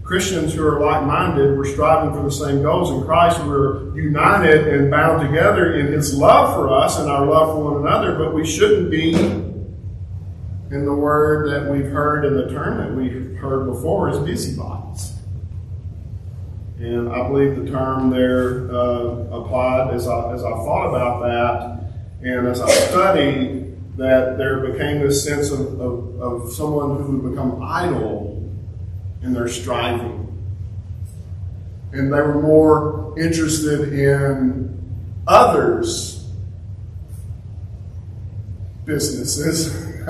Christians 0.03 0.53
who 0.53 0.65
are 0.65 0.79
like 0.79 1.05
minded, 1.05 1.57
we're 1.57 1.65
striving 1.65 2.13
for 2.13 2.23
the 2.23 2.31
same 2.31 2.63
goals 2.63 2.91
in 2.91 3.03
Christ. 3.05 3.39
We're 3.43 3.95
united 3.95 4.67
and 4.67 4.89
bound 4.89 5.27
together 5.27 5.73
in 5.75 5.87
His 5.87 6.17
love 6.17 6.55
for 6.55 6.73
us 6.73 6.97
and 6.97 7.09
our 7.09 7.25
love 7.25 7.55
for 7.55 7.73
one 7.73 7.85
another, 7.85 8.17
but 8.17 8.33
we 8.33 8.45
shouldn't 8.45 8.89
be 8.89 9.13
in 9.13 10.85
the 10.85 10.93
word 10.93 11.51
that 11.51 11.69
we've 11.71 11.91
heard 11.91 12.25
and 12.25 12.37
the 12.37 12.49
term 12.49 12.77
that 12.77 12.95
we've 12.95 13.35
heard 13.37 13.65
before 13.65 14.09
is 14.09 14.17
busybodies. 14.19 15.18
And 16.79 17.09
I 17.09 17.27
believe 17.27 17.57
the 17.57 17.69
term 17.69 18.09
there 18.09 18.71
uh, 18.71 19.27
applied 19.31 19.93
as 19.93 20.07
I, 20.07 20.33
as 20.33 20.43
I 20.43 20.51
thought 20.51 20.87
about 20.87 21.21
that 21.21 21.79
and 22.25 22.47
as 22.47 22.61
I 22.61 22.69
studied 22.69 23.97
that 23.97 24.37
there 24.37 24.59
became 24.61 25.01
this 25.01 25.23
sense 25.23 25.51
of, 25.51 25.79
of, 25.81 26.21
of 26.21 26.53
someone 26.53 27.03
who 27.03 27.17
would 27.17 27.31
become 27.31 27.61
idle 27.61 28.49
in 29.21 29.33
their 29.33 29.49
striving. 29.49 30.25
And 31.91 32.13
they 32.13 32.21
were 32.21 32.41
more 32.41 33.19
interested 33.19 33.91
in 33.93 34.77
others' 35.27 36.29
businesses. 38.85 39.85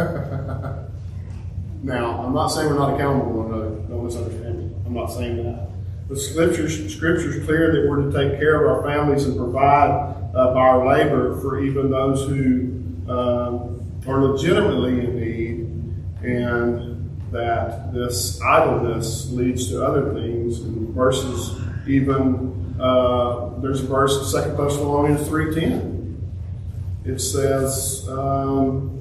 now, 1.82 2.23
I'm 2.23 2.34
not 2.34 2.49
saying 2.49 2.69
we're 2.69 2.77
not 2.77 2.93
accountable 2.93 3.32
to 3.32 3.38
one 3.38 3.53
another. 3.53 3.69
Don't 3.88 4.05
misunderstand 4.05 4.60
me. 4.60 4.75
I'm 4.86 4.93
not 4.93 5.08
saying 5.08 5.43
that. 5.43 5.68
The 6.10 6.19
scriptures, 6.19 6.91
scriptures 6.91 7.45
clear 7.45 7.72
that 7.72 7.88
we're 7.88 8.10
to 8.10 8.12
take 8.12 8.39
care 8.39 8.65
of 8.65 8.84
our 8.84 8.91
families 8.91 9.26
and 9.26 9.38
provide 9.38 9.91
uh, 10.34 10.54
by 10.56 10.60
our 10.60 10.88
labor 10.88 11.39
for 11.39 11.62
even 11.62 11.91
those 11.91 12.28
who 12.28 12.82
um, 13.08 14.02
are 14.08 14.24
legitimately 14.24 15.06
in 15.06 15.19
need, 15.19 16.28
and 16.28 17.32
that 17.32 17.93
this 17.93 18.41
idleness 18.41 19.30
leads 19.30 19.69
to 19.69 19.86
other 19.86 20.12
things. 20.15 20.62
And 20.62 20.89
verses 20.95 21.62
even 21.88 22.76
uh, 22.82 23.60
there's 23.60 23.82
a 23.82 23.88
verse 23.88 24.17
in 24.17 24.26
Second 24.26 24.58
Thessalonians 24.58 25.28
three 25.28 25.54
ten. 25.54 26.28
It 27.06 27.19
says. 27.19 28.08
Um, 28.10 28.95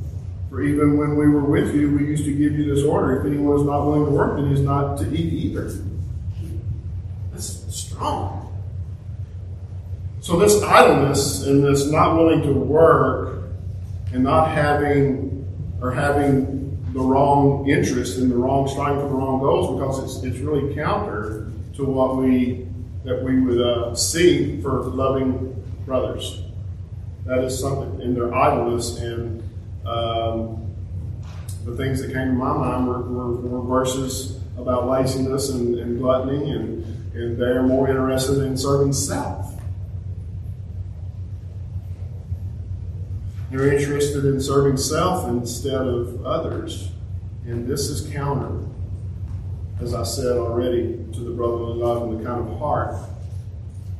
for 0.50 0.62
even 0.62 0.96
when 0.96 1.16
we 1.16 1.28
were 1.28 1.44
with 1.44 1.74
you, 1.74 1.94
we 1.94 2.06
used 2.06 2.24
to 2.24 2.32
give 2.32 2.58
you 2.58 2.74
this 2.74 2.82
order. 2.82 3.20
If 3.20 3.26
anyone 3.26 3.60
is 3.60 3.66
not 3.66 3.84
willing 3.84 4.06
to 4.06 4.10
work, 4.10 4.36
then 4.36 4.46
he 4.48 4.54
is 4.54 4.62
not 4.62 4.96
to 4.96 5.14
eat 5.14 5.30
either 5.30 5.68
So, 10.28 10.38
this 10.38 10.62
idleness 10.62 11.46
and 11.46 11.64
this 11.64 11.90
not 11.90 12.14
willing 12.16 12.42
to 12.42 12.52
work 12.52 13.44
and 14.12 14.24
not 14.24 14.50
having 14.50 15.46
or 15.80 15.90
having 15.90 16.76
the 16.92 17.00
wrong 17.00 17.68
interest 17.68 18.18
and 18.18 18.30
the 18.30 18.36
wrong 18.36 18.68
striving 18.68 19.00
for 19.00 19.08
the 19.08 19.14
wrong 19.14 19.40
goals 19.40 19.78
because 19.78 20.16
it's, 20.16 20.24
it's 20.24 20.38
really 20.38 20.74
counter 20.74 21.50
to 21.76 21.84
what 21.84 22.16
we 22.16 22.66
that 23.04 23.22
we 23.22 23.40
would 23.40 23.60
uh, 23.60 23.94
see 23.94 24.60
for 24.60 24.82
loving 24.82 25.64
brothers. 25.86 26.42
That 27.24 27.42
is 27.44 27.58
something 27.58 28.02
in 28.02 28.14
their 28.14 28.34
idleness 28.34 28.98
and 28.98 29.42
um, 29.86 30.74
the 31.64 31.74
things 31.74 32.02
that 32.02 32.12
came 32.12 32.28
to 32.28 32.32
my 32.32 32.52
mind 32.52 32.86
were, 32.86 33.00
were, 33.00 33.32
were 33.36 33.80
verses 33.80 34.40
about 34.58 34.88
laziness 34.88 35.48
and, 35.50 35.78
and 35.78 35.98
gluttony 35.98 36.50
and 36.50 36.77
and 37.18 37.36
they're 37.36 37.64
more 37.64 37.88
interested 37.88 38.44
in 38.44 38.56
serving 38.56 38.92
self. 38.92 39.52
They're 43.50 43.72
interested 43.72 44.24
in 44.24 44.40
serving 44.40 44.76
self 44.76 45.28
instead 45.28 45.86
of 45.86 46.24
others. 46.24 46.92
And 47.44 47.66
this 47.66 47.88
is 47.88 48.08
counter, 48.12 48.64
as 49.80 49.94
I 49.94 50.04
said 50.04 50.36
already, 50.36 51.04
to 51.12 51.20
the 51.20 51.30
brotherly 51.30 51.78
love 51.78 52.04
and 52.04 52.20
the 52.20 52.24
kind 52.24 52.48
of 52.48 52.58
heart 52.58 52.94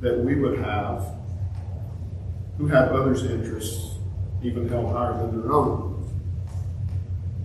that 0.00 0.18
we 0.18 0.36
would 0.36 0.58
have 0.60 1.04
who 2.56 2.68
have 2.68 2.92
others' 2.92 3.24
interests 3.24 3.96
even 4.42 4.68
held 4.68 4.92
higher 4.92 5.14
than 5.14 5.40
their 5.40 5.52
own. 5.52 6.08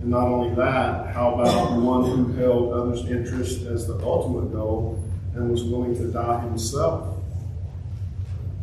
And 0.00 0.10
not 0.10 0.28
only 0.28 0.54
that, 0.54 1.12
how 1.12 1.34
about 1.34 1.80
one 1.80 2.04
who 2.04 2.32
held 2.34 2.72
others' 2.72 3.06
interests 3.06 3.64
as 3.64 3.88
the 3.88 3.98
ultimate 4.04 4.52
goal 4.52 5.03
and 5.34 5.50
was 5.50 5.64
willing 5.64 5.96
to 5.96 6.12
die 6.12 6.40
himself 6.40 7.18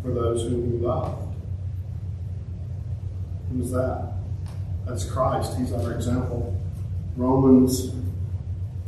for 0.01 0.11
those 0.11 0.43
whom 0.43 0.71
he 0.71 0.77
loved. 0.77 1.35
Who's 3.51 3.71
that? 3.71 4.13
That's 4.85 5.03
Christ. 5.03 5.57
He's 5.57 5.73
our 5.73 5.91
example. 5.91 6.57
Romans 7.17 7.91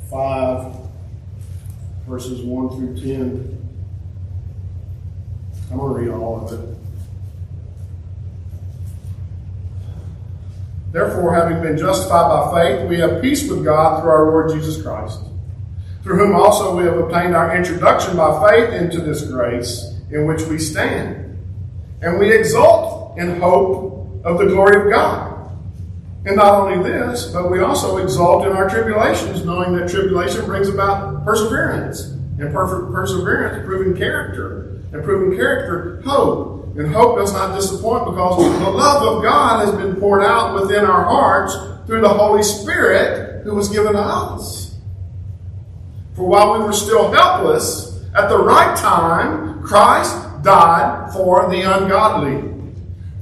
5, 0.10 0.76
verses 2.08 2.42
1 2.42 2.70
through 2.70 2.96
10. 2.96 3.60
I'm 5.70 5.78
going 5.78 5.94
to 5.94 6.00
read 6.00 6.10
all 6.10 6.48
of 6.48 6.54
it. 6.54 6.78
Therefore, 10.94 11.34
having 11.34 11.62
been 11.62 11.78
justified 11.78 12.30
by 12.30 12.54
faith, 12.54 12.88
we 12.88 13.00
have 13.00 13.22
peace 13.22 13.50
with 13.50 13.66
God 13.66 14.02
through 14.02 14.12
our 14.12 14.26
Lord 14.26 14.52
Jesus 14.52 14.82
Christ 14.82 15.20
through 16.04 16.18
whom 16.18 16.36
also 16.36 16.76
we 16.76 16.84
have 16.84 16.98
obtained 16.98 17.36
our 17.36 17.56
introduction 17.56 18.18
by 18.18 18.50
faith 18.50 18.74
into 18.74 19.00
this 19.00 19.24
grace 19.26 19.94
in 20.12 20.28
which 20.28 20.42
we 20.44 20.60
stand. 20.60 21.40
And 22.02 22.20
we 22.20 22.32
exult 22.32 23.18
in 23.18 23.40
hope 23.40 24.22
of 24.26 24.38
the 24.38 24.46
glory 24.46 24.82
of 24.82 24.92
God. 24.92 25.50
And 26.26 26.36
not 26.36 26.54
only 26.54 26.90
this, 26.90 27.28
but 27.28 27.50
we 27.50 27.60
also 27.60 27.98
exult 27.98 28.46
in 28.46 28.54
our 28.54 28.70
tribulations, 28.70 29.46
knowing 29.46 29.76
that 29.78 29.90
tribulation 29.90 30.46
brings 30.46 30.70
about 30.70 31.26
perseverance, 31.26 32.02
and 32.40 32.54
perfect 32.54 32.92
perseverance, 32.92 33.66
proven 33.66 33.96
character, 33.98 34.82
and 34.92 35.04
proven 35.04 35.36
character, 35.38 36.02
hope. 36.04 36.76
And 36.76 36.94
hope 36.94 37.18
does 37.18 37.34
not 37.34 37.56
disappoint 37.56 38.06
because 38.06 38.38
the 38.38 38.70
love 38.70 39.04
of 39.04 39.24
God 39.24 39.66
has 39.66 39.76
been 39.76 39.96
poured 39.98 40.24
out 40.24 40.60
within 40.60 40.86
our 40.86 41.04
hearts 41.04 41.56
through 41.86 42.02
the 42.02 42.10
Holy 42.10 42.42
Spirit 42.42 43.44
who 43.44 43.54
was 43.54 43.70
given 43.70 43.94
to 43.94 44.00
us. 44.00 44.73
For 46.16 46.28
while 46.28 46.58
we 46.58 46.66
were 46.66 46.74
still 46.74 47.12
helpless, 47.12 47.94
at 48.16 48.30
the 48.30 48.38
right 48.38 48.78
time, 48.78 49.64
Christ 49.64 50.16
died 50.44 51.12
for 51.14 51.50
the 51.50 51.62
ungodly. 51.62 52.50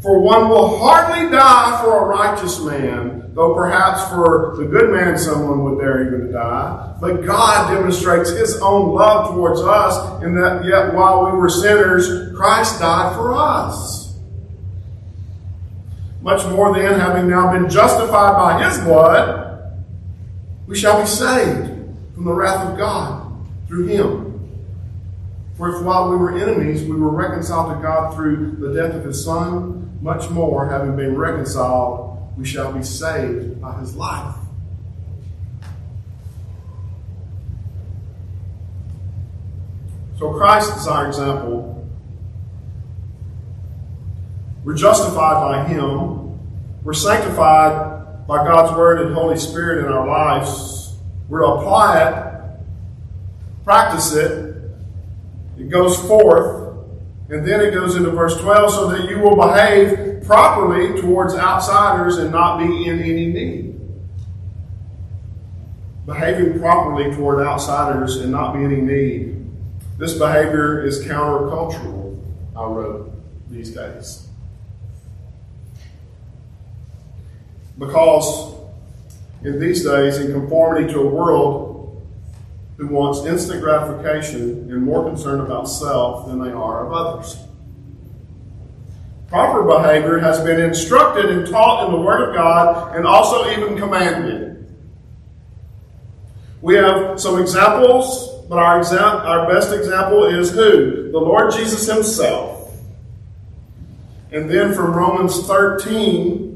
For 0.01 0.19
one 0.19 0.49
will 0.49 0.77
hardly 0.79 1.29
die 1.29 1.81
for 1.83 2.03
a 2.03 2.05
righteous 2.07 2.59
man, 2.61 3.33
though 3.33 3.53
perhaps 3.53 4.09
for 4.09 4.55
the 4.57 4.65
good 4.65 4.89
man 4.89 5.17
someone 5.17 5.63
would 5.63 5.79
dare 5.79 6.07
even 6.07 6.27
to 6.27 6.33
die. 6.33 6.97
But 6.99 7.25
God 7.25 7.73
demonstrates 7.73 8.31
his 8.31 8.59
own 8.61 8.93
love 8.93 9.35
towards 9.35 9.61
us 9.61 10.23
in 10.23 10.35
that 10.35 10.65
yet 10.65 10.93
while 10.93 11.25
we 11.25 11.37
were 11.37 11.49
sinners, 11.49 12.35
Christ 12.35 12.79
died 12.79 13.15
for 13.15 13.33
us. 13.33 14.17
Much 16.21 16.45
more 16.47 16.73
then, 16.73 16.99
having 16.99 17.29
now 17.29 17.51
been 17.51 17.69
justified 17.69 18.33
by 18.33 18.67
his 18.67 18.77
blood, 18.79 19.73
we 20.67 20.75
shall 20.75 21.01
be 21.01 21.07
saved 21.07 21.70
from 22.21 22.29
the 22.29 22.33
wrath 22.35 22.67
of 22.67 22.77
God 22.77 23.35
through 23.67 23.87
him. 23.87 24.47
For 25.57 25.75
if 25.75 25.83
while 25.83 26.11
we 26.11 26.17
were 26.17 26.37
enemies, 26.37 26.83
we 26.83 26.95
were 26.95 27.09
reconciled 27.09 27.75
to 27.75 27.81
God 27.81 28.13
through 28.13 28.57
the 28.57 28.71
death 28.75 28.93
of 28.93 29.05
his 29.05 29.25
Son, 29.25 29.97
much 30.03 30.29
more, 30.29 30.69
having 30.69 30.95
been 30.95 31.17
reconciled, 31.17 32.31
we 32.37 32.45
shall 32.45 32.71
be 32.71 32.83
saved 32.83 33.59
by 33.59 33.79
his 33.79 33.95
life. 33.95 34.35
So 40.19 40.31
Christ 40.33 40.77
is 40.77 40.87
our 40.87 41.07
example. 41.07 41.89
We're 44.63 44.75
justified 44.75 45.41
by 45.41 45.67
him. 45.67 46.39
We're 46.83 46.93
sanctified 46.93 48.27
by 48.27 48.45
God's 48.45 48.77
Word 48.77 49.07
and 49.07 49.15
Holy 49.15 49.37
Spirit 49.37 49.85
in 49.85 49.91
our 49.91 50.07
lives. 50.07 50.80
We're 51.31 51.39
to 51.39 51.47
apply 51.47 52.09
it, 52.09 52.59
practice 53.63 54.13
it, 54.13 54.53
it 55.57 55.69
goes 55.69 55.97
forth, 56.05 56.75
and 57.29 57.47
then 57.47 57.61
it 57.61 57.71
goes 57.71 57.95
into 57.95 58.11
verse 58.11 58.35
12 58.41 58.69
so 58.69 58.89
that 58.89 59.09
you 59.09 59.17
will 59.19 59.37
behave 59.37 60.25
properly 60.25 60.99
towards 60.99 61.33
outsiders 61.33 62.17
and 62.17 62.33
not 62.33 62.59
be 62.59 62.85
in 62.85 62.99
any 62.99 63.27
need. 63.27 63.79
Behaving 66.05 66.59
properly 66.59 67.15
toward 67.15 67.47
outsiders 67.47 68.17
and 68.17 68.29
not 68.29 68.53
be 68.53 68.65
in 68.65 68.73
any 68.73 68.81
need. 68.81 69.49
This 69.97 70.17
behavior 70.17 70.85
is 70.85 71.01
countercultural, 71.05 72.21
I 72.57 72.65
wrote 72.65 73.09
these 73.49 73.69
days. 73.69 74.27
Because 77.79 78.60
in 79.43 79.59
these 79.59 79.83
days, 79.83 80.17
in 80.17 80.31
conformity 80.31 80.91
to 80.93 80.99
a 80.99 81.07
world 81.07 81.71
who 82.77 82.87
wants 82.87 83.25
instant 83.25 83.61
gratification 83.61 84.71
and 84.71 84.83
more 84.83 85.07
concerned 85.07 85.41
about 85.41 85.65
self 85.65 86.27
than 86.27 86.41
they 86.43 86.51
are 86.51 86.85
of 86.85 86.91
others. 86.91 87.37
Proper 89.27 89.63
behavior 89.63 90.19
has 90.19 90.41
been 90.41 90.59
instructed 90.59 91.25
and 91.29 91.47
taught 91.47 91.85
in 91.85 91.91
the 91.93 92.01
Word 92.01 92.29
of 92.29 92.35
God 92.35 92.95
and 92.95 93.05
also 93.05 93.49
even 93.51 93.77
commanded. 93.77 94.67
We 96.61 96.75
have 96.75 97.19
some 97.19 97.39
examples, 97.39 98.45
but 98.49 98.59
our, 98.59 98.79
exa- 98.79 98.99
our 98.99 99.47
best 99.47 99.73
example 99.73 100.25
is 100.25 100.51
who? 100.51 101.11
The 101.11 101.19
Lord 101.19 101.53
Jesus 101.53 101.87
Himself. 101.87 102.73
And 104.31 104.49
then 104.49 104.73
from 104.73 104.93
Romans 104.93 105.45
13, 105.47 106.50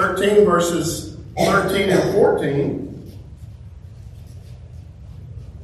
13, 0.00 0.44
verses 0.46 1.16
13 1.36 1.90
and 1.90 2.14
14. 2.14 2.86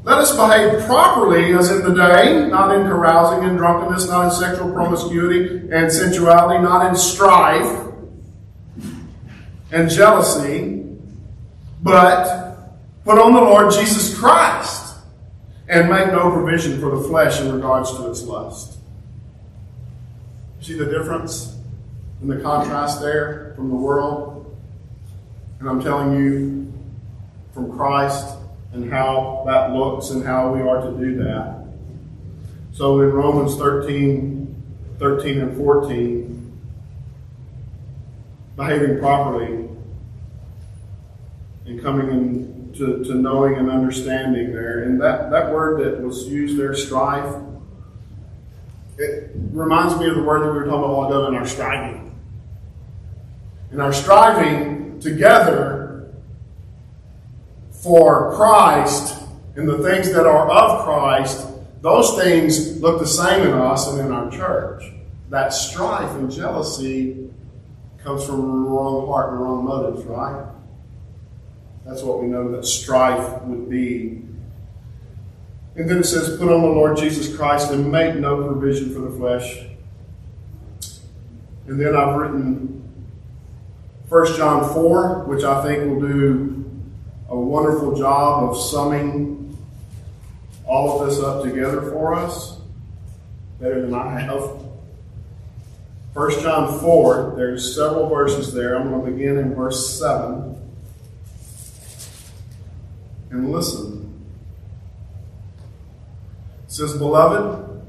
Let 0.04 0.18
us 0.18 0.36
behave 0.36 0.86
properly 0.86 1.52
as 1.54 1.70
in 1.70 1.82
the 1.82 1.94
day, 1.94 2.46
not 2.48 2.74
in 2.74 2.82
carousing 2.82 3.48
and 3.48 3.56
drunkenness, 3.56 4.08
not 4.08 4.26
in 4.26 4.30
sexual 4.30 4.72
promiscuity 4.72 5.68
and 5.72 5.90
sensuality, 5.90 6.62
not 6.62 6.86
in 6.86 6.94
strife 6.94 7.92
and 9.72 9.90
jealousy, 9.90 10.84
but 11.82 12.58
put 13.04 13.18
on 13.18 13.32
the 13.32 13.40
Lord 13.40 13.72
Jesus 13.72 14.16
Christ 14.16 14.96
and 15.66 15.88
make 15.88 16.08
no 16.08 16.30
provision 16.30 16.78
for 16.78 16.96
the 16.96 17.08
flesh 17.08 17.40
in 17.40 17.52
regards 17.52 17.90
to 17.96 18.08
its 18.10 18.22
lust. 18.22 18.78
See 20.60 20.74
the 20.74 20.86
difference? 20.86 21.55
And 22.20 22.30
the 22.30 22.40
contrast 22.40 23.00
there 23.00 23.52
from 23.56 23.68
the 23.68 23.76
world. 23.76 24.56
And 25.60 25.68
I'm 25.68 25.82
telling 25.82 26.16
you 26.16 26.72
from 27.52 27.76
Christ 27.76 28.36
and 28.72 28.90
how 28.90 29.44
that 29.46 29.72
looks 29.72 30.10
and 30.10 30.24
how 30.24 30.52
we 30.52 30.60
are 30.60 30.82
to 30.82 30.98
do 30.98 31.16
that. 31.24 31.64
So 32.72 33.00
in 33.00 33.10
Romans 33.10 33.56
13, 33.56 34.62
13 34.98 35.40
and 35.40 35.56
14, 35.56 36.52
behaving 38.56 38.98
properly 38.98 39.68
and 41.66 41.82
coming 41.82 42.08
into 42.08 43.02
to 43.04 43.14
knowing 43.14 43.54
and 43.54 43.70
understanding 43.70 44.52
there. 44.52 44.84
And 44.84 45.00
that, 45.00 45.30
that 45.30 45.52
word 45.52 45.82
that 45.84 46.02
was 46.02 46.26
used 46.28 46.58
there, 46.58 46.74
strife, 46.74 47.34
it 48.98 49.30
reminds 49.34 49.98
me 49.98 50.08
of 50.08 50.14
the 50.14 50.22
word 50.22 50.40
that 50.40 50.52
we 50.52 50.58
were 50.58 50.64
talking 50.64 50.78
about 50.78 50.90
a 50.90 50.92
while 50.92 51.08
ago 51.08 51.26
in 51.28 51.34
our 51.34 51.46
striving 51.46 52.05
and 53.70 53.80
are 53.80 53.92
striving 53.92 55.00
together 55.00 56.10
for 57.70 58.34
Christ 58.34 59.22
and 59.54 59.68
the 59.68 59.78
things 59.78 60.12
that 60.12 60.26
are 60.26 60.50
of 60.50 60.84
Christ, 60.84 61.46
those 61.82 62.20
things 62.22 62.80
look 62.80 62.98
the 62.98 63.06
same 63.06 63.46
in 63.46 63.52
us 63.52 63.88
and 63.88 64.00
in 64.00 64.12
our 64.12 64.30
church. 64.30 64.82
That 65.30 65.52
strife 65.52 66.10
and 66.16 66.30
jealousy 66.30 67.30
comes 68.02 68.24
from 68.24 68.40
a 68.40 68.68
wrong 68.68 69.06
heart 69.06 69.32
and 69.32 69.40
wrong 69.40 69.64
motives, 69.64 70.04
right? 70.04 70.46
That's 71.84 72.02
what 72.02 72.20
we 72.20 72.26
know 72.26 72.50
that 72.52 72.64
strife 72.64 73.42
would 73.42 73.70
be. 73.70 74.22
And 75.76 75.88
then 75.88 75.98
it 75.98 76.04
says, 76.04 76.36
Put 76.38 76.48
on 76.48 76.62
the 76.62 76.68
Lord 76.68 76.96
Jesus 76.96 77.34
Christ 77.34 77.70
and 77.70 77.90
make 77.90 78.16
no 78.16 78.44
provision 78.44 78.92
for 78.92 79.00
the 79.00 79.10
flesh. 79.10 79.66
And 81.66 81.80
then 81.80 81.94
I've 81.94 82.16
written 82.16 82.82
1 84.08 84.36
John 84.36 84.72
4, 84.72 85.24
which 85.24 85.42
I 85.42 85.64
think 85.64 85.90
will 85.90 86.00
do 86.00 86.64
a 87.28 87.36
wonderful 87.36 87.96
job 87.96 88.50
of 88.50 88.56
summing 88.56 89.58
all 90.64 91.00
of 91.00 91.08
this 91.08 91.18
up 91.20 91.42
together 91.42 91.82
for 91.82 92.14
us, 92.14 92.60
better 93.60 93.82
than 93.82 93.94
I 93.94 94.20
have. 94.20 94.64
1 96.14 96.30
John 96.40 96.78
4, 96.80 97.34
there's 97.36 97.74
several 97.74 98.08
verses 98.08 98.54
there. 98.54 98.76
I'm 98.76 98.90
going 98.90 99.04
to 99.04 99.10
begin 99.10 99.38
in 99.38 99.54
verse 99.54 99.98
7. 99.98 100.56
And 103.30 103.50
listen. 103.50 104.14
It 106.64 106.72
says, 106.72 106.96
Beloved, 106.96 107.82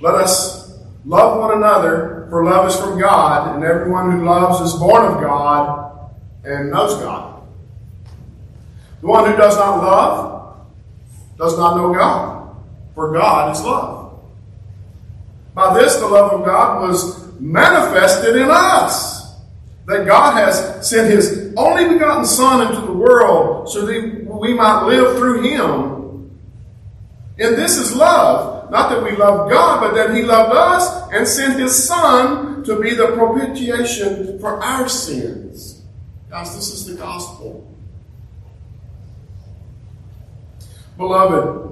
let 0.00 0.14
us 0.14 0.78
love 1.04 1.38
one 1.38 1.58
another 1.58 2.17
for 2.28 2.44
love 2.44 2.68
is 2.68 2.76
from 2.76 2.98
God, 2.98 3.54
and 3.54 3.64
everyone 3.64 4.12
who 4.12 4.24
loves 4.24 4.60
is 4.60 4.78
born 4.78 5.04
of 5.04 5.20
God 5.20 6.10
and 6.44 6.70
knows 6.70 7.00
God. 7.00 7.42
The 9.00 9.06
one 9.06 9.30
who 9.30 9.36
does 9.36 9.56
not 9.56 9.78
love 9.78 10.56
does 11.38 11.56
not 11.56 11.76
know 11.76 11.94
God, 11.94 12.56
for 12.94 13.12
God 13.12 13.54
is 13.54 13.62
love. 13.62 14.20
By 15.54 15.74
this, 15.74 15.96
the 15.96 16.06
love 16.06 16.32
of 16.32 16.44
God 16.44 16.82
was 16.82 17.32
manifested 17.40 18.36
in 18.36 18.48
us, 18.50 19.34
that 19.86 20.06
God 20.06 20.36
has 20.36 20.88
sent 20.88 21.10
His 21.10 21.52
only 21.56 21.88
begotten 21.88 22.24
Son 22.24 22.66
into 22.66 22.86
the 22.86 22.92
world 22.92 23.70
so 23.70 23.86
that 23.86 24.24
we 24.26 24.54
might 24.54 24.84
live 24.84 25.16
through 25.16 25.42
Him. 25.42 26.30
And 27.38 27.56
this 27.56 27.76
is 27.76 27.94
love 27.94 28.57
not 28.70 28.90
that 28.90 29.02
we 29.02 29.16
love 29.16 29.50
God, 29.50 29.80
but 29.80 29.94
that 29.94 30.14
He 30.14 30.22
loved 30.22 30.52
us 30.54 31.10
and 31.12 31.26
sent 31.26 31.58
His 31.58 31.86
Son 31.86 32.62
to 32.64 32.80
be 32.80 32.94
the 32.94 33.08
propitiation 33.08 34.38
for 34.38 34.62
our 34.62 34.88
sins. 34.88 35.82
Guys, 36.30 36.54
this 36.54 36.70
is 36.72 36.86
the 36.86 36.94
gospel. 36.94 37.64
Beloved, 40.96 41.68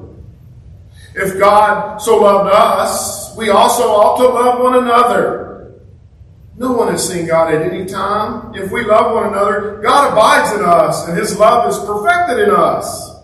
if 1.14 1.38
God 1.38 1.98
so 1.98 2.18
loved 2.18 2.50
us, 2.52 3.36
we 3.36 3.50
also 3.50 3.84
ought 3.84 4.18
to 4.18 4.28
love 4.28 4.62
one 4.62 4.82
another. 4.82 5.46
No 6.56 6.72
one 6.72 6.88
has 6.88 7.06
seen 7.06 7.26
God 7.26 7.52
at 7.52 7.70
any 7.70 7.84
time. 7.84 8.54
If 8.54 8.70
we 8.70 8.84
love 8.84 9.12
one 9.12 9.28
another, 9.28 9.80
God 9.82 10.12
abides 10.12 10.52
in 10.58 10.64
us, 10.64 11.06
and 11.08 11.18
his 11.18 11.38
love 11.38 11.70
is 11.70 11.78
perfected 11.80 12.48
in 12.48 12.54
us. 12.54 13.15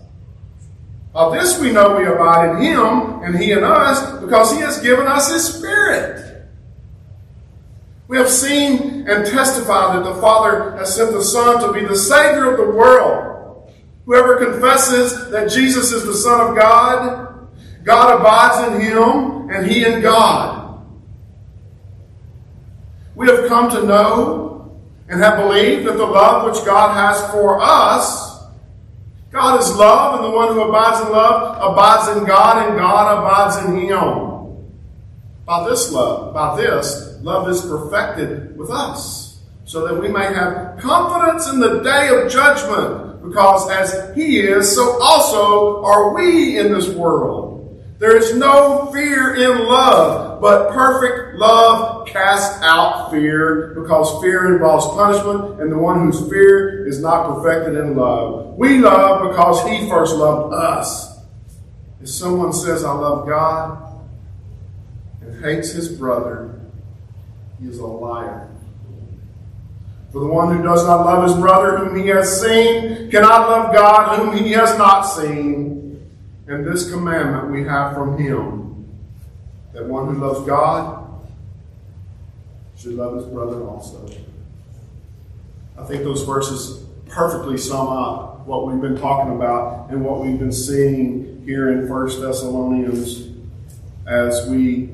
Of 1.15 1.35
this 1.35 1.61
we 1.61 1.73
know 1.73 1.97
we 1.97 2.07
abide 2.07 2.51
in 2.51 2.63
him, 2.63 3.23
and 3.23 3.39
he 3.39 3.53
in 3.53 3.63
us, 3.63 4.21
because 4.21 4.53
he 4.53 4.61
has 4.61 4.81
given 4.81 5.07
us 5.07 5.31
his 5.31 5.55
Spirit. 5.55 6.49
We 8.09 8.17
have 8.17 8.31
seen 8.31 9.09
and 9.09 9.27
testified 9.27 9.97
that 9.97 10.05
the 10.05 10.21
Father 10.21 10.77
has 10.77 10.95
sent 10.95 11.13
the 11.13 11.23
Son 11.23 11.67
to 11.67 11.73
be 11.73 11.87
the 11.87 11.97
Savior 11.97 12.51
of 12.51 12.59
the 12.59 12.77
world. 12.77 13.73
Whoever 14.07 14.45
confesses 14.45 15.31
that 15.31 15.51
Jesus 15.51 15.93
is 15.93 16.05
the 16.05 16.15
Son 16.15 16.41
of 16.41 16.57
God, 16.57 17.49
God 17.85 18.21
abides 18.21 18.75
in 18.75 18.81
him, 18.81 19.51
and 19.51 19.71
he 19.71 19.85
in 19.85 20.01
God. 20.01 20.83
We 23.15 23.29
have 23.29 23.49
come 23.49 23.71
to 23.71 23.85
know 23.85 24.81
and 25.09 25.21
have 25.21 25.37
believed 25.37 25.87
that 25.87 25.99
the 25.99 26.07
love 26.07 26.51
which 26.51 26.65
God 26.65 26.95
has 26.95 27.31
for 27.31 27.61
us, 27.61 28.22
God 29.33 29.61
is 29.61 29.75
love, 29.75 30.17
and 30.17 30.25
the 30.25 30.31
one 30.31 30.49
who 30.53 30.61
abides 30.61 31.01
in 31.07 31.11
love 31.11 31.57
abides 31.73 32.19
in 32.19 32.27
God, 32.27 32.69
and 32.69 32.79
God 32.79 33.19
abides 33.19 33.67
in 33.67 33.81
him. 33.81 34.33
By 35.47 35.69
this 35.69 35.91
love, 35.91 36.35
by 36.35 36.57
this, 36.61 37.19
love 37.23 37.49
is 37.49 37.63
perfected 37.63 38.57
with 38.59 38.71
us, 38.71 39.41
so 39.65 39.87
that 39.87 39.99
we 39.99 40.09
may 40.09 40.27
have 40.27 40.79
confidence 40.79 41.49
in 41.51 41.61
the 41.61 41.81
day 41.81 42.09
of 42.09 42.31
judgment, 42.31 43.23
because 43.23 43.71
as 43.71 44.15
he 44.15 44.41
is, 44.41 44.75
so 44.75 45.03
also 45.03 45.83
are 45.83 46.15
we 46.15 46.59
in 46.59 46.71
this 46.71 46.91
world. 46.91 47.52
There 48.03 48.17
is 48.17 48.35
no 48.35 48.91
fear 48.93 49.37
in 49.37 49.65
love, 49.69 50.41
but 50.41 50.73
perfect 50.73 51.39
love 51.39 52.05
casts 52.09 52.61
out 52.61 53.13
fear, 53.13 53.75
because 53.77 54.21
fear 54.21 54.53
involves 54.53 54.89
punishment, 54.97 55.61
and 55.61 55.71
the 55.71 55.79
one 55.79 56.01
whose 56.01 56.29
fear 56.29 56.85
is 56.85 57.01
not 57.01 57.33
perfected 57.33 57.77
in 57.77 57.95
love. 57.97 58.57
We 58.57 58.81
love 58.81 59.31
because 59.31 59.65
he 59.69 59.89
first 59.89 60.17
loved 60.17 60.53
us. 60.53 61.17
If 62.01 62.09
someone 62.09 62.53
says, 62.53 62.83
I 62.83 62.91
love 62.91 63.29
God, 63.29 64.01
and 65.21 65.45
hates 65.45 65.71
his 65.71 65.89
brother, 65.89 66.61
he 67.61 67.69
is 67.69 67.79
a 67.79 67.87
liar. 67.87 68.49
For 70.11 70.19
the 70.19 70.27
one 70.27 70.57
who 70.57 70.65
does 70.65 70.85
not 70.85 71.05
love 71.07 71.23
his 71.23 71.37
brother 71.37 71.77
whom 71.79 72.03
he 72.03 72.09
has 72.09 72.41
seen 72.41 73.13
cannot 73.13 73.49
love 73.49 73.73
God 73.73 74.19
whom 74.19 74.37
he 74.45 74.51
has 74.51 74.77
not 74.77 75.03
seen. 75.03 75.72
And 76.47 76.67
this 76.67 76.91
commandment 76.91 77.53
we 77.53 77.65
have 77.65 77.95
from 77.95 78.19
him 78.19 78.87
that 79.73 79.87
one 79.87 80.15
who 80.15 80.21
loves 80.21 80.47
God 80.47 81.03
should 82.77 82.95
love 82.95 83.17
his 83.17 83.27
brother 83.27 83.63
also. 83.63 84.09
I 85.79 85.85
think 85.85 86.03
those 86.03 86.25
verses 86.25 86.85
perfectly 87.09 87.57
sum 87.57 87.89
up 87.89 88.47
what 88.47 88.67
we've 88.67 88.81
been 88.81 88.99
talking 88.99 89.35
about 89.35 89.91
and 89.91 90.05
what 90.05 90.21
we've 90.21 90.39
been 90.39 90.53
seeing 90.53 91.43
here 91.45 91.71
in 91.73 91.87
First 91.89 92.21
Thessalonians 92.21 93.29
as 94.07 94.49
we 94.49 94.91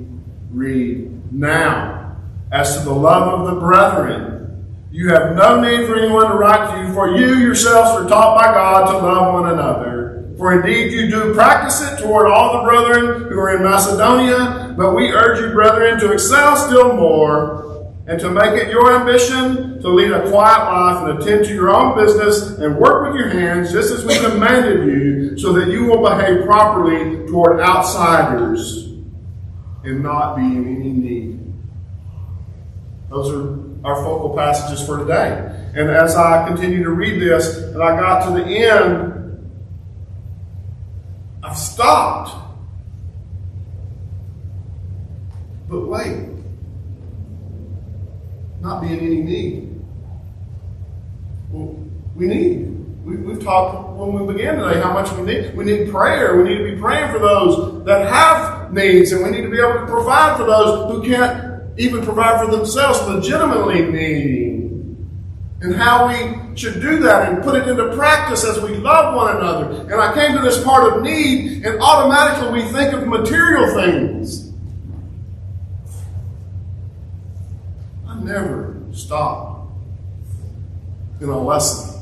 read. 0.51 1.33
Now, 1.33 2.17
as 2.53 2.77
to 2.77 2.85
the 2.85 2.93
love 2.93 3.41
of 3.41 3.55
the 3.55 3.61
brethren, 3.61 4.67
you 4.91 5.09
have 5.11 5.37
no 5.37 5.61
need 5.61 5.87
for 5.87 5.99
anyone 5.99 6.31
to 6.31 6.37
write 6.37 6.75
to 6.75 6.87
you, 6.87 6.95
for 6.95 7.17
you 7.17 7.37
yourselves 7.37 7.91
are 7.91 8.09
taught 8.09 8.39
by 8.39 8.53
God 8.53 8.93
to 8.93 8.99
love 8.99 9.35
one 9.35 9.53
another. 9.53 9.98
For 10.39 10.61
indeed 10.61 10.93
you 10.93 11.11
do 11.11 11.35
practice 11.35 11.83
it 11.83 12.01
toward 12.01 12.31
all 12.31 12.59
the 12.59 12.71
brethren 12.71 13.29
who 13.29 13.39
are 13.41 13.57
in 13.57 13.65
Macedonia, 13.65 14.73
but 14.79 14.95
we 14.95 15.11
urge 15.11 15.41
you, 15.41 15.53
brethren, 15.53 15.99
to 15.99 16.13
excel 16.13 16.57
still 16.57 16.95
more, 16.95 17.93
and 18.07 18.21
to 18.21 18.31
make 18.31 18.53
it 18.53 18.71
your 18.71 19.01
ambition 19.01 19.83
to 19.83 19.89
lead 19.89 20.13
a 20.13 20.31
quiet 20.31 20.65
life 20.65 21.09
and 21.09 21.21
attend 21.21 21.45
to 21.45 21.53
your 21.53 21.75
own 21.75 21.97
business 21.99 22.57
and 22.59 22.79
work 22.79 23.09
with 23.09 23.21
your 23.21 23.29
hands, 23.29 23.73
just 23.73 23.93
as 23.93 24.05
we 24.05 24.17
commanded 24.19 24.87
you, 24.87 25.37
so 25.37 25.53
that 25.53 25.69
you 25.69 25.87
will 25.87 26.09
behave 26.09 26.45
properly 26.47 27.27
toward 27.27 27.61
outsiders 27.61 28.85
and 29.83 30.03
not 30.03 30.37
be 30.37 30.43
in 30.43 30.77
any 30.77 30.93
need. 30.93 31.53
Those 33.11 33.33
are 33.35 33.59
our 33.85 34.05
focal 34.05 34.37
passages 34.37 34.87
for 34.87 34.99
today. 34.99 35.71
And 35.75 35.91
as 35.91 36.15
I 36.15 36.47
continue 36.47 36.85
to 36.85 36.91
read 36.91 37.21
this, 37.21 37.59
and 37.59 37.83
I 37.83 37.99
got 37.99 38.25
to 38.27 38.31
the 38.41 38.47
end, 38.47 39.18
I've 41.49 41.57
stopped. 41.57 42.37
But 45.71 45.87
wait, 45.87 46.29
not 48.61 48.83
be 48.83 48.89
in 48.89 49.01
any 49.01 49.23
need. 49.23 49.81
Well, 51.51 51.75
we 52.15 52.27
need. 52.27 52.75
We, 53.03 53.33
have 53.33 53.43
talked 53.43 53.97
when 53.97 54.27
we 54.27 54.31
began 54.31 54.59
today 54.59 54.79
how 54.79 54.93
much 54.93 55.11
we 55.13 55.23
need. 55.23 55.55
We 55.57 55.65
need 55.65 55.91
prayer. 55.91 56.37
We 56.37 56.51
need 56.51 56.59
to 56.59 56.75
be 56.75 56.79
praying 56.79 57.13
for 57.13 57.19
those 57.19 57.83
that 57.87 58.07
have 58.11 58.71
needs, 58.71 59.13
and 59.13 59.25
we 59.25 59.31
need 59.31 59.43
to 59.43 59.51
be 59.51 59.59
able 59.59 59.81
to 59.81 59.87
provide 59.87 60.37
for 60.37 60.45
those 60.45 60.93
who 60.93 61.03
can't 61.03 61.63
even 61.79 62.05
provide 62.05 62.45
for 62.45 62.55
themselves, 62.55 63.01
legitimately 63.09 63.87
needing 63.87 64.48
and 65.61 65.75
how 65.75 66.07
we 66.07 66.57
should 66.57 66.81
do 66.81 67.01
that 67.01 67.33
and 67.33 67.43
put 67.43 67.61
it 67.61 67.69
into 67.69 67.95
practice 67.97 68.45
as 68.45 68.61
we 68.61 68.77
love 68.77 69.15
one 69.15 69.37
another. 69.37 69.93
And 69.93 70.01
I 70.01 70.15
came 70.15 70.37
to 70.37 70.43
this 70.43 70.63
part 70.63 70.93
of 70.93 71.03
need, 71.03 71.67
and 71.67 71.81
automatically 71.81 72.63
we 72.63 72.69
think 72.69 72.93
of 72.93 73.09
material 73.09 73.75
things. 73.75 74.53
I 78.07 78.21
never 78.21 78.81
stop 78.93 79.69
in 81.21 81.29
a 81.29 81.39
lesson. 81.39 82.01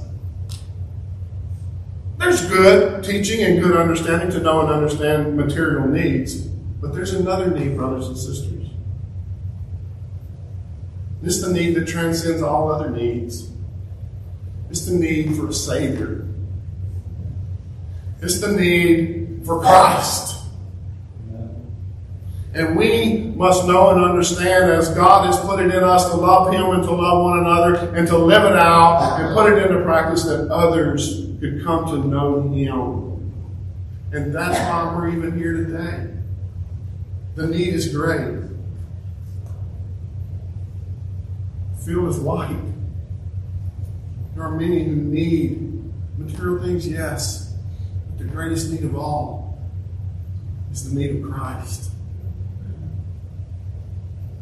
There's 2.18 2.46
good 2.46 3.04
teaching 3.04 3.42
and 3.42 3.62
good 3.62 3.76
understanding 3.76 4.30
to 4.30 4.40
know 4.40 4.60
and 4.60 4.70
understand 4.70 5.36
material 5.36 5.86
needs, 5.86 6.36
but 6.36 6.94
there's 6.94 7.14
another 7.14 7.50
need, 7.50 7.76
brothers 7.76 8.08
and 8.08 8.18
sisters. 8.18 8.65
It's 11.26 11.40
the 11.40 11.52
need 11.52 11.74
that 11.74 11.88
transcends 11.88 12.40
all 12.40 12.70
other 12.70 12.88
needs. 12.88 13.50
It's 14.70 14.86
the 14.86 14.94
need 14.94 15.34
for 15.34 15.48
a 15.48 15.52
Savior. 15.52 16.24
It's 18.22 18.40
the 18.40 18.52
need 18.52 19.42
for 19.44 19.60
Christ. 19.60 20.36
And 22.54 22.76
we 22.76 23.32
must 23.34 23.66
know 23.66 23.90
and 23.90 24.04
understand 24.04 24.70
as 24.70 24.88
God 24.90 25.26
has 25.26 25.38
put 25.40 25.58
it 25.58 25.74
in 25.74 25.82
us 25.82 26.08
to 26.10 26.16
love 26.16 26.54
Him 26.54 26.70
and 26.70 26.84
to 26.84 26.92
love 26.92 27.24
one 27.24 27.40
another 27.40 27.96
and 27.96 28.06
to 28.06 28.16
live 28.16 28.44
it 28.44 28.56
out 28.56 29.20
and 29.20 29.34
put 29.34 29.52
it 29.52 29.68
into 29.68 29.82
practice 29.82 30.22
that 30.26 30.48
others 30.48 31.26
could 31.40 31.64
come 31.64 31.86
to 31.86 32.06
know 32.06 32.48
Him. 32.52 33.32
And 34.12 34.32
that's 34.32 34.58
why 34.60 34.94
we're 34.94 35.08
even 35.08 35.36
here 35.36 35.54
today. 35.54 36.08
The 37.34 37.48
need 37.48 37.74
is 37.74 37.94
great. 37.94 38.45
Field 41.86 42.08
is 42.08 42.18
wide. 42.18 42.58
There 44.34 44.42
are 44.42 44.58
many 44.58 44.82
who 44.84 44.96
need 44.96 45.92
material 46.18 46.62
things, 46.62 46.86
yes. 46.86 47.54
But 48.08 48.18
the 48.18 48.24
greatest 48.24 48.72
need 48.72 48.82
of 48.82 48.96
all 48.96 49.58
is 50.72 50.92
the 50.92 50.98
need 50.98 51.16
of 51.16 51.30
Christ. 51.30 51.90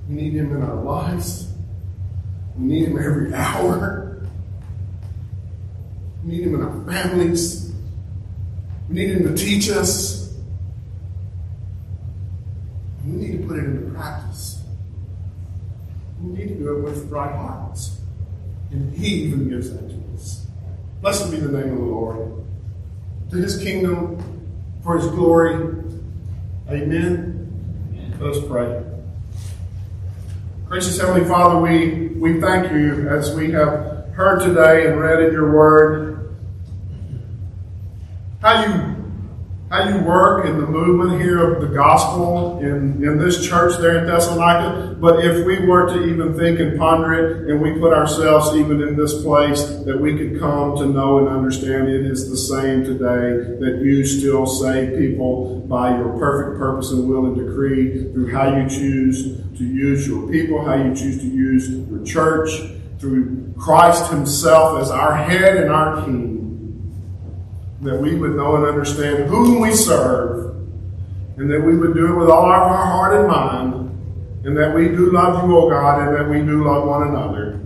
We 0.08 0.14
need 0.14 0.32
Him 0.32 0.56
in 0.56 0.62
our 0.62 0.74
lives. 0.74 1.52
We 2.56 2.64
need 2.64 2.88
Him 2.88 2.98
every 2.98 3.34
hour. 3.34 4.26
We 6.24 6.32
need 6.32 6.46
Him 6.46 6.54
in 6.54 6.62
our 6.62 6.84
families. 6.86 7.72
We 8.88 8.94
need 8.94 9.10
Him 9.10 9.36
to 9.36 9.36
teach 9.36 9.68
us. 9.68 10.34
We 13.04 13.12
need 13.12 13.42
to 13.42 13.46
put 13.46 13.58
it 13.58 13.64
into 13.64 13.90
practice. 13.92 14.53
We 16.24 16.38
need 16.38 16.48
to 16.48 16.54
do 16.54 16.78
it 16.78 16.82
with 16.82 17.10
right 17.10 17.34
hearts. 17.34 18.00
And 18.70 18.94
He 18.96 19.08
even 19.24 19.48
gives 19.48 19.70
that 19.72 19.88
to 19.88 20.14
us. 20.14 20.46
Blessed 21.00 21.30
be 21.30 21.38
the 21.38 21.52
name 21.52 21.72
of 21.72 21.78
the 21.78 21.84
Lord. 21.84 22.44
To 23.30 23.36
His 23.36 23.62
kingdom, 23.62 24.18
for 24.82 24.98
His 24.98 25.06
glory. 25.08 25.54
Amen. 26.70 28.16
Let 28.20 28.30
us 28.30 28.46
pray. 28.46 28.82
Gracious 30.66 30.98
Heavenly 30.98 31.28
Father, 31.28 31.60
we, 31.60 32.08
we 32.08 32.40
thank 32.40 32.72
you 32.72 33.08
as 33.08 33.34
we 33.34 33.52
have 33.52 34.08
heard 34.14 34.40
today 34.40 34.86
and 34.86 34.98
read 34.98 35.22
in 35.22 35.32
your 35.32 35.52
word 35.52 36.36
how 38.40 38.62
you 38.64 38.93
how 39.74 39.88
you 39.88 39.98
work 40.04 40.46
in 40.46 40.60
the 40.60 40.66
movement 40.66 41.20
here 41.20 41.52
of 41.52 41.60
the 41.60 41.66
gospel 41.66 42.60
in, 42.60 43.02
in 43.02 43.18
this 43.18 43.44
church 43.44 43.76
there 43.80 43.98
in 43.98 44.06
Thessalonica. 44.06 44.94
But 45.00 45.24
if 45.24 45.44
we 45.44 45.66
were 45.66 45.86
to 45.88 46.04
even 46.04 46.38
think 46.38 46.60
and 46.60 46.78
ponder 46.78 47.12
it, 47.12 47.50
and 47.50 47.60
we 47.60 47.72
put 47.80 47.92
ourselves 47.92 48.54
even 48.56 48.80
in 48.82 48.96
this 48.96 49.20
place, 49.22 49.64
that 49.84 49.98
we 50.00 50.16
could 50.16 50.38
come 50.38 50.76
to 50.76 50.86
know 50.86 51.18
and 51.18 51.28
understand 51.28 51.88
it 51.88 52.06
is 52.06 52.30
the 52.30 52.36
same 52.36 52.84
today, 52.84 53.58
that 53.58 53.80
you 53.82 54.04
still 54.04 54.46
save 54.46 54.96
people 54.96 55.58
by 55.66 55.96
your 55.96 56.16
perfect 56.20 56.56
purpose 56.56 56.92
and 56.92 57.08
will 57.08 57.26
and 57.26 57.36
decree 57.36 58.12
through 58.12 58.32
how 58.32 58.56
you 58.56 58.68
choose 58.68 59.38
to 59.58 59.64
use 59.64 60.06
your 60.06 60.30
people, 60.30 60.64
how 60.64 60.74
you 60.74 60.94
choose 60.94 61.18
to 61.18 61.26
use 61.26 61.68
your 61.68 62.04
church, 62.04 62.50
through 63.00 63.52
Christ 63.58 64.10
Himself 64.10 64.80
as 64.80 64.90
our 64.90 65.16
head 65.16 65.56
and 65.56 65.70
our 65.70 66.04
King 66.04 66.33
that 67.84 68.00
we 68.00 68.14
would 68.14 68.34
know 68.34 68.56
and 68.56 68.64
understand 68.64 69.28
whom 69.28 69.60
we 69.60 69.72
serve, 69.72 70.56
and 71.36 71.50
that 71.50 71.60
we 71.60 71.76
would 71.76 71.94
do 71.94 72.14
it 72.14 72.18
with 72.18 72.30
all 72.30 72.46
of 72.46 72.50
our 72.50 72.86
heart 72.86 73.20
and 73.20 73.28
mind, 73.28 74.44
and 74.44 74.56
that 74.56 74.74
we 74.74 74.88
do 74.88 75.12
love 75.12 75.46
you, 75.46 75.56
O 75.56 75.68
God, 75.68 76.08
and 76.08 76.16
that 76.16 76.28
we 76.28 76.38
do 76.38 76.64
love 76.64 76.88
one 76.88 77.08
another. 77.08 77.60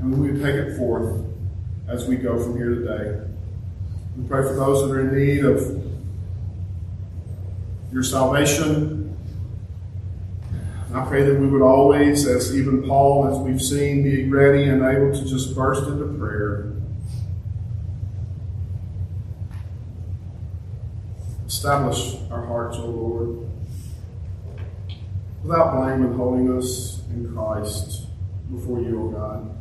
And 0.00 0.18
we 0.18 0.30
would 0.30 0.42
take 0.42 0.54
it 0.54 0.76
forth 0.76 1.22
as 1.88 2.06
we 2.06 2.16
go 2.16 2.42
from 2.42 2.56
here 2.56 2.74
today. 2.74 3.20
We 4.16 4.26
pray 4.26 4.42
for 4.42 4.54
those 4.54 4.82
that 4.82 4.94
are 4.94 5.00
in 5.00 5.14
need 5.14 5.44
of 5.44 5.82
your 7.92 8.02
salvation. 8.02 9.16
I 10.94 11.04
pray 11.04 11.24
that 11.24 11.38
we 11.38 11.46
would 11.46 11.62
always, 11.62 12.26
as 12.26 12.56
even 12.56 12.86
Paul, 12.86 13.28
as 13.28 13.38
we've 13.38 13.60
seen, 13.60 14.02
be 14.02 14.30
ready 14.30 14.64
and 14.64 14.82
able 14.82 15.12
to 15.12 15.28
just 15.28 15.54
burst 15.54 15.86
into 15.86 16.06
prayer. 16.18 16.75
Establish 21.66 22.14
our 22.30 22.46
hearts, 22.46 22.76
O 22.76 22.86
Lord, 22.86 23.50
without 25.42 25.74
blame 25.74 26.04
and 26.04 26.14
holiness 26.14 27.02
in 27.10 27.28
Christ 27.34 28.06
before 28.54 28.80
you, 28.80 29.02
O 29.02 29.08
God, 29.08 29.58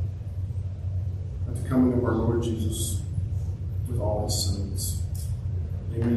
at 1.48 1.64
the 1.64 1.68
coming 1.68 1.94
of 1.98 2.04
our 2.04 2.14
Lord 2.14 2.44
Jesus 2.44 3.02
with 3.88 4.00
all 4.00 4.26
his 4.26 4.56
saints. 4.56 4.95